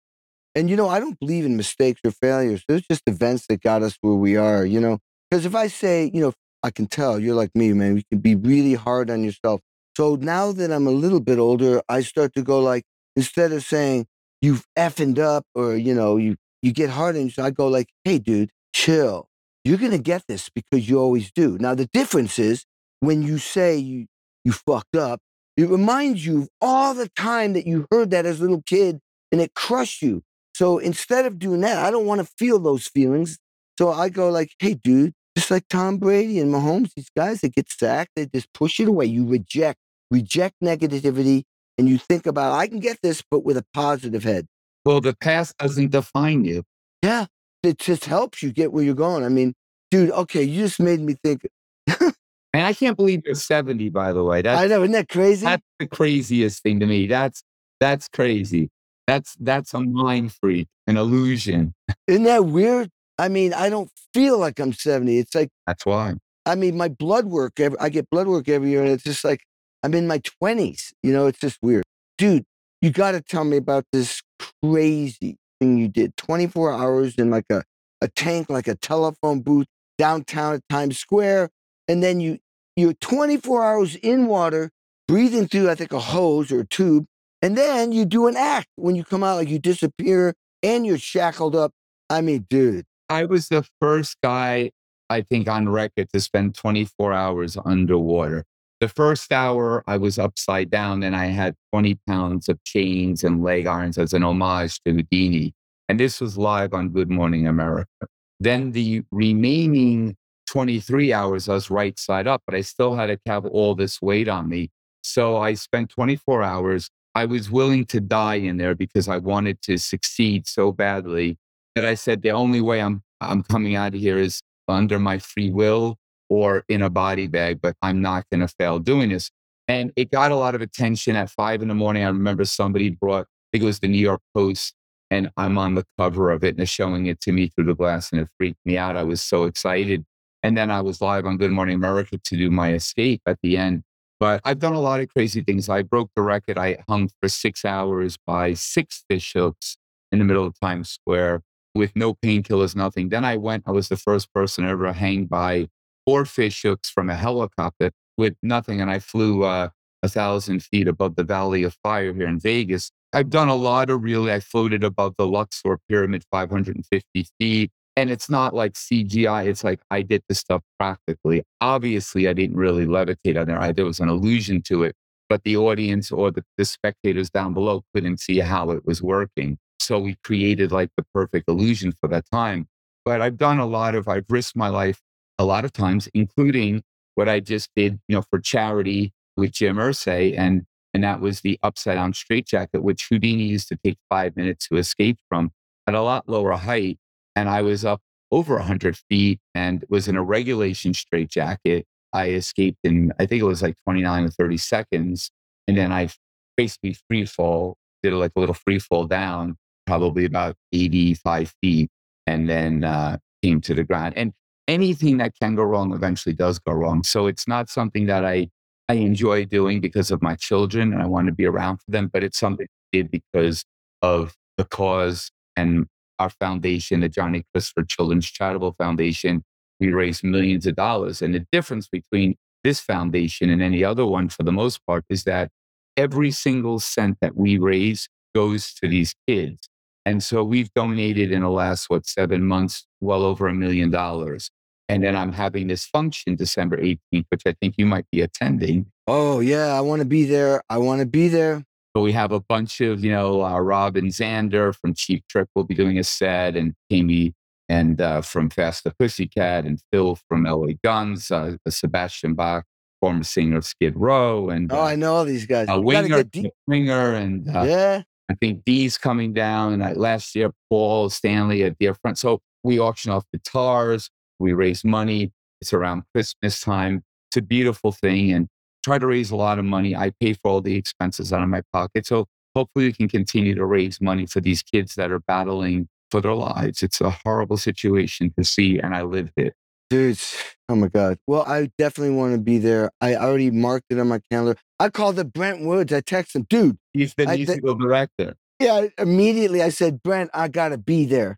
And, 0.56 0.70
you 0.70 0.76
know, 0.76 0.88
I 0.88 1.00
don't 1.00 1.20
believe 1.20 1.46
in 1.46 1.58
mistakes 1.58 2.00
or 2.04 2.12
failures. 2.12 2.63
There's 2.68 2.86
just 2.89 3.04
events 3.08 3.46
that 3.50 3.62
got 3.62 3.84
us 3.84 3.98
where 4.02 4.13
we 4.13 4.38
are, 4.38 4.65
you 4.65 4.80
know? 4.80 5.00
Because 5.30 5.46
if 5.46 5.54
I 5.54 5.68
say, 5.68 6.10
you 6.13 6.22
know, 6.22 6.34
I 6.63 6.72
can 6.72 6.88
tell 6.88 7.20
you're 7.20 7.36
like 7.36 7.52
me, 7.54 7.74
man, 7.74 7.98
you 7.98 8.04
can 8.10 8.20
be 8.20 8.36
really 8.36 8.74
hard 8.74 9.10
on 9.10 9.24
yourself. 9.24 9.62
So 9.98 10.15
now 10.15 10.52
that 10.54 10.72
I'm 10.72 10.88
a 10.88 10.91
little 10.91 11.20
bit 11.20 11.39
older, 11.39 11.82
I 11.89 12.02
start 12.02 12.34
to 12.36 12.41
go 12.41 12.60
like, 12.60 12.84
instead 13.15 13.52
of 13.52 13.63
saying, 13.63 14.08
you've 14.41 14.65
effed 14.78 15.20
up 15.20 15.46
or, 15.54 15.76
you 15.76 15.94
know, 15.94 16.18
you, 16.18 16.36
you 16.62 16.72
get 16.72 16.89
hard 16.89 17.15
on 17.15 17.26
yourself, 17.26 17.48
I 17.48 17.52
go 17.52 17.68
like, 17.68 17.88
hey, 18.04 18.20
dude, 18.20 18.50
chill 18.74 19.28
you're 19.65 19.80
going 19.80 19.91
to 19.91 19.98
get 19.98 20.28
this 20.28 20.50
because 20.50 20.88
you 20.88 21.00
always 21.00 21.32
do. 21.32 21.58
Now, 21.60 21.74
the 21.74 21.88
difference 21.88 22.39
is 22.39 22.65
when 23.00 23.24
you 23.24 23.39
say 23.39 23.76
you, 23.76 24.06
you 24.46 24.52
fucked 24.52 24.96
up, 24.96 25.20
it 25.58 25.68
reminds 25.68 26.26
you 26.26 26.44
of 26.44 26.50
all 26.62 26.94
the 26.94 27.10
time 27.15 27.54
that 27.54 27.65
you 27.65 27.88
heard 27.91 28.12
that 28.12 28.28
as 28.28 28.39
a 28.39 28.44
little 28.44 28.62
kid 28.62 29.00
and 29.32 29.41
it 29.41 29.56
crushed 29.56 30.04
you. 30.04 30.22
So 30.56 30.78
instead 30.78 31.26
of 31.26 31.39
doing 31.39 31.62
that, 31.62 31.78
I 31.78 31.91
don't 31.91 32.06
want 32.06 32.22
to 32.22 32.34
feel 32.38 32.60
those 32.60 32.88
feelings. 32.88 33.38
So 33.78 33.91
I 33.91 34.10
go 34.10 34.30
like, 34.30 34.52
hey, 34.60 34.76
dude, 34.76 35.13
just 35.38 35.52
like 35.52 35.68
Tom 35.70 35.98
Brady 35.98 36.39
and 36.39 36.54
Mahomes, 36.54 36.91
these 36.96 37.10
guys 37.15 37.41
that 37.41 37.54
get 37.54 37.70
sacked, 37.70 38.12
they 38.15 38.26
just 38.28 38.52
push 38.54 38.80
it 38.80 38.88
away. 38.88 39.06
You 39.06 39.28
reject, 39.28 39.80
reject 40.10 40.56
negativity, 40.63 41.44
and 41.78 41.89
you 41.89 41.98
think 41.98 42.26
about, 42.26 42.54
I 42.54 42.68
can 42.68 42.80
get 42.80 43.00
this, 43.04 43.22
but 43.30 43.44
with 43.44 43.58
a 43.58 43.65
positive 43.74 44.24
head. 44.24 44.48
Well, 44.86 45.02
the 45.02 45.15
past 45.15 45.58
doesn't 45.58 45.91
define 45.91 46.46
you. 46.46 46.63
Yeah 47.04 47.26
it 47.65 47.80
just 47.80 48.06
helps 48.06 48.41
you 48.41 48.52
get 48.52 48.72
where 48.72 48.84
you're 48.84 48.94
going. 48.94 49.26
I 49.26 49.30
mean, 49.30 49.54
dude, 49.92 50.12
okay, 50.12 50.44
you 50.44 50.63
just 50.63 50.79
made 50.79 51.02
me 51.02 51.15
think. 51.23 51.48
and 51.88 52.13
I 52.54 52.73
can't 52.73 52.96
believe 52.96 53.23
you're 53.25 53.36
70, 53.36 53.90
by 53.90 54.13
the 54.13 54.23
way. 54.23 54.42
That's, 54.42 54.62
I 54.62 54.67
know, 54.67 54.84
isn't 54.84 54.94
that 54.94 55.10
crazy? 55.10 55.46
That's 55.46 55.63
the 55.79 55.88
craziest 55.88 56.63
thing 56.63 56.79
to 56.79 56.86
me. 56.86 57.08
That's 57.08 57.44
that's 57.79 58.08
crazy. 58.08 58.69
That's 59.08 59.35
that's 59.39 59.73
a 59.73 59.79
mind 59.79 60.33
freak, 60.33 60.67
an 60.87 60.97
illusion. 60.97 61.73
Isn't 62.08 62.23
that 62.23 62.45
weird? 62.45 62.89
I 63.17 63.29
mean, 63.29 63.53
I 63.53 63.69
don't 63.69 63.89
feel 64.13 64.37
like 64.37 64.60
I'm 64.60 64.73
70. 64.73 65.17
It's 65.17 65.35
like 65.35 65.49
that's 65.67 65.85
why. 65.85 66.15
I 66.45 66.56
mean, 66.56 66.77
my 66.77 66.89
blood 66.89 67.25
work. 67.25 67.60
Every, 67.60 67.79
I 67.79 67.89
get 67.89 68.10
blood 68.10 68.27
work 68.27 68.49
every 68.49 68.69
year, 68.69 68.81
and 68.81 68.91
it's 68.91 69.03
just 69.03 69.23
like 69.23 69.41
I'm 69.83 69.93
in 69.93 70.08
my 70.08 70.19
20s. 70.19 70.91
You 71.03 71.13
know, 71.13 71.27
it's 71.27 71.39
just 71.39 71.58
weird, 71.62 71.83
dude. 72.17 72.43
You 72.81 72.91
got 72.91 73.12
to 73.12 73.21
tell 73.21 73.43
me 73.43 73.58
about 73.58 73.85
this 73.91 74.21
crazy 74.62 75.37
thing 75.60 75.77
you 75.77 75.87
did 75.87 76.15
24 76.17 76.73
hours 76.73 77.15
in 77.15 77.29
like 77.29 77.45
a, 77.49 77.63
a 78.01 78.08
tank, 78.10 78.49
like 78.49 78.67
a 78.67 78.75
telephone 78.75 79.41
booth 79.41 79.67
downtown 79.97 80.56
at 80.56 80.62
Times 80.69 80.97
Square. 80.97 81.49
And 81.87 82.03
then 82.03 82.19
you, 82.19 82.39
you're 82.75 82.93
24 82.93 83.63
hours 83.63 83.95
in 83.95 84.27
water, 84.27 84.71
breathing 85.08 85.47
through, 85.47 85.69
I 85.69 85.75
think, 85.75 85.93
a 85.93 85.99
hose 85.99 86.51
or 86.51 86.62
a 86.62 86.67
tube. 86.67 87.06
And 87.46 87.56
then 87.56 87.91
you 87.91 88.06
do 88.06 88.25
an 88.25 88.35
act 88.35 88.69
when 88.75 88.96
you 88.96 89.04
come 89.04 89.23
out, 89.23 89.35
like 89.35 89.50
you 89.50 89.60
disappear 89.60 90.33
and 90.63 90.83
you're 90.83 90.98
shackled 90.98 91.56
up. 91.56 91.73
I 92.10 92.21
mean, 92.21 92.48
dude. 92.50 92.85
I 93.08 93.25
was 93.25 93.50
the 93.50 93.63
first 93.79 94.17
guy, 94.23 94.71
I 95.12 95.21
think, 95.21 95.48
on 95.48 95.69
record 95.69 96.08
to 96.12 96.19
spend 96.19 96.56
24 96.56 97.13
hours 97.13 97.56
underwater. 97.63 98.46
The 98.81 98.89
first 98.89 99.31
hour, 99.31 99.83
I 99.85 99.98
was 99.98 100.17
upside 100.17 100.71
down 100.71 101.04
and 101.04 101.15
I 101.15 101.27
had 101.27 101.54
20 101.71 102.00
pounds 102.08 102.50
of 102.50 102.58
chains 102.63 103.23
and 103.23 103.43
leg 103.43 103.67
irons 103.67 104.00
as 104.00 104.13
an 104.13 104.23
homage 104.23 104.81
to 104.83 104.93
Houdini. 104.93 105.54
And 105.87 106.00
this 106.00 106.19
was 106.19 106.39
live 106.39 106.73
on 106.73 106.89
Good 106.89 107.12
Morning 107.12 107.46
America. 107.46 108.08
Then 108.39 108.71
the 108.71 109.04
remaining 109.12 110.15
23 110.50 111.13
hours, 111.13 111.48
I 111.48 111.54
was 111.54 111.69
right 111.69 112.00
side 112.00 112.25
up, 112.25 112.41
but 112.48 112.56
I 112.56 112.62
still 112.62 112.96
had 112.96 113.06
to 113.06 113.19
have 113.27 113.46
all 113.46 113.75
this 113.75 114.02
weight 114.02 114.27
on 114.27 114.50
me. 114.50 114.71
So 115.04 115.37
I 115.37 115.54
spent 115.54 115.91
24 115.91 116.41
hours. 116.41 116.89
I 117.16 117.26
was 117.26 117.50
willing 117.50 117.86
to 117.88 118.02
die 118.02 118.36
in 118.36 118.58
there 118.58 118.76
because 118.76 119.08
I 119.08 119.18
wanted 119.18 119.62
to 119.63 119.78
succeed 119.78 120.48
so 120.48 120.72
badly 120.74 121.38
that 121.74 121.86
I 121.86 121.96
said 121.96 122.22
the 122.22 122.32
only 122.32 122.62
way 122.62 122.82
I'm 122.82 123.02
I'm 123.22 123.42
coming 123.42 123.76
out 123.76 123.96
of 123.96 124.00
here 124.00 124.18
is 124.18 124.42
under 124.68 125.00
my 125.00 125.18
free 125.18 125.50
will 125.50 125.98
or 126.30 126.66
in 126.68 126.82
a 126.82 126.90
body 126.90 127.28
bag, 127.28 127.60
but 127.62 127.76
I'm 127.82 128.02
not 128.02 128.26
going 128.30 128.42
to 128.42 128.48
fail 128.48 128.80
doing 128.80 129.10
this. 129.10 129.32
And 129.68 129.92
it 129.96 130.12
got 130.12 130.32
a 130.32 130.36
lot 130.36 130.54
of 130.54 130.62
attention 130.62 131.16
at 131.16 131.30
five 131.30 131.62
in 131.62 131.70
the 131.70 131.74
morning. 131.74 132.04
I 132.04 132.08
remember 132.08 132.46
somebody 132.46 132.90
brought, 132.90 133.24
I 133.24 133.48
think 133.54 133.63
it 133.63 133.68
was 133.68 133.80
the 133.80 133.88
New 133.88 134.00
York 134.00 134.22
Post, 134.34 134.76
and 135.10 135.32
I'm 135.38 135.58
on 135.58 135.76
the 135.76 135.86
cover 135.98 136.32
of 136.32 136.44
it 136.44 136.50
and 136.50 136.60
they're 136.60 136.66
showing 136.66 137.06
it 137.06 137.22
to 137.22 137.32
me 137.32 137.48
through 137.48 137.66
the 137.66 137.76
glass 137.76 138.12
and 138.12 138.22
it 138.22 138.28
freaked 138.38 138.60
me 138.66 138.78
out. 138.78 138.98
I 138.98 139.04
was 139.04 139.22
so 139.22 139.46
excited. 139.46 140.04
And 140.44 140.58
then 140.58 140.70
I 140.70 140.82
was 140.82 141.02
live 141.02 141.26
on 141.26 141.38
Good 141.38 141.52
Morning 141.52 141.76
America 141.76 142.20
to 142.24 142.38
do 142.38 142.52
my 142.52 142.74
escape 142.74 143.22
at 143.26 143.40
the 143.42 143.58
end. 143.58 143.84
But 144.20 144.42
I've 144.46 144.60
done 144.60 144.74
a 144.74 144.80
lot 144.80 145.02
of 145.02 145.10
crazy 145.10 145.42
things. 145.42 145.68
I 145.68 145.82
broke 145.82 146.10
the 146.16 146.22
record. 146.22 146.58
I 146.58 146.84
hung 146.88 147.10
for 147.22 147.28
six 147.28 147.66
hours 147.66 148.18
by 148.26 148.54
six 148.54 149.04
fish 149.10 149.34
hooks 149.34 149.78
in 150.12 150.20
the 150.20 150.26
middle 150.26 150.46
of 150.46 150.60
Times 150.60 150.90
Square 150.90 151.42
with 151.74 151.96
no 151.96 152.13
painkillers, 152.13 152.76
nothing. 152.76 153.10
Then 153.10 153.26
I 153.26 153.36
went, 153.36 153.63
I 153.68 153.72
was 153.72 153.90
the 153.90 153.98
first 153.98 154.34
person 154.34 154.66
ever 154.66 154.86
to 154.86 154.94
hang 154.94 155.26
by 155.26 155.68
four 156.06 156.26
fish 156.26 156.62
hooks 156.62 156.90
from 156.90 157.10
a 157.10 157.16
helicopter 157.16 157.92
with 158.18 158.36
nothing. 158.42 158.80
And 158.80 158.90
I 158.90 159.00
flew 159.00 159.44
uh, 159.44 159.70
a 160.02 160.08
thousand 160.08 160.63
feet 160.63 160.88
above 160.88 161.16
the 161.16 161.24
Valley 161.24 161.63
of 161.63 161.76
Fire 161.84 162.13
here 162.13 162.28
in 162.28 162.40
Vegas. 162.40 162.92
I've 163.12 163.30
done 163.30 163.50
a 163.50 163.56
lot 163.56 163.90
of 163.90 164.04
really, 164.04 164.32
I 164.32 164.40
floated 164.40 164.84
above 164.84 165.16
the 165.18 165.28
Luxor 165.28 165.80
Pyramid 165.90 166.24
550 166.32 167.28
feet. 167.40 167.72
And 167.98 168.10
it's 168.10 168.29
not 168.29 168.54
like 168.54 168.73
CGI. 168.73 169.48
It's 169.48 169.63
like 169.63 169.79
I 169.89 170.02
did 170.02 170.23
the 170.27 170.35
stuff 170.35 170.62
practically. 170.77 171.43
Obviously, 171.62 172.27
I 172.27 172.33
didn't 172.33 172.58
really 172.58 172.85
levitate 172.85 173.39
on 173.39 173.48
there. 173.48 173.60
I, 173.60 173.71
there 173.71 173.85
was 173.85 174.00
an 174.00 174.10
illusion 174.10 174.62
to 174.63 174.83
it, 174.83 174.96
but 175.29 175.43
the 175.43 175.56
audience 175.56 176.12
or 176.12 176.31
the, 176.31 176.43
the 176.58 176.65
spectators 176.65 177.29
down 177.29 177.54
below 177.54 177.83
couldn't 177.93 178.19
see 178.19 178.39
how 178.39 178.71
it 178.71 178.85
was 178.85 179.02
working. 179.02 179.58
So 179.79 180.00
we 180.00 180.17
created 180.23 180.71
like 180.71 180.89
the 180.98 181.06
perfect 181.13 181.48
illusion 181.48 181.93
for 182.02 182.10
that 182.10 182.25
time. 182.31 182.67
But 183.06 183.21
I've 183.21 183.37
done 183.37 183.60
a 183.60 183.65
lot 183.65 183.96
of, 183.96 184.08
I've 184.08 184.25
risked 184.29 184.56
my 184.56 184.69
life 184.69 185.02
a 185.37 185.46
lot 185.46 185.63
of 185.63 185.71
times, 185.71 186.10
including 186.13 186.83
what 187.13 187.29
I 187.29 187.39
just 187.39 187.69
did, 187.75 188.00
you 188.08 188.15
know, 188.15 188.23
for 188.23 188.39
charity 188.39 189.13
with 189.37 189.52
Jim 189.52 189.77
Irsay. 189.77 190.37
And, 190.37 190.65
and 190.93 191.04
that 191.04 191.21
was 191.21 191.41
the 191.41 191.60
upside 191.62 191.96
down 191.96 192.13
straitjacket, 192.13 192.83
which 192.83 193.08
Houdini 193.10 193.43
used 193.43 193.67
to 193.69 193.77
take 193.83 193.98
five 194.10 194.35
minutes 194.35 194.67
to 194.67 194.77
escape 194.77 195.17
from 195.29 195.52
at 195.87 195.93
a 195.93 196.02
lot 196.02 196.27
lower 196.27 196.54
height. 196.54 196.98
And 197.36 197.50
I 197.50 197.62
was 197.62 197.86
up 197.86 198.02
over 198.31 198.56
100 198.56 198.98
feet 199.10 199.40
and 199.54 199.83
was 199.90 200.08
in 200.08 200.15
a 200.15 200.23
regulation 200.23 200.94
straitjacket. 200.94 201.86
I 202.13 202.29
escaped 202.29 202.79
in, 202.83 203.12
I 203.19 203.25
think 203.25 203.42
it 203.42 203.46
was 203.46 203.62
like 203.62 203.75
29 203.86 204.25
or 204.25 204.29
30 204.29 204.58
seconds. 204.58 205.31
And 205.67 205.77
then 205.77 205.92
I 205.92 206.10
basically 206.56 206.96
free 207.10 207.25
fall, 207.25 207.77
did 208.04 208.13
like 208.13 208.31
a 208.36 208.40
little 208.40 208.56
free 208.56 208.79
fall 208.79 209.06
down, 209.06 209.58
probably 209.86 210.25
about 210.25 210.56
85 210.71 211.54
feet, 211.62 211.90
and 212.25 212.50
then 212.50 212.83
uh, 212.83 213.17
came 213.44 213.62
to 213.62 213.73
the 213.73 213.83
ground. 213.83 214.13
And 214.15 214.33
anything 214.67 215.17
that 215.17 215.33
can 215.42 215.56
go 215.56 215.63
wrong 215.63 215.94
eventually 215.94 216.33
does 216.33 216.60
go 216.60 216.73
wrong. 216.73 217.04
So 217.04 217.27
it's 217.27 217.48
not 217.48 217.69
something 217.69 218.06
that 218.08 218.25
I, 218.25 218.50
I 218.90 218.96
enjoy 218.96 219.46
doing 219.46 219.81
because 219.81 220.12
of 220.12 220.21
my 220.21 220.36
children 220.36 220.94
and 220.94 221.02
I 221.02 221.08
want 221.08 221.27
to 221.27 221.33
be 221.33 221.46
around 221.46 221.77
for 221.77 221.92
them, 221.92 222.10
but 222.12 222.23
it's 222.23 222.40
something 222.40 222.65
I 222.65 222.98
did 222.98 223.12
because 223.12 223.63
of 224.02 224.36
the 224.58 224.65
cause 224.65 225.31
and 225.56 225.88
our 226.20 226.30
foundation, 226.30 227.02
the 227.02 227.10
Johnny 227.10 227.44
Christopher 227.54 227.84
Children's 227.84 228.30
Charitable 228.30 228.76
Foundation, 228.78 229.44
we 229.80 229.92
raise 229.92 230.24
millions 230.24 230.66
of 230.66 230.76
dollars. 230.76 231.22
And 231.22 231.34
the 231.34 231.46
difference 231.52 231.88
between 231.88 232.36
this 232.63 232.80
foundation 232.80 233.50
and 233.50 233.62
any 233.62 233.84
other 233.84 234.06
one, 234.06 234.30
for 234.30 234.44
the 234.44 234.52
most 234.52 234.86
part, 234.86 235.06
is 235.10 235.24
that 235.26 235.50
every 235.98 236.32
single 236.32 236.80
cent 236.80 237.18
that 237.22 237.36
we 237.36 237.58
raise 237.58 238.10
goes 238.34 238.74
to 238.76 238.88
these 238.88 239.16
kids. 239.28 239.70
And 240.06 240.24
so 240.24 240.44
we've 240.44 240.72
donated 240.74 241.32
in 241.32 241.42
the 241.42 241.50
last, 241.50 241.90
what, 241.90 242.06
seven 242.06 242.44
months, 242.44 242.86
well 243.02 243.24
over 243.24 243.48
a 243.48 243.54
million 243.54 243.90
dollars. 243.90 244.52
And 244.88 245.04
then 245.04 245.16
I'm 245.16 245.32
having 245.32 245.68
this 245.68 245.86
function 245.86 246.36
December 246.36 246.78
18th, 246.78 247.26
which 247.30 247.42
I 247.48 247.56
think 247.60 247.76
you 247.78 247.88
might 247.88 248.06
be 248.12 248.22
attending. 248.22 248.86
Oh, 249.08 249.40
yeah. 249.40 249.74
I 249.76 249.82
want 249.82 250.02
to 250.02 250.06
be 250.06 250.26
there. 250.26 250.62
I 250.70 250.78
want 250.78 251.00
to 251.00 251.08
be 251.08 251.28
there. 251.28 251.63
But 251.96 252.02
we 252.02 252.12
have 252.12 252.33
a 252.33 252.41
bunch 252.41 252.81
of, 252.81 253.06
you 253.06 253.12
know, 253.12 253.41
uh, 253.41 253.58
Robin 253.58 254.08
Zander 254.08 254.75
from 254.75 254.93
Cheap 254.93 255.23
Trick 255.29 255.48
will 255.56 255.63
be 255.63 255.73
doing 255.73 255.98
a 255.98 256.04
set, 256.04 256.58
and 256.58 256.73
Amy 256.91 257.33
and 257.69 258.02
uh, 258.02 258.21
from 258.21 258.50
Faster 258.50 258.91
Pussycat, 259.00 259.63
and 259.63 259.79
Phil 259.91 260.19
from 260.27 260.43
LA 260.43 260.73
Guns, 260.83 261.31
uh, 261.31 261.56
Sebastian 261.69 262.33
Bach, 262.33 262.65
former 263.00 263.23
singer 263.23 263.58
of 263.58 263.65
Skid 263.65 263.93
Row, 263.96 264.50
and 264.50 264.71
oh, 264.73 264.81
I 264.81 264.98
know 264.98 265.15
all 265.15 265.23
these 265.23 265.46
guys. 265.46 265.69
uh, 265.69 265.79
Winger, 265.79 266.25
Winger, 266.67 267.13
and 267.13 267.48
uh, 267.48 267.63
yeah, 267.63 268.02
I 268.29 268.35
think 268.35 268.65
Dee's 268.65 268.98
coming 268.98 269.31
down. 269.31 269.81
And 269.81 269.98
last 269.98 270.35
year, 270.35 270.52
Paul 270.69 271.10
Stanley 271.10 271.63
at 271.63 271.77
Dear 271.79 271.93
Front. 271.93 272.17
So 272.17 272.41
we 272.63 272.77
auction 272.77 273.12
off 273.12 273.23
guitars, 273.31 274.10
we 274.37 274.52
raise 274.52 274.83
money. 274.83 275.31
It's 275.62 275.71
around 275.71 276.04
Christmas 276.13 276.60
time. 276.60 277.04
It's 277.29 277.37
a 277.37 277.41
beautiful 277.41 277.93
thing, 277.93 278.33
and 278.33 278.50
try 278.86 279.00
to 279.00 279.08
raise 279.08 279.31
a 279.31 279.36
lot 279.36 279.58
of 279.58 279.65
money. 279.65 279.96
I 279.96 280.12
pay 280.21 280.33
for 280.33 280.52
all 280.52 280.62
the 280.62 280.75
expenses 280.75 281.33
out 281.33 281.42
of 281.42 281.50
my 281.50 281.63
pocket. 281.73 282.06
So 282.06 282.27
hopefully 282.56 282.86
we 282.86 282.94
can 282.94 283.10
continue 283.10 283.56
to 283.56 283.65
raise 283.65 284.00
money 284.00 284.27
for 284.27 284.40
these 284.42 284.62
kids 284.62 284.94
that 284.96 285.12
are 285.12 285.19
battling 285.19 285.90
for 286.12 286.21
their 286.21 286.36
lives. 286.36 286.83
It's 286.83 287.02
a 287.02 287.10
horrible 287.10 287.58
situation 287.58 288.31
to 288.38 288.44
see, 288.44 288.77
and 288.77 288.94
I 288.96 289.02
lived 289.02 289.33
it. 289.38 289.56
Dudes, 289.90 290.38
oh 290.69 290.75
my 290.75 290.88
God. 290.88 291.17
Well, 291.25 291.44
I 291.48 291.71
definitely 291.79 292.15
want 292.15 292.33
to 292.33 292.40
be 292.40 292.60
there. 292.60 292.92
I 293.02 293.15
already 293.15 293.50
marked 293.50 293.86
it 293.90 294.00
on 294.00 294.08
my 294.08 294.19
calendar. 294.31 294.60
I 294.79 294.90
called 294.90 295.15
the 295.15 295.25
Brent 295.25 295.65
Woods. 295.65 295.92
I 295.92 296.02
texted 296.02 296.36
him, 296.36 296.46
dude. 296.48 296.77
He's 296.94 297.15
the 297.15 297.27
I- 297.27 297.38
musical 297.38 297.73
director. 297.75 298.36
Yeah, 298.60 298.88
immediately 298.98 299.62
I 299.62 299.69
said, 299.69 300.02
Brent, 300.02 300.29
I 300.33 300.48
got 300.48 300.69
to 300.69 300.77
be 300.77 301.06
there. 301.06 301.38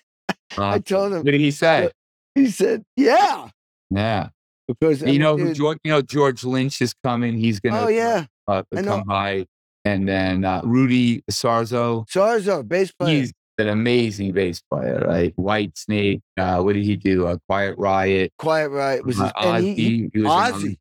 I 0.58 0.78
told 0.78 1.12
him. 1.12 1.18
What 1.18 1.24
did 1.32 1.40
he 1.40 1.50
say? 1.50 1.90
He 2.36 2.50
said, 2.50 2.84
yeah. 2.96 3.48
Yeah. 3.90 4.28
Because 4.68 5.02
I 5.02 5.06
you 5.06 5.12
mean, 5.12 5.20
know, 5.22 5.36
dude, 5.36 5.54
George, 5.56 5.78
you 5.84 5.90
know, 5.90 6.02
George 6.02 6.44
Lynch 6.44 6.80
is 6.80 6.94
coming. 7.04 7.36
He's 7.36 7.60
going 7.60 7.74
to 7.74 7.84
oh, 7.84 7.88
yeah. 7.88 8.26
uh, 8.48 8.62
I 8.74 8.80
know. 8.80 8.90
come 8.98 9.04
by. 9.06 9.46
And 9.84 10.08
then 10.08 10.44
uh, 10.44 10.60
Rudy 10.64 11.22
Sarzo, 11.30 12.08
Sarzo, 12.08 12.66
bass 12.66 12.92
player. 12.92 13.18
he's 13.18 13.32
an 13.58 13.68
amazing 13.68 14.32
bass 14.32 14.62
player, 14.70 15.04
right? 15.06 15.34
Whitesnake. 15.36 16.20
Uh, 16.38 16.62
what 16.62 16.74
did 16.74 16.84
he 16.84 16.94
do? 16.96 17.26
Uh, 17.26 17.36
Quiet 17.48 17.76
Riot. 17.78 18.32
Quiet 18.38 18.68
Riot 18.70 19.04
was 19.04 19.16
his, 19.18 19.32
Uh, 19.34 19.60
he, 19.60 19.72
Ozzy. 19.72 19.74
he- 19.76 20.10
he 20.14 20.20
was 20.22 20.52
Ozzy. 20.52 20.76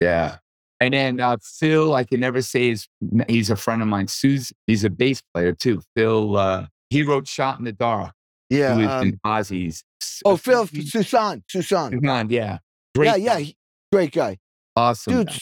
yeah. 0.00 0.36
And 0.80 0.94
then 0.94 1.20
uh, 1.20 1.38
Phil, 1.42 1.94
I 1.94 2.04
can 2.04 2.20
never 2.20 2.42
say 2.42 2.68
his. 2.68 2.86
He's 3.28 3.48
a 3.50 3.56
friend 3.56 3.80
of 3.82 3.88
mine. 3.88 4.08
Suze, 4.08 4.52
he's 4.66 4.84
a 4.84 4.90
bass 4.90 5.22
player 5.34 5.52
too. 5.52 5.80
Phil, 5.96 6.36
uh, 6.36 6.66
he 6.90 7.02
wrote 7.02 7.26
"Shot 7.26 7.58
in 7.58 7.64
the 7.64 7.72
Dark." 7.72 8.12
Yeah. 8.50 8.76
He 8.76 8.82
was 8.82 8.90
um, 8.90 9.08
in 9.08 9.20
Ozzy's. 9.24 9.82
oh, 10.26 10.36
Phil 10.36 10.66
Soussan. 10.66 11.42
Soussan. 11.50 11.92
Soussan, 11.98 12.30
yeah, 12.30 12.58
great, 12.96 13.06
Yeah, 13.06 13.12
guy, 13.12 13.16
yeah. 13.18 13.38
he- 13.38 13.56
Great 13.92 14.12
guy. 14.12 14.38
awesome. 14.74 15.12
Dude, 15.14 15.26
guy. 15.28 15.38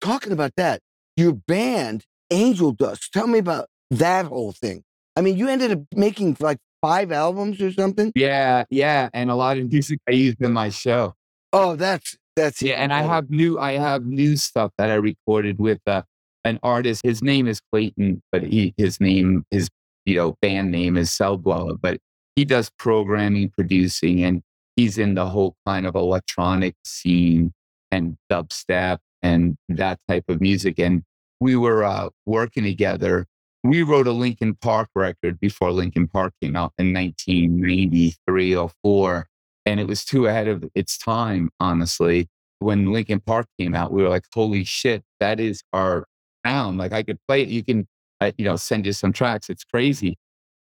talking 0.00 0.32
about 0.32 0.52
that, 0.56 0.80
your 1.16 1.32
band, 1.34 2.04
Angel 2.30 2.72
Dust, 2.72 3.10
tell 3.12 3.26
me 3.26 3.38
about 3.38 3.68
that 3.90 4.24
whole 4.26 4.52
thing. 4.52 4.82
I 5.16 5.20
mean, 5.20 5.36
you 5.36 5.48
ended 5.48 5.72
up 5.72 5.80
making 5.94 6.38
like 6.40 6.58
five 6.80 7.12
albums 7.12 7.60
or 7.60 7.70
something. 7.72 8.12
Yeah, 8.14 8.64
yeah, 8.70 9.10
and 9.12 9.30
a 9.30 9.34
lot 9.34 9.58
of 9.58 9.70
music 9.70 10.00
I 10.08 10.12
used 10.12 10.40
in 10.40 10.52
my 10.52 10.70
show. 10.70 11.14
Oh, 11.52 11.76
that's 11.76 12.16
that's 12.34 12.62
Yeah, 12.62 12.74
and 12.76 12.92
I 12.94 13.02
have 13.02 13.28
new 13.28 13.58
I 13.58 13.72
have 13.72 14.06
new 14.06 14.36
stuff 14.38 14.70
that 14.78 14.90
I 14.90 14.94
recorded 14.94 15.58
with 15.58 15.80
uh, 15.86 16.02
an 16.44 16.58
artist. 16.62 17.02
His 17.04 17.22
name 17.22 17.46
is 17.46 17.60
Klayton, 17.72 18.22
but 18.32 18.42
he 18.42 18.72
his 18.78 18.98
name 19.00 19.44
his 19.50 19.68
you 20.06 20.16
know 20.16 20.34
band 20.40 20.70
name 20.72 20.96
is 20.96 21.10
Celldweller, 21.10 21.78
but 21.80 21.98
he 22.36 22.46
does 22.46 22.70
programming, 22.78 23.50
producing, 23.50 24.24
and 24.24 24.42
he's 24.76 24.98
in 24.98 25.14
the 25.14 25.26
whole 25.26 25.56
kind 25.66 25.86
of 25.86 25.94
electronic 25.94 26.74
scene 26.84 27.52
and 27.90 28.16
dubstep 28.30 28.98
and 29.22 29.56
that 29.68 29.98
type 30.08 30.24
of 30.28 30.40
music. 30.40 30.78
And 30.78 31.02
we 31.40 31.56
were 31.56 31.84
uh, 31.84 32.08
working 32.26 32.64
together. 32.64 33.26
We 33.64 33.82
wrote 33.82 34.06
a 34.06 34.12
Linkin 34.12 34.54
Park 34.56 34.88
record 34.94 35.38
before 35.40 35.70
Linkin 35.70 36.08
Park 36.08 36.32
came 36.42 36.56
out 36.56 36.72
in 36.78 36.92
1993 36.92 38.56
or 38.56 38.70
4 38.82 39.26
and 39.64 39.80
it 39.80 39.86
was 39.86 40.04
too 40.04 40.26
ahead 40.26 40.48
of 40.48 40.64
its 40.74 40.98
time, 40.98 41.50
honestly. 41.60 42.28
When 42.58 42.92
Linkin 42.92 43.20
Park 43.20 43.46
came 43.58 43.74
out, 43.74 43.92
we 43.92 44.02
were 44.02 44.08
like, 44.08 44.24
"Holy 44.34 44.64
shit, 44.64 45.02
that 45.20 45.40
is 45.40 45.62
our 45.72 46.06
sound!" 46.46 46.78
Like 46.78 46.92
I 46.92 47.02
could 47.02 47.18
play 47.26 47.42
it. 47.42 47.48
You 47.48 47.64
can, 47.64 47.86
uh, 48.20 48.32
you 48.38 48.44
know, 48.44 48.56
send 48.56 48.86
you 48.86 48.92
some 48.92 49.12
tracks. 49.12 49.50
It's 49.50 49.64
crazy. 49.64 50.16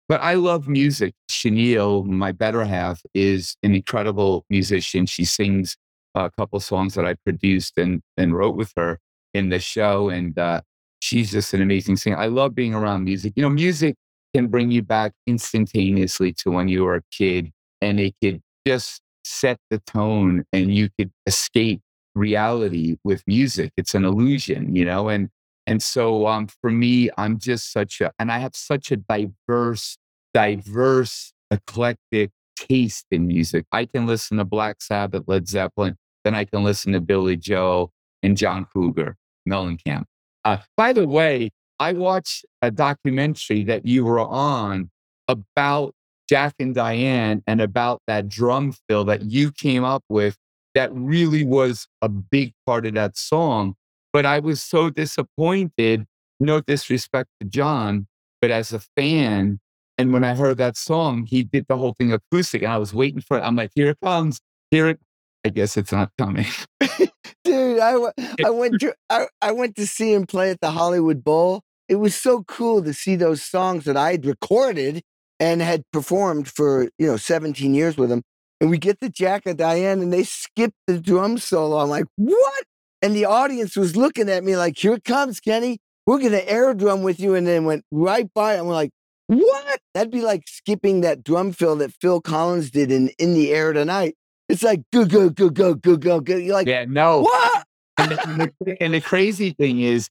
But 0.09 0.21
I 0.21 0.35
love 0.35 0.69
music. 0.69 1.15
Shaunyl, 1.31 2.05
my 2.05 2.33
better 2.33 2.65
half, 2.65 3.01
is 3.15 3.57
an 3.63 3.75
incredible 3.75 4.45
musician. 4.51 5.07
She 5.07 5.25
sings 5.25 5.77
a 6.15 6.31
couple 6.31 6.61
songs 6.61 6.95
that 6.95 7.07
I 7.07 7.15
produced 7.25 7.79
and, 7.79 8.03
and 8.17 8.35
wrote 8.35 8.57
with 8.57 8.73
her 8.77 8.99
in 9.33 9.49
the 9.49 9.59
show. 9.59 10.11
And 10.11 10.39
uh, 10.39 10.61
she's 11.01 11.31
just 11.31 11.55
an 11.55 11.63
amazing 11.63 11.97
singer. 11.97 12.17
I 12.17 12.27
love 12.27 12.55
being 12.55 12.75
around 12.75 13.05
music. 13.05 13.33
You 13.37 13.43
know, 13.43 13.49
music 13.49 13.97
can 14.35 14.49
bring 14.49 14.71
you 14.71 14.83
back 14.83 15.13
instantaneously 15.27 16.33
to 16.33 16.51
when 16.51 16.69
you 16.69 16.85
were 16.85 16.97
a 16.97 17.03
kid 17.11 17.51
and 17.81 18.01
it 18.01 18.15
could 18.23 18.41
just 18.67 19.01
set 19.25 19.59
the 19.71 19.79
tone 19.81 20.45
and 20.53 20.75
you 20.75 20.89
could 20.99 21.11
escape 21.27 21.81
reality 22.15 22.97
with 23.05 23.23
music. 23.27 23.73
It's 23.77 23.95
an 23.95 24.05
illusion, 24.05 24.75
you 24.77 24.85
know, 24.85 25.09
and 25.09 25.29
and 25.67 25.83
so 25.83 26.27
um, 26.27 26.49
for 26.61 26.71
me, 26.71 27.11
I'm 27.17 27.39
just 27.39 27.73
such 27.73 28.01
a, 28.01 28.13
and 28.19 28.31
I 28.31 28.39
have 28.39 28.55
such 28.55 28.91
a 28.91 28.97
diverse, 28.97 29.97
diverse, 30.33 31.33
eclectic 31.51 32.31
taste 32.57 33.07
in 33.11 33.27
music. 33.27 33.65
I 33.73 33.87
can 33.87 34.07
listen 34.07 34.39
to 34.39 34.45
Black 34.45 34.83
Sabbath, 34.83 35.25
Led 35.27 35.49
Zeppelin, 35.49 35.97
then 36.25 36.35
I 36.35 36.45
can 36.45 36.65
listen 36.65 36.93
to 36.93 37.01
Billy 37.01 37.37
Joel 37.37 37.93
and 38.23 38.37
John 38.37 38.67
Cougar, 38.73 39.17
Mellencamp. 39.49 40.05
Uh, 40.45 40.59
by 40.77 40.93
the 40.93 41.07
way, 41.07 41.51
I 41.79 41.93
watched 41.93 42.45
a 42.63 42.71
documentary 42.71 43.65
that 43.65 43.87
you 43.87 44.05
were 44.05 44.21
on 44.21 44.91
about 45.29 45.95
Jack 46.29 46.55
and 46.59 46.75
Diane 46.75 47.43
and 47.47 47.61
about 47.61 48.03
that 48.07 48.29
drum 48.29 48.75
fill 48.89 49.05
that 49.05 49.23
you 49.23 49.53
came 49.53 49.85
up 49.85 50.05
with 50.09 50.37
that 50.75 50.91
really 50.93 51.45
was 51.45 51.87
a 52.03 52.09
big 52.09 52.53
part 52.67 52.87
of 52.87 52.95
that 52.95 53.17
song. 53.17 53.75
But 54.15 54.25
I 54.25 54.39
was 54.39 54.63
so 54.63 54.91
disappointed, 54.91 56.07
no 56.39 56.61
disrespect 56.61 57.31
to 57.41 57.49
John, 57.49 58.07
but 58.41 58.53
as 58.53 58.73
a 58.73 58.79
fan, 58.97 59.59
and 59.99 60.13
when 60.13 60.23
I 60.23 60.37
heard 60.37 60.57
that 60.59 60.77
song, 60.77 61.27
he 61.27 61.43
did 61.43 61.67
the 61.69 61.77
whole 61.77 61.95
thing 61.95 62.13
acoustic, 62.13 62.63
and 62.63 62.73
I 62.73 62.79
was 62.79 62.95
waiting 62.95 63.21
for 63.21 63.39
it. 63.39 63.41
I'm 63.41 63.57
like, 63.57 63.73
here 63.75 63.91
it 63.91 63.99
comes, 64.01 64.41
here 64.71 64.89
it. 64.89 65.01
I 65.45 65.49
guess 65.49 65.77
it's 65.77 65.91
not 65.91 66.13
coming. 66.17 66.47
Dude, 67.45 67.81
I, 67.81 68.13
I 68.45 68.51
went 68.51 68.81
to 68.81 68.95
I, 69.11 69.27
I 69.43 69.51
went 69.51 69.75
to 69.77 69.87
see 69.87 70.15
him 70.15 70.27
play 70.27 70.51
at 70.51 70.61
the 70.61 70.71
Hollywood 70.71 71.25
Bowl. 71.25 71.63
It 71.89 71.97
was 71.97 72.15
so 72.15 72.45
cool 72.45 72.85
to 72.85 72.95
see 72.95 73.17
those 73.17 73.43
songs 73.43 73.85
that 73.85 73.97
I 73.97 74.13
had 74.13 74.25
recorded 74.25 75.03
and 75.41 75.61
had 75.61 75.83
performed 75.93 76.49
for 76.49 76.85
you 76.99 77.07
know 77.09 77.17
17 77.17 77.75
years 77.75 77.97
with 77.97 78.13
him. 78.13 78.23
And 78.61 78.71
we 78.71 78.79
get 78.79 79.01
the 79.01 79.11
Jack 79.11 79.43
and 79.45 79.59
Diane, 79.59 80.01
and 80.01 80.13
they 80.13 80.23
skip 80.23 80.73
the 80.87 81.01
drum 81.01 81.37
solo. 81.37 81.79
I'm 81.79 81.91
like, 81.91 82.07
what? 82.17 82.65
And 83.05 83.15
the 83.15 83.27
audience 83.27 83.77
was 83.77 83.97
looking 83.97 84.31
at 84.31 84.45
me 84.45 84.57
like, 84.57 84.79
here 84.79 84.95
it 84.95 85.05
comes, 85.05 85.39
Kenny. 85.39 85.77
We're 86.07 86.21
gonna 86.21 86.39
air 86.39 86.73
drum 86.73 87.03
with 87.03 87.21
you, 87.21 87.35
and 87.35 87.47
then 87.47 87.67
went 87.67 87.85
right 87.91 88.33
by. 88.33 88.55
And 88.55 88.67
we're 88.67 88.73
like, 88.73 88.93
what? 89.27 89.79
That'd 89.93 90.11
be 90.11 90.23
like 90.23 90.45
skipping 90.47 91.03
that 91.03 91.23
drum 91.23 91.53
fill 91.53 91.77
that 91.77 91.93
Phil 92.01 92.23
Collins 92.23 92.71
did 92.71 92.91
in 92.91 93.11
In 93.19 93.35
the 93.35 93.53
Air 93.53 93.75
Tonight. 93.75 94.15
It's 94.49 94.63
like 94.63 94.81
go 94.91 95.05
go 95.05 95.29
go 95.29 95.51
go 95.51 95.75
go 95.75 95.99
go 95.99 96.21
go. 96.21 96.37
You're 96.37 96.55
like, 96.55 96.67
yeah, 96.67 96.87
no. 96.89 97.21
what? 97.21 97.65
And 97.99 98.11
the, 98.11 98.77
and, 98.81 98.95
the, 98.95 99.01
crazy 99.03 99.51
thing 99.51 99.81
is, 99.81 100.09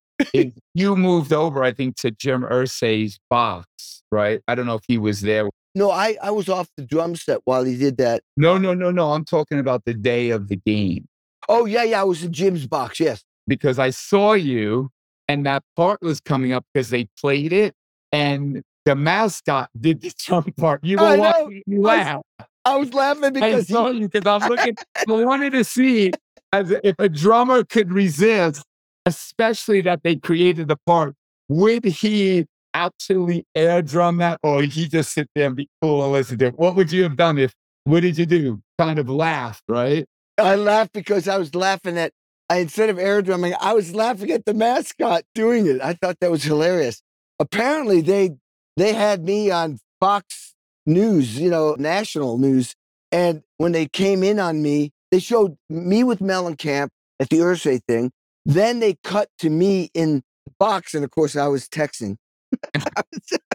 you 0.73 0.95
moved 0.95 1.33
over, 1.33 1.63
I 1.63 1.73
think, 1.73 1.95
to 1.97 2.11
Jim 2.11 2.43
Irsay's 2.43 3.19
box, 3.29 4.03
right? 4.11 4.39
I 4.47 4.55
don't 4.55 4.67
know 4.67 4.75
if 4.75 4.83
he 4.87 4.97
was 4.97 5.21
there. 5.21 5.49
No, 5.75 5.91
I, 5.91 6.15
I 6.21 6.31
was 6.31 6.47
off 6.47 6.69
the 6.77 6.85
drum 6.85 7.15
set 7.15 7.39
while 7.45 7.63
he 7.63 7.75
did 7.75 7.97
that. 7.97 8.21
No, 8.37 8.57
no, 8.57 8.73
no, 8.73 8.89
no. 8.91 9.13
I'm 9.13 9.25
talking 9.25 9.59
about 9.59 9.83
the 9.85 9.93
day 9.93 10.29
of 10.29 10.47
the 10.47 10.55
game. 10.55 11.07
Oh, 11.53 11.65
yeah, 11.65 11.83
yeah. 11.83 12.01
I 12.01 12.03
was 12.03 12.23
in 12.23 12.33
Jim's 12.33 12.67
box, 12.67 12.99
yes. 12.99 13.23
Because 13.47 13.79
I 13.79 13.89
saw 13.89 14.33
you 14.33 14.89
and 15.27 15.45
that 15.45 15.63
part 15.75 16.01
was 16.01 16.19
coming 16.19 16.53
up 16.53 16.65
because 16.73 16.89
they 16.89 17.07
played 17.19 17.53
it 17.53 17.73
and 18.11 18.63
the 18.85 18.95
mascot 18.95 19.69
did 19.79 20.01
the 20.01 20.13
drum 20.25 20.51
part. 20.57 20.83
You 20.83 20.97
were 20.97 21.17
watching 21.17 21.63
you 21.65 21.81
laugh. 21.81 22.21
I 22.65 22.77
was 22.77 22.93
laughing 22.93 23.33
because 23.33 23.69
I 23.69 23.73
saw 23.73 23.89
you 23.89 24.07
because 24.07 24.25
I'm 24.25 24.49
looking. 24.49 24.75
I 24.95 25.05
wanted 25.07 25.51
to 25.51 25.63
see 25.63 26.13
as 26.53 26.71
if 26.83 26.95
a 26.99 27.09
drummer 27.09 27.63
could 27.63 27.91
resist, 27.91 28.63
especially 29.05 29.81
that 29.81 30.03
they 30.03 30.15
created 30.15 30.69
the 30.69 30.77
part. 30.85 31.15
Would 31.49 31.83
he 31.83 32.45
absolutely 32.73 33.45
air 33.53 33.81
drum 33.81 34.17
that, 34.17 34.39
or 34.43 34.61
he 34.63 34.87
just 34.87 35.11
sit 35.11 35.29
there 35.35 35.47
and 35.47 35.55
be 35.55 35.67
cool 35.81 36.03
and 36.03 36.13
listen 36.13 36.37
to 36.39 36.47
it? 36.47 36.57
What 36.57 36.75
would 36.75 36.91
you 36.91 37.03
have 37.03 37.17
done 37.17 37.37
if? 37.37 37.53
What 37.83 37.99
did 37.99 38.17
you 38.17 38.25
do? 38.25 38.61
Kind 38.79 38.97
of 38.97 39.09
laugh, 39.09 39.61
right? 39.67 40.05
I 40.37 40.55
laughed 40.55 40.93
because 40.93 41.27
I 41.27 41.37
was 41.37 41.53
laughing 41.55 41.97
at. 41.97 42.11
I, 42.49 42.57
instead 42.57 42.89
of 42.89 42.99
air 42.99 43.21
drumming, 43.21 43.53
I 43.61 43.73
was 43.73 43.95
laughing 43.95 44.29
at 44.31 44.45
the 44.45 44.53
mascot 44.53 45.23
doing 45.33 45.65
it. 45.65 45.81
I 45.81 45.93
thought 45.93 46.19
that 46.19 46.29
was 46.29 46.43
hilarious. 46.43 47.01
Apparently, 47.39 48.01
they 48.01 48.35
they 48.75 48.93
had 48.93 49.23
me 49.23 49.49
on 49.49 49.79
Fox 49.99 50.53
News, 50.85 51.39
you 51.39 51.49
know, 51.49 51.75
national 51.79 52.37
news, 52.37 52.75
and 53.11 53.43
when 53.57 53.71
they 53.71 53.87
came 53.87 54.23
in 54.23 54.39
on 54.39 54.61
me, 54.61 54.91
they 55.11 55.19
showed 55.19 55.57
me 55.69 56.03
with 56.03 56.19
Mellencamp 56.19 56.89
at 57.19 57.29
the 57.29 57.37
Irsay 57.37 57.81
thing. 57.87 58.11
Then 58.45 58.79
they 58.79 58.97
cut 59.03 59.29
to 59.39 59.49
me 59.49 59.89
in 59.93 60.23
the 60.45 60.53
box, 60.59 60.93
and 60.93 61.05
of 61.05 61.11
course, 61.11 61.35
I 61.35 61.47
was 61.47 61.69
texting. 61.69 62.17
I 62.75 63.03
was, 63.11 63.45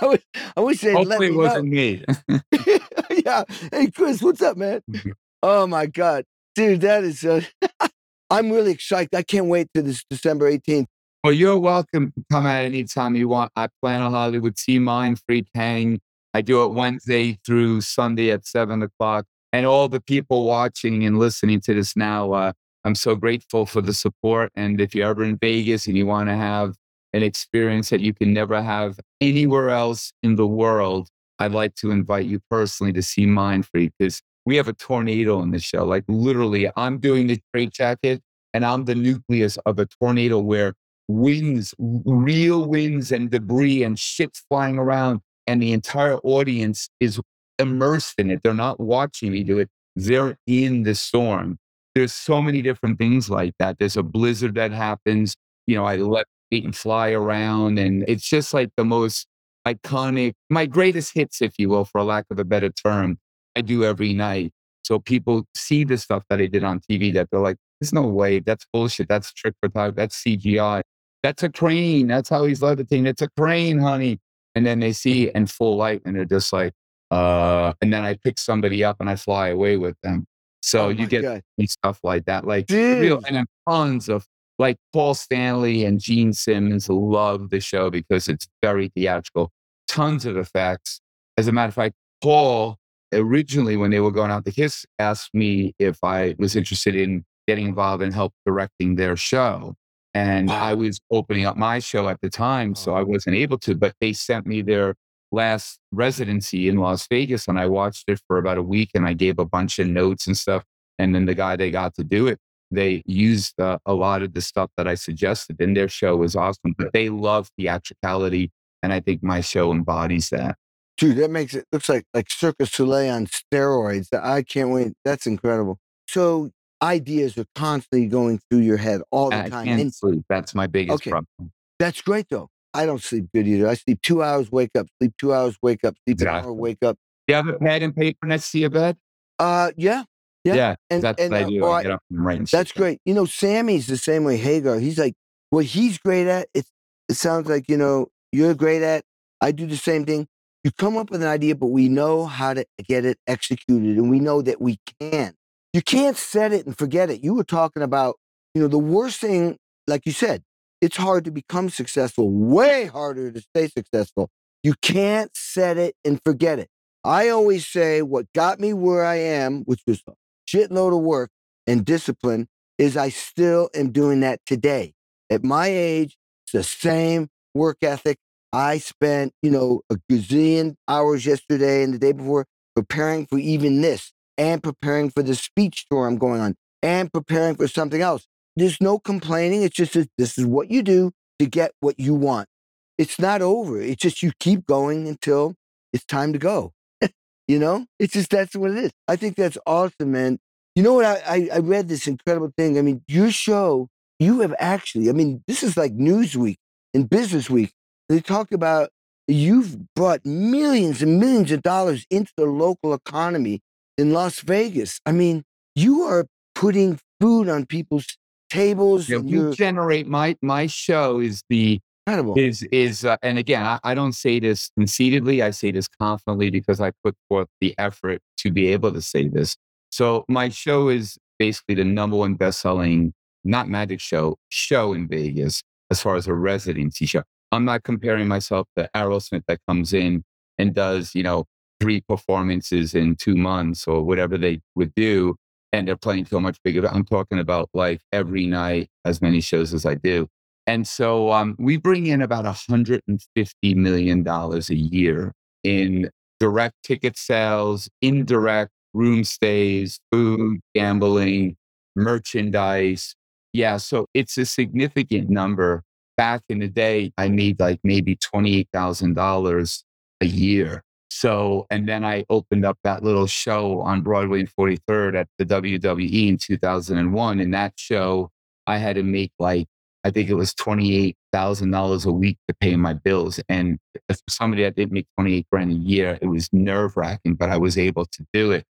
I 0.00 0.06
was, 0.06 0.18
I 0.56 0.60
wish 0.60 0.80
they'd 0.80 0.94
let 0.94 1.06
Hopefully, 1.06 1.30
me 1.30 1.34
it 1.34 1.38
wasn't 1.38 1.68
me. 1.68 2.04
yeah. 3.24 3.44
Hey, 3.72 3.90
Criss, 3.90 4.22
what's 4.22 4.42
up, 4.42 4.56
man? 4.56 4.82
Mm-hmm. 4.90 5.10
Oh 5.46 5.66
my 5.66 5.84
God, 5.84 6.24
dude, 6.54 6.80
that 6.80 7.04
is. 7.04 7.22
Uh, 7.22 7.42
I'm 8.30 8.50
really 8.50 8.70
excited. 8.70 9.14
I 9.14 9.22
can't 9.22 9.44
wait 9.44 9.68
to 9.74 9.82
this 9.82 10.02
December 10.08 10.50
18th. 10.50 10.86
Well, 11.22 11.34
you're 11.34 11.58
welcome 11.58 12.12
to 12.12 12.24
come 12.32 12.46
out 12.46 12.64
anytime 12.64 13.14
you 13.14 13.28
want. 13.28 13.52
I 13.54 13.68
plan 13.82 14.00
a 14.00 14.08
Hollywood 14.08 14.58
Sea 14.58 14.78
Mine, 14.78 15.16
Free 15.16 15.44
Tang. 15.54 16.00
I 16.32 16.40
do 16.40 16.64
it 16.64 16.68
Wednesday 16.68 17.38
through 17.44 17.82
Sunday 17.82 18.30
at 18.30 18.46
seven 18.46 18.82
o'clock. 18.82 19.26
And 19.52 19.66
all 19.66 19.86
the 19.86 20.00
people 20.00 20.46
watching 20.46 21.04
and 21.04 21.18
listening 21.18 21.60
to 21.60 21.74
this 21.74 21.94
now, 21.94 22.32
uh, 22.32 22.52
I'm 22.82 22.94
so 22.94 23.14
grateful 23.14 23.66
for 23.66 23.82
the 23.82 23.92
support. 23.92 24.50
And 24.54 24.80
if 24.80 24.94
you're 24.94 25.10
ever 25.10 25.24
in 25.24 25.36
Vegas 25.36 25.86
and 25.86 25.94
you 25.94 26.06
want 26.06 26.30
to 26.30 26.36
have 26.36 26.74
an 27.12 27.22
experience 27.22 27.90
that 27.90 28.00
you 28.00 28.14
can 28.14 28.32
never 28.32 28.62
have 28.62 28.98
anywhere 29.20 29.68
else 29.68 30.10
in 30.22 30.36
the 30.36 30.46
world, 30.46 31.10
I'd 31.38 31.52
like 31.52 31.74
to 31.76 31.90
invite 31.90 32.24
you 32.24 32.40
personally 32.48 32.94
to 32.94 33.02
see 33.02 33.26
Mind 33.26 33.66
Free 33.66 33.90
because 33.98 34.22
we 34.46 34.56
have 34.56 34.68
a 34.68 34.72
tornado 34.72 35.40
in 35.42 35.50
the 35.50 35.58
show. 35.58 35.84
Like 35.84 36.04
literally, 36.08 36.70
I'm 36.76 36.98
doing 36.98 37.26
the 37.26 37.40
straight 37.48 37.72
jacket 37.72 38.22
and 38.52 38.64
I'm 38.64 38.84
the 38.84 38.94
nucleus 38.94 39.56
of 39.66 39.78
a 39.78 39.86
tornado 39.86 40.38
where 40.38 40.74
winds, 41.08 41.74
real 41.78 42.66
winds 42.66 43.12
and 43.12 43.30
debris 43.30 43.82
and 43.82 43.98
shit's 43.98 44.42
flying 44.48 44.78
around. 44.78 45.20
And 45.46 45.62
the 45.62 45.72
entire 45.72 46.16
audience 46.18 46.88
is 47.00 47.20
immersed 47.58 48.14
in 48.18 48.30
it. 48.30 48.40
They're 48.42 48.54
not 48.54 48.80
watching 48.80 49.32
me 49.32 49.42
do 49.44 49.58
it. 49.58 49.68
They're 49.96 50.36
in 50.46 50.82
the 50.84 50.94
storm. 50.94 51.58
There's 51.94 52.12
so 52.12 52.42
many 52.42 52.62
different 52.62 52.98
things 52.98 53.30
like 53.30 53.54
that. 53.58 53.78
There's 53.78 53.96
a 53.96 54.02
blizzard 54.02 54.54
that 54.56 54.72
happens. 54.72 55.36
You 55.66 55.76
know, 55.76 55.84
I 55.84 55.96
let 55.96 56.26
Peyton 56.50 56.72
fly 56.72 57.10
around 57.10 57.78
and 57.78 58.04
it's 58.08 58.28
just 58.28 58.52
like 58.52 58.70
the 58.76 58.84
most 58.84 59.26
iconic, 59.66 60.34
my 60.50 60.66
greatest 60.66 61.14
hits, 61.14 61.40
if 61.40 61.54
you 61.58 61.68
will, 61.68 61.84
for 61.84 62.02
lack 62.02 62.26
of 62.30 62.38
a 62.38 62.44
better 62.44 62.70
term, 62.70 63.18
I 63.56 63.60
do 63.60 63.84
every 63.84 64.12
night. 64.14 64.52
So 64.82 64.98
people 64.98 65.46
see 65.54 65.84
the 65.84 65.96
stuff 65.96 66.24
that 66.28 66.40
I 66.40 66.46
did 66.46 66.64
on 66.64 66.80
TV 66.80 67.12
that 67.14 67.28
they're 67.30 67.40
like, 67.40 67.56
there's 67.80 67.92
no 67.92 68.02
way. 68.06 68.40
That's 68.40 68.66
bullshit. 68.72 69.08
That's 69.08 69.32
trick 69.32 69.54
for 69.60 69.68
time. 69.68 69.94
That's 69.96 70.22
CGI. 70.22 70.82
That's 71.22 71.42
a 71.42 71.48
crane. 71.48 72.06
That's 72.08 72.28
how 72.28 72.44
he's 72.44 72.60
levitating. 72.62 73.06
It's 73.06 73.22
a 73.22 73.28
crane, 73.38 73.78
honey. 73.78 74.20
And 74.54 74.66
then 74.66 74.80
they 74.80 74.92
see 74.92 75.30
in 75.34 75.46
full 75.46 75.76
light 75.76 76.02
and 76.04 76.14
they're 76.14 76.24
just 76.26 76.52
like, 76.52 76.72
uh, 77.10 77.72
and 77.80 77.92
then 77.92 78.04
I 78.04 78.14
pick 78.22 78.38
somebody 78.38 78.84
up 78.84 78.96
and 79.00 79.08
I 79.08 79.16
fly 79.16 79.48
away 79.48 79.76
with 79.76 79.96
them. 80.02 80.26
So 80.62 80.86
Oh 80.86 80.88
you 80.88 81.06
get 81.06 81.22
God. 81.22 81.42
stuff 81.66 82.00
like 82.02 82.24
that, 82.24 82.46
like 82.46 82.66
real, 82.70 83.20
and 83.26 83.36
then 83.36 83.46
tons 83.68 84.08
of 84.08 84.26
like 84.58 84.76
Paul 84.92 85.12
Stanley 85.14 85.84
and 85.84 86.00
Gene 86.00 86.32
Simmons 86.32 86.88
love 86.88 87.50
the 87.50 87.60
show 87.60 87.90
because 87.90 88.28
it's 88.28 88.46
very 88.62 88.88
theatrical. 88.94 89.50
Tons 89.88 90.24
of 90.24 90.36
effects. 90.36 91.00
As 91.36 91.48
a 91.48 91.52
matter 91.52 91.68
of 91.68 91.74
fact, 91.74 91.94
Paul 92.22 92.78
originally, 93.14 93.76
when 93.76 93.90
they 93.90 94.00
were 94.00 94.10
going 94.10 94.30
out 94.30 94.44
to 94.44 94.52
Kiss, 94.52 94.86
asked 94.98 95.34
me 95.34 95.74
if 95.78 95.98
I 96.02 96.34
was 96.38 96.56
interested 96.56 96.94
in 96.94 97.24
getting 97.46 97.66
involved 97.66 98.02
and 98.02 98.14
help 98.14 98.32
directing 98.46 98.96
their 98.96 99.16
show. 99.16 99.74
And 100.14 100.48
Wow. 100.48 100.62
I 100.62 100.74
was 100.74 101.00
opening 101.10 101.44
up 101.44 101.56
my 101.56 101.78
show 101.80 102.08
at 102.08 102.20
the 102.20 102.30
time, 102.30 102.74
so 102.74 102.94
I 102.94 103.02
wasn't 103.02 103.36
able 103.36 103.58
to. 103.58 103.74
But 103.74 103.94
they 104.00 104.12
sent 104.12 104.46
me 104.46 104.62
their 104.62 104.94
last 105.32 105.78
residency 105.92 106.68
in 106.68 106.76
Las 106.76 107.06
Vegas, 107.08 107.48
and 107.48 107.58
I 107.58 107.66
watched 107.66 108.08
it 108.08 108.20
for 108.28 108.38
about 108.38 108.58
a 108.58 108.62
week, 108.62 108.90
and 108.94 109.06
I 109.06 109.12
gave 109.14 109.38
a 109.38 109.44
bunch 109.44 109.78
of 109.78 109.88
notes 109.88 110.26
and 110.26 110.36
stuff. 110.36 110.62
And 110.98 111.14
then 111.14 111.26
the 111.26 111.34
guy 111.34 111.56
they 111.56 111.70
got 111.72 111.94
to 111.96 112.04
do 112.04 112.28
it, 112.28 112.38
they 112.70 113.02
used 113.06 113.58
uh, 113.60 113.78
a 113.84 113.94
lot 113.94 114.22
of 114.22 114.34
the 114.34 114.40
stuff 114.40 114.70
that 114.76 114.86
I 114.86 114.94
suggested, 114.94 115.60
and 115.60 115.76
their 115.76 115.88
show 115.88 116.16
was 116.16 116.36
awesome. 116.36 116.74
But 116.78 116.92
they 116.92 117.08
love 117.08 117.48
theatricality, 117.58 118.52
and 118.82 118.92
I 118.92 119.00
think 119.00 119.22
my 119.22 119.40
show 119.40 119.72
embodies 119.72 120.30
that. 120.30 120.56
Dude, 120.96 121.16
that 121.16 121.30
makes 121.30 121.54
it 121.54 121.66
looks 121.72 121.88
like 121.88 122.04
like 122.14 122.30
Circus 122.30 122.70
Soleil 122.70 123.12
on 123.12 123.26
steroids. 123.26 124.08
I 124.12 124.42
can't 124.42 124.70
wait. 124.70 124.92
That's 125.04 125.26
incredible. 125.26 125.78
So 126.08 126.50
ideas 126.82 127.36
are 127.38 127.46
constantly 127.54 128.06
going 128.06 128.40
through 128.50 128.60
your 128.60 128.76
head 128.76 129.00
all 129.10 129.30
the 129.30 129.36
I 129.36 129.48
time. 129.50 129.66
can't 129.68 129.80
And 129.80 129.94
sleep. 129.94 130.24
That's 130.28 130.54
my 130.54 130.66
biggest 130.66 130.96
Okay. 131.00 131.10
problem. 131.10 131.52
that's 131.78 132.00
great 132.00 132.26
though. 132.30 132.48
I 132.72 132.86
don't 132.86 133.00
sleep 133.02 133.26
good 133.34 133.46
either. 133.46 133.68
I 133.68 133.74
sleep 133.74 134.02
two 134.02 134.22
hours, 134.22 134.50
wake 134.50 134.70
up, 134.76 134.86
sleep 135.00 135.14
two 135.18 135.32
hours, 135.32 135.56
wake 135.62 135.84
up, 135.84 135.96
sleep 136.06 136.20
an 136.20 136.28
hour, 136.28 136.52
wake 136.52 136.82
up. 136.82 136.96
You 137.28 137.36
have 137.36 137.48
a 137.48 137.54
pad 137.54 137.82
and 137.82 137.94
paper 137.94 138.26
next 138.26 138.50
to 138.52 138.58
your 138.58 138.70
bed? 138.70 138.96
Uh, 139.38 139.70
yeah, 139.76 140.04
yeah, 140.44 140.54
Yeah, 140.54 140.74
and 140.90 141.02
that's 141.02 141.22
and 141.22 141.32
what 141.32 141.40
I 141.40 141.44
uh, 141.44 141.48
do. 141.48 141.64
or 141.64 141.70
I 141.70 141.82
get 141.82 141.90
up 141.92 142.02
and 142.10 142.24
write 142.24 142.38
and 142.38 142.48
that's 142.48 142.72
great. 142.72 143.00
You 143.04 143.14
know, 143.14 143.24
Sammy's 143.26 143.86
the 143.86 143.96
same 143.96 144.24
way. 144.24 144.36
Hagar, 144.36 144.78
he's 144.78 144.98
like, 144.98 145.14
what 145.50 145.64
he's 145.64 145.98
great 145.98 146.26
at. 146.26 146.48
It 146.54 146.66
it 147.08 147.14
sounds 147.14 147.48
like 147.48 147.68
you 147.68 147.76
know 147.76 148.08
you're 148.32 148.54
great 148.54 148.82
at. 148.82 149.04
I 149.40 149.52
do 149.52 149.66
the 149.66 149.76
same 149.76 150.04
thing. 150.04 150.26
You 150.64 150.72
come 150.72 150.96
up 150.96 151.10
with 151.10 151.22
an 151.22 151.28
idea, 151.28 151.54
but 151.54 151.66
we 151.66 151.90
know 151.90 152.24
how 152.24 152.54
to 152.54 152.64
get 152.88 153.04
it 153.04 153.18
executed, 153.26 153.98
and 153.98 154.08
we 154.08 154.18
know 154.18 154.40
that 154.40 154.62
we 154.62 154.78
can. 154.98 155.34
You 155.74 155.82
can't 155.82 156.16
set 156.16 156.54
it 156.54 156.64
and 156.64 156.76
forget 156.76 157.10
it. 157.10 157.22
You 157.22 157.34
were 157.34 157.44
talking 157.44 157.82
about, 157.82 158.16
you 158.54 158.62
know, 158.62 158.68
the 158.68 158.78
worst 158.78 159.20
thing, 159.20 159.58
like 159.86 160.06
you 160.06 160.12
said, 160.12 160.42
it's 160.80 160.96
hard 160.96 161.24
to 161.26 161.30
become 161.30 161.68
successful, 161.68 162.30
way 162.30 162.86
harder 162.86 163.30
to 163.30 163.40
stay 163.40 163.68
successful. 163.68 164.30
You 164.62 164.74
can't 164.80 165.30
set 165.36 165.76
it 165.76 165.96
and 166.02 166.18
forget 166.24 166.58
it. 166.58 166.68
I 167.04 167.28
always 167.28 167.66
say 167.66 168.00
what 168.00 168.32
got 168.34 168.58
me 168.58 168.72
where 168.72 169.04
I 169.04 169.16
am, 169.16 169.64
which 169.64 169.82
was 169.86 170.02
a 170.08 170.12
shitload 170.48 170.96
of 170.96 171.02
work 171.02 171.30
and 171.66 171.84
discipline, 171.84 172.48
is 172.78 172.96
I 172.96 173.10
still 173.10 173.68
am 173.74 173.92
doing 173.92 174.20
that 174.20 174.40
today. 174.46 174.94
At 175.28 175.44
my 175.44 175.66
age, 175.66 176.16
it's 176.46 176.52
the 176.52 176.62
same 176.62 177.28
work 177.52 177.78
ethic. 177.82 178.18
I 178.54 178.78
spent, 178.78 179.32
you 179.42 179.50
know, 179.50 179.80
a 179.90 179.96
gazillion 180.08 180.76
hours 180.86 181.26
yesterday 181.26 181.82
and 181.82 181.92
the 181.92 181.98
day 181.98 182.12
before 182.12 182.46
preparing 182.76 183.26
for 183.26 183.36
even 183.36 183.80
this 183.80 184.12
and 184.38 184.62
preparing 184.62 185.10
for 185.10 185.24
the 185.24 185.34
speech 185.34 185.86
tour 185.90 186.06
I'm 186.06 186.18
going 186.18 186.40
on 186.40 186.54
and 186.80 187.12
preparing 187.12 187.56
for 187.56 187.66
something 187.66 188.00
else. 188.00 188.28
There's 188.54 188.80
no 188.80 189.00
complaining. 189.00 189.64
It's 189.64 189.74
just 189.74 189.94
that 189.94 190.08
this 190.18 190.38
is 190.38 190.46
what 190.46 190.70
you 190.70 190.84
do 190.84 191.10
to 191.40 191.46
get 191.46 191.72
what 191.80 191.98
you 191.98 192.14
want. 192.14 192.48
It's 192.96 193.18
not 193.18 193.42
over. 193.42 193.80
It's 193.80 194.00
just 194.00 194.22
you 194.22 194.30
keep 194.38 194.66
going 194.66 195.08
until 195.08 195.56
it's 195.92 196.04
time 196.04 196.32
to 196.32 196.38
go. 196.38 196.72
you 197.48 197.58
know, 197.58 197.86
it's 197.98 198.12
just 198.12 198.30
that's 198.30 198.54
what 198.54 198.70
it 198.70 198.78
is. 198.78 198.92
I 199.08 199.16
think 199.16 199.34
that's 199.34 199.58
awesome, 199.66 200.12
man. 200.12 200.38
You 200.76 200.84
know 200.84 200.94
what? 200.94 201.06
I, 201.06 201.22
I, 201.26 201.48
I 201.54 201.58
read 201.58 201.88
this 201.88 202.06
incredible 202.06 202.52
thing. 202.56 202.78
I 202.78 202.82
mean, 202.82 203.02
your 203.08 203.32
show, 203.32 203.88
you 204.20 204.42
have 204.42 204.54
actually, 204.60 205.08
I 205.08 205.12
mean, 205.12 205.42
this 205.48 205.64
is 205.64 205.76
like 205.76 205.96
Newsweek 205.96 206.58
and 206.94 207.10
Business 207.10 207.50
Week. 207.50 207.72
They 208.08 208.20
talk 208.20 208.52
about 208.52 208.90
you've 209.26 209.76
brought 209.94 210.24
millions 210.24 211.02
and 211.02 211.18
millions 211.18 211.50
of 211.52 211.62
dollars 211.62 212.06
into 212.10 212.32
the 212.36 212.46
local 212.46 212.92
economy 212.94 213.60
in 213.96 214.12
Las 214.12 214.40
Vegas. 214.40 215.00
I 215.06 215.12
mean, 215.12 215.44
you 215.74 216.02
are 216.02 216.26
putting 216.54 216.98
food 217.20 217.48
on 217.48 217.66
people's 217.66 218.06
tables 218.50 219.08
Yeah, 219.08 219.18
and 219.18 219.30
you're 219.30 219.52
generate 219.52 220.06
my 220.06 220.36
my 220.42 220.66
show 220.66 221.18
is 221.18 221.42
the 221.48 221.80
incredible. 222.06 222.38
is 222.38 222.62
is 222.64 223.04
uh, 223.04 223.16
and 223.22 223.38
again 223.38 223.64
I, 223.64 223.80
I 223.82 223.94
don't 223.94 224.12
say 224.12 224.38
this 224.38 224.70
conceitedly 224.76 225.42
i 225.42 225.50
say 225.50 225.72
this 225.72 225.88
confidently 225.88 226.50
because 226.50 226.80
i 226.80 226.92
put 227.02 227.16
forth 227.28 227.48
the 227.60 227.74
effort 227.78 228.20
to 228.38 228.52
be 228.52 228.68
able 228.68 228.92
to 228.92 229.00
say 229.00 229.28
this 229.28 229.56
so 229.90 230.24
my 230.28 230.50
show 230.50 230.88
is 230.88 231.16
basically 231.38 231.74
the 231.76 231.84
number 231.84 232.16
one 232.16 232.34
best-selling 232.34 233.14
not 233.42 233.68
magic 233.68 234.00
show 234.00 234.36
show 234.50 234.92
in 234.92 235.08
vegas 235.08 235.62
as 235.90 236.00
far 236.00 236.14
as 236.14 236.26
a 236.26 236.34
residency 236.34 237.06
show 237.06 237.22
i'm 237.54 237.64
not 237.64 237.82
comparing 237.82 238.28
myself 238.28 238.66
to 238.76 238.88
aerosmith 238.94 239.42
that 239.48 239.60
comes 239.68 239.92
in 239.92 240.22
and 240.58 240.74
does 240.74 241.14
you 241.14 241.22
know 241.22 241.44
three 241.80 242.00
performances 242.02 242.94
in 242.94 243.16
two 243.16 243.34
months 243.34 243.86
or 243.86 244.02
whatever 244.02 244.38
they 244.38 244.60
would 244.74 244.94
do 244.94 245.34
and 245.72 245.88
they're 245.88 245.96
playing 245.96 246.24
so 246.24 246.40
much 246.40 246.58
bigger 246.64 246.86
i'm 246.88 247.04
talking 247.04 247.38
about 247.38 247.68
like 247.74 248.00
every 248.12 248.46
night 248.46 248.88
as 249.04 249.22
many 249.22 249.40
shows 249.40 249.74
as 249.74 249.86
i 249.86 249.94
do 249.94 250.28
and 250.66 250.86
so 250.88 251.30
um, 251.30 251.56
we 251.58 251.76
bring 251.76 252.06
in 252.06 252.22
about 252.22 252.44
$150 252.44 253.76
million 253.76 254.26
a 254.26 254.74
year 254.74 255.32
in 255.62 256.10
direct 256.40 256.74
ticket 256.82 257.18
sales, 257.18 257.88
indirect 258.00 258.70
room 258.94 259.24
stays, 259.24 259.98
food, 260.10 260.60
gambling, 260.74 261.56
merchandise. 261.96 263.14
Yeah, 263.52 263.76
so 263.76 264.06
it's 264.14 264.38
a 264.38 264.46
significant 264.46 265.28
number. 265.28 265.82
Back 266.16 266.42
in 266.48 266.60
the 266.60 266.68
day, 266.68 267.12
I 267.18 267.28
made 267.28 267.58
like 267.60 267.80
maybe 267.82 268.16
$28,000 268.16 269.82
a 270.20 270.26
year. 270.26 270.82
So, 271.10 271.66
and 271.70 271.88
then 271.88 272.04
I 272.04 272.24
opened 272.28 272.64
up 272.64 272.78
that 272.84 273.02
little 273.02 273.26
show 273.26 273.80
on 273.80 274.02
Broadway 274.02 274.40
and 274.40 274.50
43rd 274.54 275.16
at 275.16 275.28
the 275.38 275.46
WWE 275.46 276.28
in 276.28 276.38
2001. 276.38 277.40
And 277.40 277.54
that 277.54 277.74
show, 277.76 278.30
I 278.66 278.78
had 278.78 278.96
to 278.96 279.02
make 279.02 279.32
like 279.38 279.66
I 280.04 280.10
think 280.10 280.28
it 280.28 280.34
was 280.34 280.52
$28,000 280.54 282.06
a 282.06 282.12
week 282.12 282.36
to 282.46 282.54
pay 282.54 282.76
my 282.76 282.92
bills. 282.92 283.40
And 283.48 283.78
as 284.10 284.22
somebody 284.28 284.62
that 284.62 284.76
didn't 284.76 284.92
make 284.92 285.06
28 285.18 285.46
grand 285.50 285.72
a 285.72 285.74
year, 285.74 286.18
it 286.20 286.26
was 286.26 286.50
nerve 286.52 286.96
wracking, 286.96 287.34
but 287.36 287.48
I 287.48 287.56
was 287.56 287.78
able 287.78 288.04
to 288.04 288.26
do 288.34 288.52
it. 288.52 288.64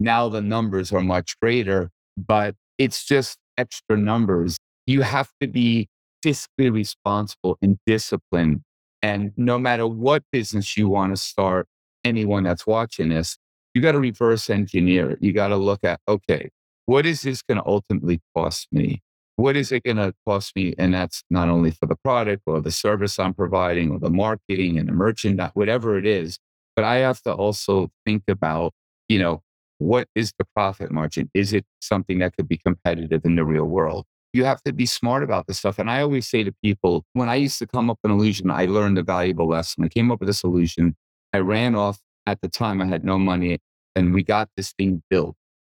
Now 0.00 0.28
the 0.28 0.40
numbers 0.40 0.92
are 0.92 1.00
much 1.00 1.38
greater, 1.40 1.90
but 2.16 2.56
it's 2.78 3.04
just 3.04 3.38
extra 3.56 3.96
numbers. 3.96 4.56
You 4.88 5.02
have 5.02 5.30
to 5.40 5.46
be 5.46 5.88
fiscally 6.24 6.72
responsible 6.72 7.58
and 7.62 7.78
disciplined. 7.86 8.62
And 9.02 9.32
no 9.36 9.58
matter 9.58 9.86
what 9.86 10.22
business 10.30 10.76
you 10.76 10.88
want 10.88 11.14
to 11.14 11.20
start, 11.20 11.66
anyone 12.04 12.44
that's 12.44 12.66
watching 12.66 13.08
this, 13.08 13.36
you 13.74 13.82
got 13.82 13.92
to 13.92 14.00
reverse 14.00 14.48
engineer 14.50 15.10
it. 15.12 15.18
You 15.20 15.32
got 15.32 15.48
to 15.48 15.56
look 15.56 15.80
at, 15.82 16.00
okay, 16.06 16.50
what 16.86 17.06
is 17.06 17.22
this 17.22 17.42
going 17.42 17.58
to 17.58 17.66
ultimately 17.66 18.20
cost 18.34 18.68
me? 18.70 19.02
what 19.36 19.56
is 19.56 19.72
it 19.72 19.82
going 19.82 19.96
to 19.96 20.14
cost 20.26 20.54
me? 20.54 20.74
And 20.78 20.94
that's 20.94 21.24
not 21.30 21.48
only 21.48 21.70
for 21.70 21.86
the 21.86 21.96
product 21.96 22.42
or 22.46 22.60
the 22.60 22.70
service 22.70 23.18
I'm 23.18 23.34
providing 23.34 23.90
or 23.90 23.98
the 23.98 24.10
marketing 24.10 24.78
and 24.78 24.88
the 24.88 24.92
merchandise, 24.92 25.50
whatever 25.54 25.98
it 25.98 26.06
is. 26.06 26.38
But 26.76 26.84
I 26.84 26.96
have 26.96 27.20
to 27.22 27.32
also 27.32 27.90
think 28.06 28.24
about, 28.28 28.72
you 29.08 29.18
know, 29.18 29.42
what 29.78 30.08
is 30.14 30.32
the 30.38 30.44
profit 30.54 30.92
margin? 30.92 31.30
Is 31.34 31.52
it 31.52 31.64
something 31.80 32.18
that 32.20 32.36
could 32.36 32.48
be 32.48 32.58
competitive 32.58 33.22
in 33.24 33.36
the 33.36 33.44
real 33.44 33.64
world? 33.64 34.04
You 34.32 34.44
have 34.44 34.62
to 34.62 34.72
be 34.72 34.86
smart 34.86 35.22
about 35.22 35.46
this 35.46 35.58
stuff. 35.58 35.78
And 35.78 35.90
I 35.90 36.00
always 36.00 36.26
say 36.26 36.42
to 36.42 36.52
people, 36.62 37.04
when 37.12 37.28
I 37.28 37.34
used 37.34 37.58
to 37.58 37.66
come 37.66 37.90
up 37.90 37.98
with 38.02 38.10
an 38.10 38.18
illusion, 38.18 38.50
I 38.50 38.66
learned 38.66 38.98
a 38.98 39.02
valuable 39.02 39.48
lesson. 39.48 39.84
I 39.84 39.88
came 39.88 40.10
up 40.10 40.20
with 40.20 40.28
a 40.28 40.34
solution. 40.34 40.96
I 41.32 41.38
ran 41.38 41.74
off 41.74 41.98
at 42.26 42.40
the 42.40 42.48
time, 42.48 42.80
I 42.80 42.86
had 42.86 43.04
no 43.04 43.18
money, 43.18 43.58
and 43.96 44.14
we 44.14 44.22
got 44.22 44.48
this 44.56 44.72
thing 44.72 45.02
built. 45.10 45.34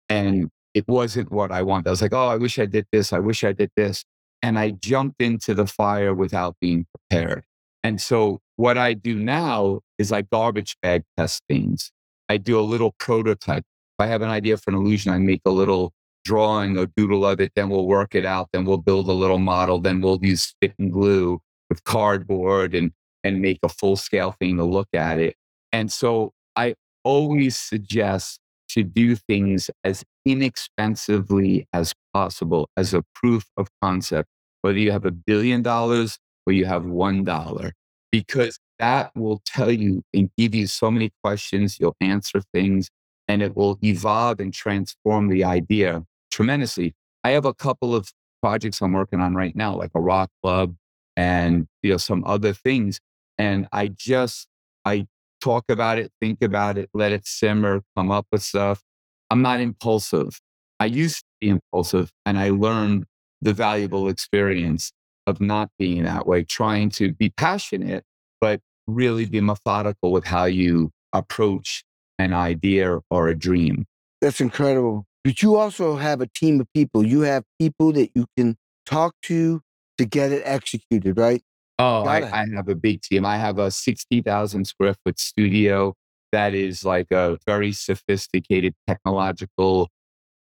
And 0.09 0.51
it 0.75 0.87
wasn't 0.89 1.31
what 1.31 1.51
I 1.53 1.63
wanted. 1.63 1.87
I 1.87 1.91
was 1.91 2.03
like, 2.03 2.13
oh, 2.13 2.29
I 2.29 2.37
wish 2.37 2.59
I 2.59 2.67
did 2.67 2.87
this. 2.93 3.13
I 3.13 3.19
wish 3.19 3.45
I 3.45 3.53
did 3.53 3.71
this. 3.77 4.05
And 4.43 4.59
I 4.59 4.71
jumped 4.71 5.23
into 5.23 5.55
the 5.55 5.67
fire 5.67 6.13
without 6.13 6.57
being 6.61 6.87
prepared. 6.95 7.45
And 7.83 8.01
so 8.01 8.41
what 8.57 8.77
I 8.77 8.93
do 8.93 9.17
now 9.17 9.81
is 9.99 10.13
I 10.13 10.23
garbage 10.23 10.77
bag 10.83 11.03
test 11.17 11.43
things. 11.49 11.93
I 12.29 12.37
do 12.37 12.59
a 12.59 12.63
little 12.63 12.95
prototype. 12.99 13.65
If 13.99 14.05
I 14.05 14.07
have 14.07 14.23
an 14.23 14.31
idea 14.31 14.57
for 14.57 14.71
an 14.71 14.77
illusion, 14.77 15.13
I 15.13 15.19
make 15.19 15.43
a 15.45 15.51
little 15.51 15.93
drawing 16.25 16.79
or 16.79 16.87
doodle 16.97 17.25
of 17.27 17.41
it, 17.41 17.53
then 17.55 17.69
we'll 17.69 17.87
work 17.87 18.15
it 18.15 18.25
out, 18.25 18.49
then 18.53 18.65
we'll 18.65 18.79
build 18.79 19.09
a 19.09 19.13
little 19.13 19.39
model, 19.39 19.79
then 19.81 20.01
we'll 20.01 20.19
use 20.23 20.43
stick 20.43 20.75
and 20.79 20.93
glue 20.93 21.41
with 21.69 21.85
cardboard 21.85 22.75
and 22.75 22.93
and 23.23 23.41
make 23.41 23.59
a 23.63 23.69
full 23.69 23.97
scale 23.97 24.33
thing 24.39 24.59
to 24.59 24.65
look 24.65 24.89
at 24.93 25.19
it. 25.19 25.35
And 25.73 25.91
so 25.91 26.33
I 26.57 26.75
always 27.05 27.57
suggest 27.57 28.39
to 28.69 28.83
do 28.83 29.17
things 29.17 29.71
as 29.83 30.05
inexpensively 30.27 31.67
as 31.73 31.95
possible 32.13 32.69
as 32.77 32.93
a 32.93 33.03
proof 33.15 33.45
of 33.57 33.69
concept, 33.81 34.29
whether 34.61 34.79
you 34.79 34.93
have 34.93 35.07
a 35.07 35.11
billion 35.11 35.63
dollars 35.63 36.19
or 36.47 36.53
you 36.53 36.67
have 36.67 36.85
one 36.85 37.25
dollar, 37.25 37.73
because 38.13 38.59
that 38.79 39.11
will 39.15 39.41
tell 39.47 39.71
you 39.71 40.03
and 40.13 40.31
give 40.37 40.55
you 40.55 40.67
so 40.67 40.91
many 40.91 41.11
questions. 41.23 41.79
You'll 41.81 41.97
answer 42.01 42.43
things 42.53 42.91
and 43.29 43.43
it 43.43 43.57
will 43.57 43.79
evolve 43.83 44.41
and 44.41 44.53
transform 44.53 45.29
the 45.29 45.45
idea 45.45 46.05
tremendously. 46.35 46.95
I 47.23 47.31
have 47.31 47.45
a 47.45 47.55
couple 47.55 47.95
of 47.95 48.13
projects 48.43 48.83
I'm 48.83 48.93
working 48.93 49.21
on 49.21 49.35
right 49.35 49.55
now, 49.55 49.75
like 49.77 49.93
a 49.95 50.01
rock 50.01 50.31
club 50.43 50.75
and 51.17 51.67
you 51.83 51.93
know 51.93 51.97
some 51.97 52.25
other 52.27 52.53
things. 52.53 53.01
And 53.39 53.69
I 53.73 53.89
just 53.89 54.49
I 54.85 55.07
talk 55.41 55.65
about 55.69 55.99
it, 55.99 56.13
think 56.21 56.43
about 56.43 56.77
it, 56.77 56.91
let 56.93 57.13
it 57.13 57.27
simmer, 57.27 57.83
come 57.97 58.11
up 58.11 58.27
with 58.33 58.43
stuff. 58.43 58.83
I'm 59.31 59.43
not 59.43 59.61
impulsive. 59.61 60.41
I 60.81 60.87
used 60.87 61.19
to 61.21 61.25
be 61.41 61.49
impulsive 61.51 62.11
and 62.27 62.39
I 62.39 62.51
learned 62.51 63.05
the 63.41 63.53
valuable 63.53 64.09
experience 64.09 64.93
of 65.27 65.41
not 65.41 65.71
being 65.79 66.03
that 66.03 66.27
way, 66.27 66.43
trying 66.43 66.91
to 66.91 67.13
be 67.13 67.31
passionate, 67.31 68.05
but 68.41 68.61
really 68.87 69.25
be 69.25 69.41
methodical 69.41 70.13
with 70.13 70.25
how 70.25 70.45
you 70.45 70.91
approach 71.13 71.85
an 72.19 72.33
idea 72.33 72.99
or 73.11 73.29
a 73.29 73.35
dream. 73.35 73.87
That's 74.21 74.41
incredible. 74.41 75.07
But 75.25 75.43
you 75.43 75.57
also 75.57 75.97
have 75.97 76.21
a 76.21 76.27
team 76.27 76.61
of 76.61 76.67
people. 76.75 77.05
You 77.05 77.23
have 77.23 77.45
people 77.59 77.93
that 77.93 78.11
you 78.15 78.27
can 78.37 78.57
talk 78.85 79.15
to 79.23 79.63
to 79.99 80.05
get 80.05 80.33
it 80.33 80.43
executed, 80.45 81.17
right? 81.17 81.43
Oh, 81.79 82.05
I, 82.05 82.43
I 82.43 82.47
have 82.55 82.69
a 82.69 82.75
big 82.75 83.03
team. 83.03 83.25
I 83.25 83.37
have 83.37 83.59
a 83.59 83.71
60,000 83.71 84.65
square 84.67 84.95
foot 85.05 85.19
studio 85.19 85.95
that 86.31 86.55
is 86.55 86.85
like 86.85 87.11
a 87.11 87.39
very 87.47 87.73
sophisticated 87.73 88.75
technological 88.87 89.89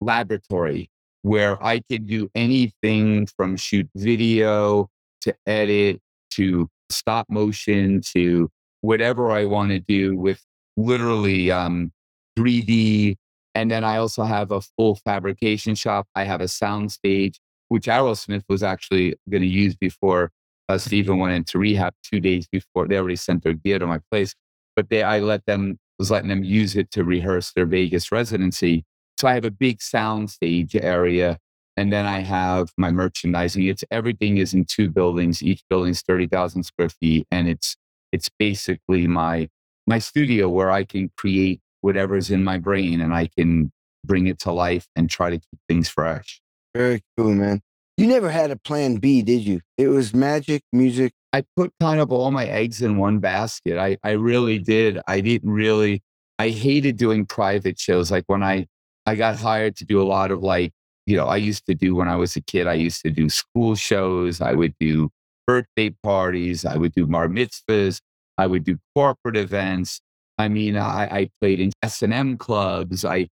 laboratory 0.01 0.91
where 1.23 1.63
I 1.65 1.81
can 1.89 2.07
do 2.07 2.29
anything 2.35 3.27
from 3.37 3.57
shoot 3.57 3.89
video 3.95 4.89
to 5.23 5.35
edit 5.47 6.01
to 6.33 6.69
stop 6.91 7.27
motion 7.31 8.01
to 8.17 8.51
whatever 8.81 9.31
I 9.31 9.45
want 9.45 9.71
to 9.71 9.79
do 9.79 10.17
with 10.17 10.43
literally 10.77 11.51
um, 11.51 11.93
3D. 12.39 13.17
And 13.55 13.71
then 13.71 13.85
I 13.85 13.99
also 13.99 14.23
have 14.23 14.51
a 14.51 14.61
full 14.61 14.97
fabrication 14.97 15.75
shop. 15.75 16.07
I 16.15 16.25
have 16.25 16.41
a 16.41 16.49
sound 16.49 16.93
stage, 16.93 17.39
which 17.69 17.87
Aerosmith 17.87 18.45
was 18.49 18.63
actually 18.63 19.15
going 19.31 19.43
to 19.43 19.49
use 19.49 19.77
before 19.77 20.31
uh, 20.69 20.79
Steven 20.79 21.19
went 21.19 21.35
into 21.35 21.59
rehab 21.59 21.95
two 22.03 22.21
days 22.21 22.47
before. 22.47 22.87
They 22.87 22.97
already 22.97 23.17
sent 23.17 23.43
their 23.43 23.55
gear 23.55 23.79
to 23.79 23.87
my 23.87 24.01
place, 24.11 24.35
but 24.77 24.89
they, 24.89 25.03
I 25.03 25.21
let 25.21 25.45
them, 25.47 25.79
was 25.99 26.11
letting 26.11 26.29
them 26.29 26.45
use 26.45 26.77
it 26.77 26.91
to 26.93 27.05
rehearse 27.05 27.53
their 27.53 27.67
Vegas 27.67 28.13
residency. 28.13 28.85
So 29.19 29.29
I 29.29 29.35
have 29.35 29.45
a 29.45 29.51
big 29.51 29.83
sound 29.83 30.31
stage 30.31 30.75
area. 30.75 31.39
And 31.77 31.91
then 31.91 32.05
I 32.05 32.21
have 32.21 32.71
my 32.77 32.91
merchandising. 32.91 33.65
It's 33.65 33.83
everything 33.91 34.37
is 34.37 34.53
in 34.53 34.67
two 34.67 34.91
buildings. 34.91 35.43
Each 35.43 35.63
building's 35.71 36.03
30,000 36.03 36.65
square 36.65 36.91
feet. 36.91 37.27
And 37.31 37.49
it's, 37.49 37.77
it's 38.13 38.29
basically 38.39 39.07
my, 39.07 39.49
my 39.87 39.99
studio 39.99 40.51
where 40.51 40.71
I 40.71 40.85
can 40.85 41.11
create 41.17 41.62
whatever's 41.83 42.31
in 42.31 42.43
my 42.43 42.59
brain 42.59 43.01
and 43.01 43.15
I 43.15 43.27
can 43.27 43.71
bring 44.05 44.27
it 44.27 44.39
to 44.41 44.53
life 44.53 44.89
and 44.97 45.09
try 45.09 45.31
to 45.31 45.37
keep 45.37 45.61
things 45.69 45.89
fresh. 45.89 46.41
Very 46.75 47.03
cool, 47.17 47.33
man. 47.33 47.61
You 47.97 48.07
never 48.07 48.31
had 48.31 48.51
a 48.51 48.57
plan 48.57 48.97
B, 48.97 49.23
did 49.23 49.43
you? 49.43 49.61
It 49.77 49.89
was 49.89 50.15
magic, 50.15 50.63
music. 50.73 51.13
I 51.33 51.45
put 51.57 51.73
kind 51.81 52.01
of 52.01 52.11
all 52.11 52.31
my 52.31 52.47
eggs 52.47 52.83
in 52.83 52.97
one 52.97 53.19
basket. 53.19 53.79
I, 53.79 53.99
I 54.03 54.13
really 54.13 54.59
did. 54.59 54.99
I 55.07 55.21
didn't 55.21 55.51
really, 55.51 56.03
I 56.39 56.49
hated 56.49 56.97
doing 56.97 57.27
private 57.27 57.79
shows. 57.79 58.11
Like 58.11 58.25
when 58.27 58.43
I, 58.43 58.67
I 59.07 59.15
got 59.15 59.37
hired 59.37 59.77
to 59.77 59.85
do 59.85 60.01
a 60.01 60.05
lot 60.05 60.31
of 60.31 60.43
like, 60.43 60.73
you 61.07 61.17
know, 61.17 61.27
I 61.27 61.37
used 61.37 61.67
to 61.67 61.75
do 61.75 61.95
when 61.95 62.09
I 62.09 62.17
was 62.17 62.37
a 62.37 62.41
kid, 62.41 62.67
I 62.67 62.75
used 62.75 63.03
to 63.03 63.11
do 63.11 63.29
school 63.29 63.75
shows. 63.75 64.41
I 64.41 64.53
would 64.53 64.75
do 64.79 65.11
birthday 65.47 65.91
parties. 66.03 66.65
I 66.65 66.77
would 66.77 66.95
do 66.95 67.07
bar 67.07 67.29
mitzvahs. 67.29 68.01
I 68.39 68.47
would 68.47 68.65
do 68.65 68.79
corporate 68.95 69.37
events. 69.37 70.01
I 70.43 70.49
mean, 70.49 70.77
I, 70.77 71.05
I 71.05 71.31
played 71.41 71.61
in 71.61 71.71
S&M 71.83 72.37
clubs. 72.37 73.05
I 73.05 73.29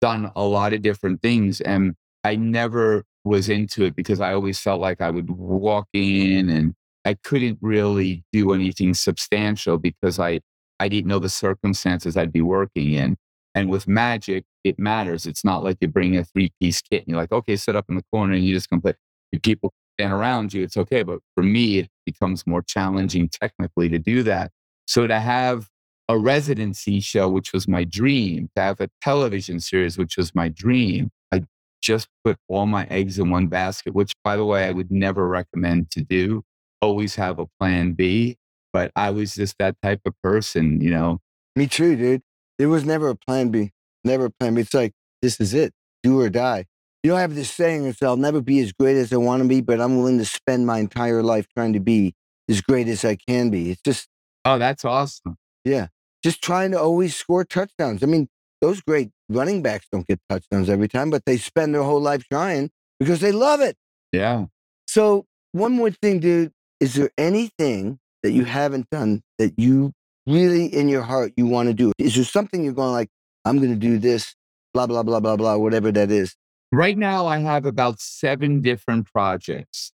done 0.00 0.32
a 0.34 0.42
lot 0.42 0.72
of 0.72 0.82
different 0.82 1.22
things 1.22 1.60
and 1.60 1.94
I 2.24 2.36
never 2.36 3.04
was 3.24 3.48
into 3.48 3.84
it 3.84 3.94
because 3.94 4.20
I 4.20 4.32
always 4.32 4.58
felt 4.58 4.80
like 4.80 5.00
I 5.00 5.10
would 5.10 5.30
walk 5.30 5.86
in 5.92 6.50
and 6.50 6.74
I 7.04 7.14
couldn't 7.14 7.58
really 7.60 8.24
do 8.32 8.52
anything 8.52 8.94
substantial 8.94 9.78
because 9.78 10.18
I, 10.18 10.40
I 10.80 10.88
didn't 10.88 11.08
know 11.08 11.18
the 11.20 11.28
circumstances 11.28 12.16
I'd 12.16 12.32
be 12.32 12.42
working 12.42 12.92
in. 12.92 13.16
And 13.54 13.70
with 13.70 13.88
magic, 13.88 14.44
it 14.64 14.78
matters. 14.78 15.26
It's 15.26 15.44
not 15.44 15.62
like 15.64 15.78
you 15.80 15.88
bring 15.88 16.16
a 16.16 16.24
three 16.24 16.50
piece 16.60 16.82
kit 16.82 17.02
and 17.02 17.08
you're 17.08 17.20
like, 17.20 17.32
okay, 17.32 17.56
sit 17.56 17.76
up 17.76 17.86
in 17.88 17.96
the 17.96 18.04
corner 18.12 18.34
and 18.34 18.44
you 18.44 18.54
just 18.54 18.68
can 18.68 18.80
complete. 18.80 18.96
People 19.42 19.72
stand 19.98 20.12
around 20.12 20.52
you, 20.52 20.62
it's 20.62 20.76
okay. 20.76 21.02
But 21.02 21.20
for 21.34 21.42
me, 21.42 21.78
it 21.78 21.88
becomes 22.04 22.46
more 22.46 22.62
challenging 22.62 23.28
technically 23.28 23.88
to 23.90 23.98
do 23.98 24.22
that. 24.24 24.50
So 24.86 25.06
to 25.06 25.20
have 25.20 25.68
a 26.08 26.18
residency 26.18 27.00
show, 27.00 27.28
which 27.28 27.52
was 27.52 27.68
my 27.68 27.84
dream, 27.84 28.48
to 28.56 28.62
have 28.62 28.80
a 28.80 28.88
television 29.02 29.60
series, 29.60 29.98
which 29.98 30.16
was 30.16 30.34
my 30.34 30.48
dream, 30.48 31.10
I 31.32 31.42
just 31.82 32.08
put 32.24 32.38
all 32.48 32.66
my 32.66 32.86
eggs 32.86 33.18
in 33.18 33.30
one 33.30 33.48
basket, 33.48 33.94
which, 33.94 34.12
by 34.24 34.36
the 34.36 34.44
way, 34.44 34.66
I 34.66 34.70
would 34.72 34.90
never 34.90 35.28
recommend 35.28 35.90
to 35.92 36.00
do. 36.02 36.42
Always 36.80 37.16
have 37.16 37.38
a 37.38 37.46
plan 37.60 37.92
B. 37.92 38.36
But 38.72 38.92
I 38.94 39.10
was 39.10 39.34
just 39.34 39.56
that 39.58 39.76
type 39.82 40.00
of 40.06 40.14
person, 40.22 40.80
you 40.80 40.90
know. 40.90 41.20
Me 41.56 41.66
too, 41.66 41.96
dude. 41.96 42.22
There 42.58 42.68
was 42.68 42.84
never 42.84 43.08
a 43.08 43.16
plan 43.16 43.48
B. 43.50 43.72
Never 44.04 44.26
a 44.26 44.30
plan 44.30 44.54
B. 44.54 44.60
It's 44.60 44.74
like, 44.74 44.92
this 45.22 45.40
is 45.40 45.54
it. 45.54 45.72
Do 46.02 46.20
or 46.20 46.28
die. 46.28 46.66
You 47.02 47.10
know, 47.10 47.16
I 47.16 47.22
have 47.22 47.34
this 47.34 47.50
saying, 47.50 47.86
it's 47.86 48.02
I'll 48.02 48.16
never 48.16 48.40
be 48.40 48.60
as 48.60 48.72
great 48.72 48.96
as 48.96 49.12
I 49.12 49.16
want 49.16 49.42
to 49.42 49.48
be, 49.48 49.60
but 49.60 49.80
I'm 49.80 49.96
willing 49.96 50.18
to 50.18 50.24
spend 50.24 50.66
my 50.66 50.78
entire 50.78 51.22
life 51.22 51.46
trying 51.56 51.72
to 51.72 51.80
be 51.80 52.14
as 52.48 52.60
great 52.60 52.88
as 52.88 53.04
I 53.04 53.16
can 53.16 53.50
be. 53.50 53.70
It's 53.70 53.82
just, 53.82 54.08
Oh, 54.44 54.58
that's 54.58 54.84
awesome. 54.84 55.36
yeah, 55.64 55.88
just 56.22 56.42
trying 56.42 56.72
to 56.72 56.80
always 56.80 57.14
score 57.16 57.44
touchdowns. 57.44 58.02
I 58.02 58.06
mean, 58.06 58.28
those 58.60 58.80
great 58.80 59.10
running 59.28 59.62
backs 59.62 59.86
don't 59.90 60.06
get 60.06 60.20
touchdowns 60.28 60.68
every 60.68 60.88
time, 60.88 61.10
but 61.10 61.24
they 61.24 61.36
spend 61.36 61.74
their 61.74 61.82
whole 61.82 62.00
life 62.00 62.24
trying 62.30 62.70
because 62.98 63.20
they 63.20 63.32
love 63.32 63.60
it. 63.60 63.76
Yeah. 64.12 64.46
So, 64.86 65.26
one 65.52 65.72
more 65.72 65.90
thing, 65.90 66.20
dude. 66.20 66.52
Is 66.80 66.94
there 66.94 67.10
anything 67.18 67.98
that 68.22 68.32
you 68.32 68.44
haven't 68.44 68.88
done 68.90 69.22
that 69.38 69.54
you 69.58 69.92
really 70.26 70.66
in 70.66 70.88
your 70.88 71.02
heart 71.02 71.32
you 71.36 71.46
want 71.46 71.68
to 71.68 71.74
do? 71.74 71.92
Is 71.98 72.14
there 72.14 72.24
something 72.24 72.62
you're 72.62 72.72
going 72.72 72.92
like, 72.92 73.08
I'm 73.44 73.58
going 73.58 73.70
to 73.70 73.76
do 73.76 73.98
this, 73.98 74.34
blah, 74.74 74.86
blah, 74.86 75.02
blah, 75.02 75.20
blah, 75.20 75.36
blah, 75.36 75.56
whatever 75.56 75.90
that 75.92 76.10
is? 76.10 76.36
Right 76.70 76.98
now, 76.98 77.26
I 77.26 77.38
have 77.38 77.64
about 77.64 78.00
seven 78.00 78.60
different 78.60 79.10
projects. 79.10 79.92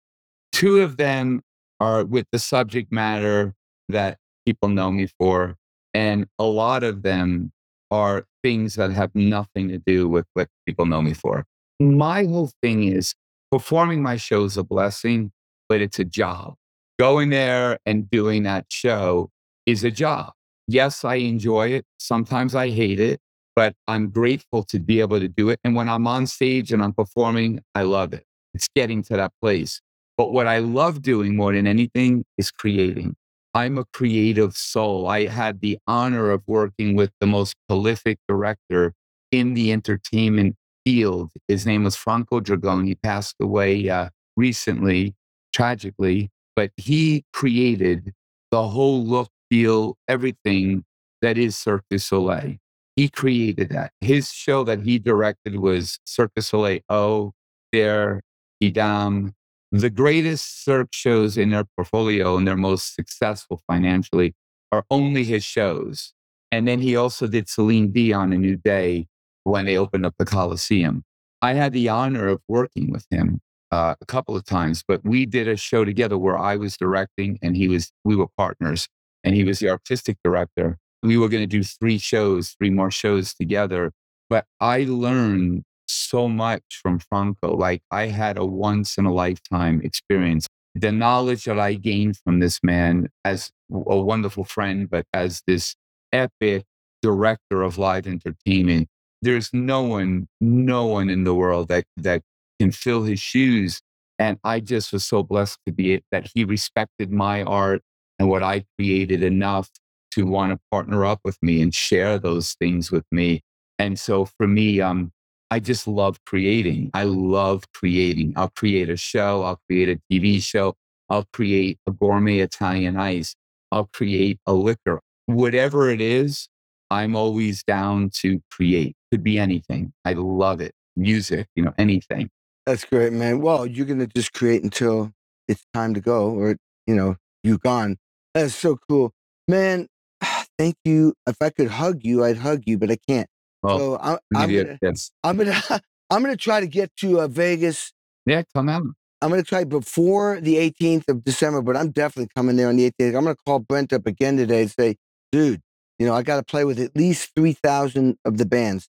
Two 0.52 0.82
of 0.82 0.98
them 0.98 1.42
are 1.80 2.06
with 2.06 2.28
the 2.32 2.40
subject 2.40 2.92
matter 2.92 3.54
that 3.90 4.18
people 4.46 4.70
know 4.70 4.92
me 4.92 5.08
for. 5.20 5.58
And 5.94 6.28
a 6.40 6.44
lot 6.44 6.84
of 6.84 7.04
them 7.04 7.52
are 7.90 8.26
things 8.44 8.76
that 8.76 8.92
have 8.92 9.14
nothing 9.14 9.68
to 9.70 9.78
do 9.78 10.08
with 10.08 10.26
what 10.34 10.48
people 10.66 10.86
know 10.86 11.02
me 11.02 11.14
for. 11.14 11.46
My 11.80 12.24
whole 12.26 12.52
thing 12.62 12.84
is 12.84 13.14
performing 13.52 14.02
my 14.02 14.16
show 14.16 14.46
is 14.46 14.58
a 14.58 14.64
blessing, 14.64 15.32
but 15.68 15.82
it's 15.82 16.00
a 16.00 16.06
job. 16.06 16.56
Going 17.00 17.30
there 17.30 17.80
and 17.86 18.10
doing 18.10 18.44
that 18.44 18.66
show 18.70 19.30
is 19.66 19.84
a 19.84 19.92
job. 19.92 20.32
Yes, 20.68 21.04
I 21.04 21.16
enjoy 21.16 21.70
it. 21.70 21.86
Sometimes 22.00 22.56
I 22.56 22.70
hate 22.70 23.00
it, 23.00 23.20
but 23.56 23.76
I'm 23.88 24.10
grateful 24.10 24.64
to 24.66 24.80
be 24.80 25.02
able 25.02 25.20
to 25.20 25.28
do 25.28 25.50
it. 25.50 25.60
And 25.64 25.76
when 25.76 25.90
I'm 25.90 26.08
on 26.08 26.28
stage 26.28 26.72
and 26.72 26.82
I'm 26.82 26.94
performing, 26.94 27.62
I 27.76 27.82
love 27.82 28.14
it. 28.14 28.26
It's 28.54 28.70
getting 28.76 29.04
to 29.04 29.18
that 29.18 29.34
place. 29.42 29.82
But 30.18 30.32
what 30.32 30.48
I 30.48 30.60
love 30.60 31.02
doing 31.02 31.36
more 31.36 31.54
than 31.54 31.68
anything 31.68 32.26
is 32.38 32.52
creating. 32.52 33.16
I'm 33.54 33.78
a 33.78 33.86
creative 33.86 34.56
soul. 34.56 35.08
I 35.08 35.26
had 35.26 35.62
the 35.62 35.78
honor 35.88 36.32
of 36.32 36.42
working 36.48 36.96
with 36.96 37.12
the 37.20 37.28
most 37.28 37.56
prolific 37.68 38.18
director 38.28 38.94
in 39.32 39.54
the 39.54 39.72
entertainment 39.72 40.56
field. 40.86 41.32
His 41.48 41.66
name 41.66 41.84
was 41.84 41.96
Franco 41.96 42.40
Dragone. 42.40 42.88
He 42.88 42.96
passed 42.96 43.36
away 43.42 43.90
uh, 43.90 44.10
recently, 44.38 45.16
tragically, 45.54 46.30
but 46.56 46.72
he 46.78 47.26
created 47.34 48.14
the 48.52 48.68
whole 48.68 49.06
look, 49.06 49.30
feel, 49.50 49.98
everything 50.08 50.84
that 51.22 51.38
is 51.38 51.58
Cirque 51.58 51.86
du 51.90 51.98
Soleil. 51.98 52.56
He 52.96 53.10
created 53.10 53.70
that. 53.70 53.92
His 54.02 54.32
show 54.32 54.64
that 54.64 54.82
he 54.82 55.00
directed 55.00 55.58
was 55.58 56.00
Cirque 56.06 56.32
du 56.36 56.42
Soleil 56.42 56.80
Oh, 56.90 57.34
There, 57.72 58.22
Quidam, 58.62 59.34
the 59.72 59.90
greatest 59.90 60.64
Cirque 60.64 60.94
shows 60.94 61.38
in 61.38 61.50
their 61.50 61.64
portfolio 61.76 62.36
and 62.36 62.48
their 62.48 62.58
most 62.58 62.94
successful 62.94 63.62
financially 63.68 64.34
are 64.72 64.86
only 64.90 65.24
his 65.24 65.44
shows. 65.44 66.14
And 66.52 66.68
then 66.68 66.82
he 66.82 66.96
also 66.96 67.28
did 67.28 67.48
Celine 67.48 67.92
Dion 67.92 68.34
A 68.34 68.38
New 68.38 68.58
Day 68.58 69.08
when 69.44 69.66
they 69.66 69.78
opened 69.78 70.06
up 70.06 70.16
the 70.18 70.26
Coliseum. 70.26 71.04
I 71.42 71.54
had 71.54 71.74
the 71.74 71.90
honor 71.90 72.28
of 72.28 72.42
working 72.48 72.92
with 72.92 73.06
him 73.10 73.40
uh, 73.72 73.96
a 74.00 74.06
couple 74.06 74.36
of 74.36 74.44
times, 74.44 74.84
but 74.86 75.04
we 75.06 75.26
did 75.26 75.48
a 75.48 75.56
show 75.56 75.86
together 75.86 76.18
where 76.18 76.38
I 76.38 76.58
was 76.58 76.76
directing 76.76 77.40
and 77.42 77.56
he 77.56 77.68
was, 77.68 77.92
we 78.04 78.16
were 78.16 78.28
partners 78.38 78.88
and 79.24 79.36
he 79.36 79.44
was 79.44 79.60
the 79.60 79.70
artistic 79.70 80.18
director. 80.24 80.78
We 81.02 81.18
were 81.18 81.30
going 81.30 81.44
to 81.44 81.48
do 81.48 81.64
three 81.64 81.98
shows, 81.98 82.56
three 82.60 82.70
more 82.70 82.92
shows 82.92 83.34
together. 83.34 83.92
But 84.30 84.46
I 84.60 84.84
learned 84.84 85.64
so 86.12 86.28
much 86.28 86.62
from 86.82 87.00
Franco. 87.00 87.56
Like 87.56 87.82
I 87.90 88.08
had 88.08 88.38
a 88.38 88.46
once 88.46 88.98
in 88.98 89.06
a 89.06 89.14
lifetime 89.14 89.82
experience. 89.82 90.48
The 90.76 90.92
knowledge 90.92 91.46
that 91.46 91.60
I 91.60 91.74
gained 91.76 92.18
from 92.18 92.40
this 92.40 92.60
man 92.64 93.08
as 93.26 93.52
a 93.72 93.98
wonderful 93.98 94.44
friend, 94.44 94.90
but 94.90 95.06
as 95.14 95.42
this 95.48 95.76
epic 96.12 96.66
director 97.02 97.64
of 97.64 97.78
live 97.78 98.08
entertainment, 98.08 98.88
there's 99.22 99.50
no 99.54 99.82
one, 99.84 100.28
no 100.42 100.86
one 100.86 101.10
in 101.10 101.24
the 101.24 101.34
world 101.34 101.70
that, 101.70 101.86
that 101.98 102.22
can 102.60 102.72
fill 102.72 103.04
his 103.04 103.20
shoes. 103.20 103.82
And 104.20 104.38
I 104.44 104.60
just 104.60 104.94
was 104.94 105.06
so 105.06 105.24
blessed 105.24 105.60
to 105.66 105.72
be 105.72 106.04
that 106.12 106.30
he 106.34 106.44
respected 106.44 107.12
my 107.12 107.44
art 107.44 107.82
and 108.20 108.30
what 108.30 108.44
I 108.44 108.66
created 108.78 109.24
enough 109.24 109.70
to 110.12 110.26
want 110.26 110.52
to 110.52 110.60
partner 110.72 111.06
up 111.06 111.22
with 111.24 111.38
me 111.42 111.62
and 111.62 111.74
share 111.74 112.20
those 112.20 112.54
things 112.60 112.92
with 112.92 113.06
me. 113.12 113.42
And 113.80 113.98
so 113.98 114.26
for 114.26 114.48
me, 114.48 114.80
um, 114.82 115.12
I 115.52 115.60
just 115.60 115.86
love 115.86 116.24
creating. 116.26 116.92
I 116.94 117.04
love 117.04 117.66
creating. 117.74 118.32
I'll 118.38 118.54
create 118.56 118.90
a 118.90 118.96
show. 118.96 119.44
I'll 119.44 119.60
create 119.68 119.90
a 119.90 120.00
TV 120.10 120.42
show. 120.42 120.76
I'll 121.10 121.28
create 121.34 121.78
a 121.86 121.92
gourmet 121.92 122.40
Italian 122.40 122.96
ice. 122.96 123.36
I'll 123.70 123.90
create 123.94 124.40
a 124.48 124.54
liquor. 124.54 125.02
Whatever 125.26 125.90
it 125.90 126.00
is, 126.00 126.48
I'm 126.90 127.18
always 127.18 127.64
down 127.64 128.12
to 128.22 128.42
create. 128.50 128.96
Could 129.12 129.24
be 129.24 129.38
anything. 129.38 129.92
I 130.06 130.14
love 130.14 130.62
it. 130.62 130.74
Music, 130.96 131.48
you 131.56 131.64
know, 131.64 131.74
anything. 131.78 132.30
That's 132.66 132.86
great, 132.86 133.12
man. 133.12 133.42
Well, 133.42 133.66
you're 133.66 133.86
going 133.86 134.00
to 134.00 134.08
just 134.08 134.32
create 134.32 134.64
until 134.64 135.12
it's 135.50 135.66
time 135.74 135.94
to 135.96 136.00
go 136.00 136.32
or, 136.32 136.56
you 136.88 136.96
know, 136.96 137.18
you're 137.44 137.58
gone. 137.58 137.98
That's 138.34 138.56
so 138.56 138.78
cool. 138.90 139.12
Man, 139.50 139.88
thank 140.58 140.76
you. 140.86 141.14
If 141.28 141.36
I 141.42 141.50
could 141.50 141.72
hug 141.72 142.06
you, 142.06 142.24
I'd 142.24 142.38
hug 142.38 142.64
you, 142.66 142.78
but 142.78 142.90
I 142.90 142.98
can't. 143.06 143.28
Well, 143.64 143.80
So 143.80 143.96
I, 143.98 144.12
I'll 144.12 144.20
I'm 144.36 144.50
a 144.50 144.64
gonna. 144.64 144.94
I'm 145.24 145.38
gonna, 145.38 145.62
I'm 146.10 146.22
gonna 146.22 146.36
try 146.36 146.60
to 146.60 146.68
get 146.68 146.96
to 146.98 147.22
uh, 147.22 147.28
Vegas. 147.28 147.94
Yeah, 148.26 148.44
come 148.54 148.70
out. 148.70 148.84
I'm 149.22 149.30
going 149.30 149.42
to 149.42 149.48
try 149.48 149.64
before 149.64 150.42
the 150.42 150.56
18th 150.56 151.08
of 151.08 151.24
December, 151.24 151.62
but 151.62 151.78
I'm 151.78 151.92
definitely 151.92 152.30
coming 152.36 152.56
there 152.56 152.70
on 152.70 152.76
the 152.76 152.90
18th. 152.90 153.16
I'm 153.16 153.24
going 153.24 153.36
to 153.36 153.42
call 153.46 153.60
Brent 153.60 153.94
up 153.94 154.08
again 154.08 154.36
today 154.36 154.62
and 154.62 154.72
say, 154.72 154.96
dude, 155.32 155.62
you 156.00 156.08
know, 156.08 156.16
I 156.16 156.24
got 156.24 156.38
to 156.38 156.44
play 156.44 156.66
with 156.66 156.80
at 156.80 156.96
least 156.96 157.30
3,000 157.36 158.18
of 158.26 158.38
the 158.40 158.46
bands. 158.46 158.90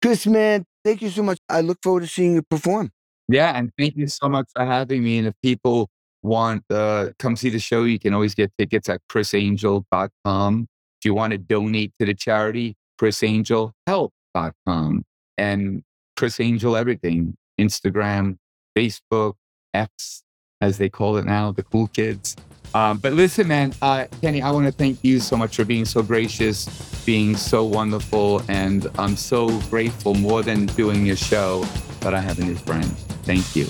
Criss, 0.00 0.26
man, 0.28 0.64
thank 0.84 1.02
you 1.02 1.10
so 1.10 1.24
much. 1.24 1.38
I 1.48 1.60
look 1.60 1.78
forward 1.82 2.02
to 2.02 2.06
seeing 2.06 2.34
you 2.34 2.42
perform. 2.42 2.92
Yeah, 3.28 3.56
and 3.56 3.72
thank 3.76 3.96
you 3.96 4.06
so 4.06 4.28
much 4.28 4.46
for 4.54 4.64
having 4.64 5.02
me. 5.02 5.18
And 5.18 5.26
if 5.26 5.34
people 5.42 5.88
want 6.22 6.62
uh 6.70 7.10
come 7.18 7.36
see 7.36 7.50
the 7.50 7.58
show, 7.58 7.84
you 7.84 7.98
can 7.98 8.14
always 8.14 8.34
get 8.34 8.50
tickets 8.58 8.88
at 8.88 9.00
crissangel.com. 9.10 10.68
If 11.00 11.04
you 11.04 11.14
want 11.14 11.32
to 11.32 11.38
donate 11.38 11.92
to 11.98 12.06
the 12.06 12.14
charity, 12.14 12.76
crissangelhelp.com 13.00 15.04
and 15.38 15.82
Criss 16.16 16.40
Angel 16.40 16.76
everything, 16.76 17.36
Instagram, 17.60 18.38
Facebook, 18.76 19.34
X, 19.72 20.22
as 20.60 20.78
they 20.78 20.88
call 20.88 21.16
it 21.16 21.24
now, 21.24 21.52
the 21.52 21.62
cool 21.62 21.86
kids. 21.88 22.36
Um, 22.74 22.98
but 22.98 23.12
listen, 23.12 23.46
man, 23.46 23.72
uh, 23.82 24.06
Kenny, 24.20 24.42
I 24.42 24.50
want 24.50 24.66
to 24.66 24.72
thank 24.72 25.04
you 25.04 25.20
so 25.20 25.36
much 25.36 25.56
for 25.56 25.64
being 25.64 25.84
so 25.84 26.02
gracious, 26.02 26.66
being 27.04 27.36
so 27.36 27.64
wonderful, 27.64 28.42
and 28.48 28.88
I'm 28.98 29.16
so 29.16 29.56
grateful 29.70 30.14
more 30.14 30.42
than 30.42 30.66
doing 30.66 31.06
your 31.06 31.16
show 31.16 31.64
that 32.00 32.14
I 32.14 32.20
have 32.20 32.38
a 32.40 32.44
new 32.44 32.56
friend. 32.56 32.84
Thank 33.24 33.54
you. 33.54 33.66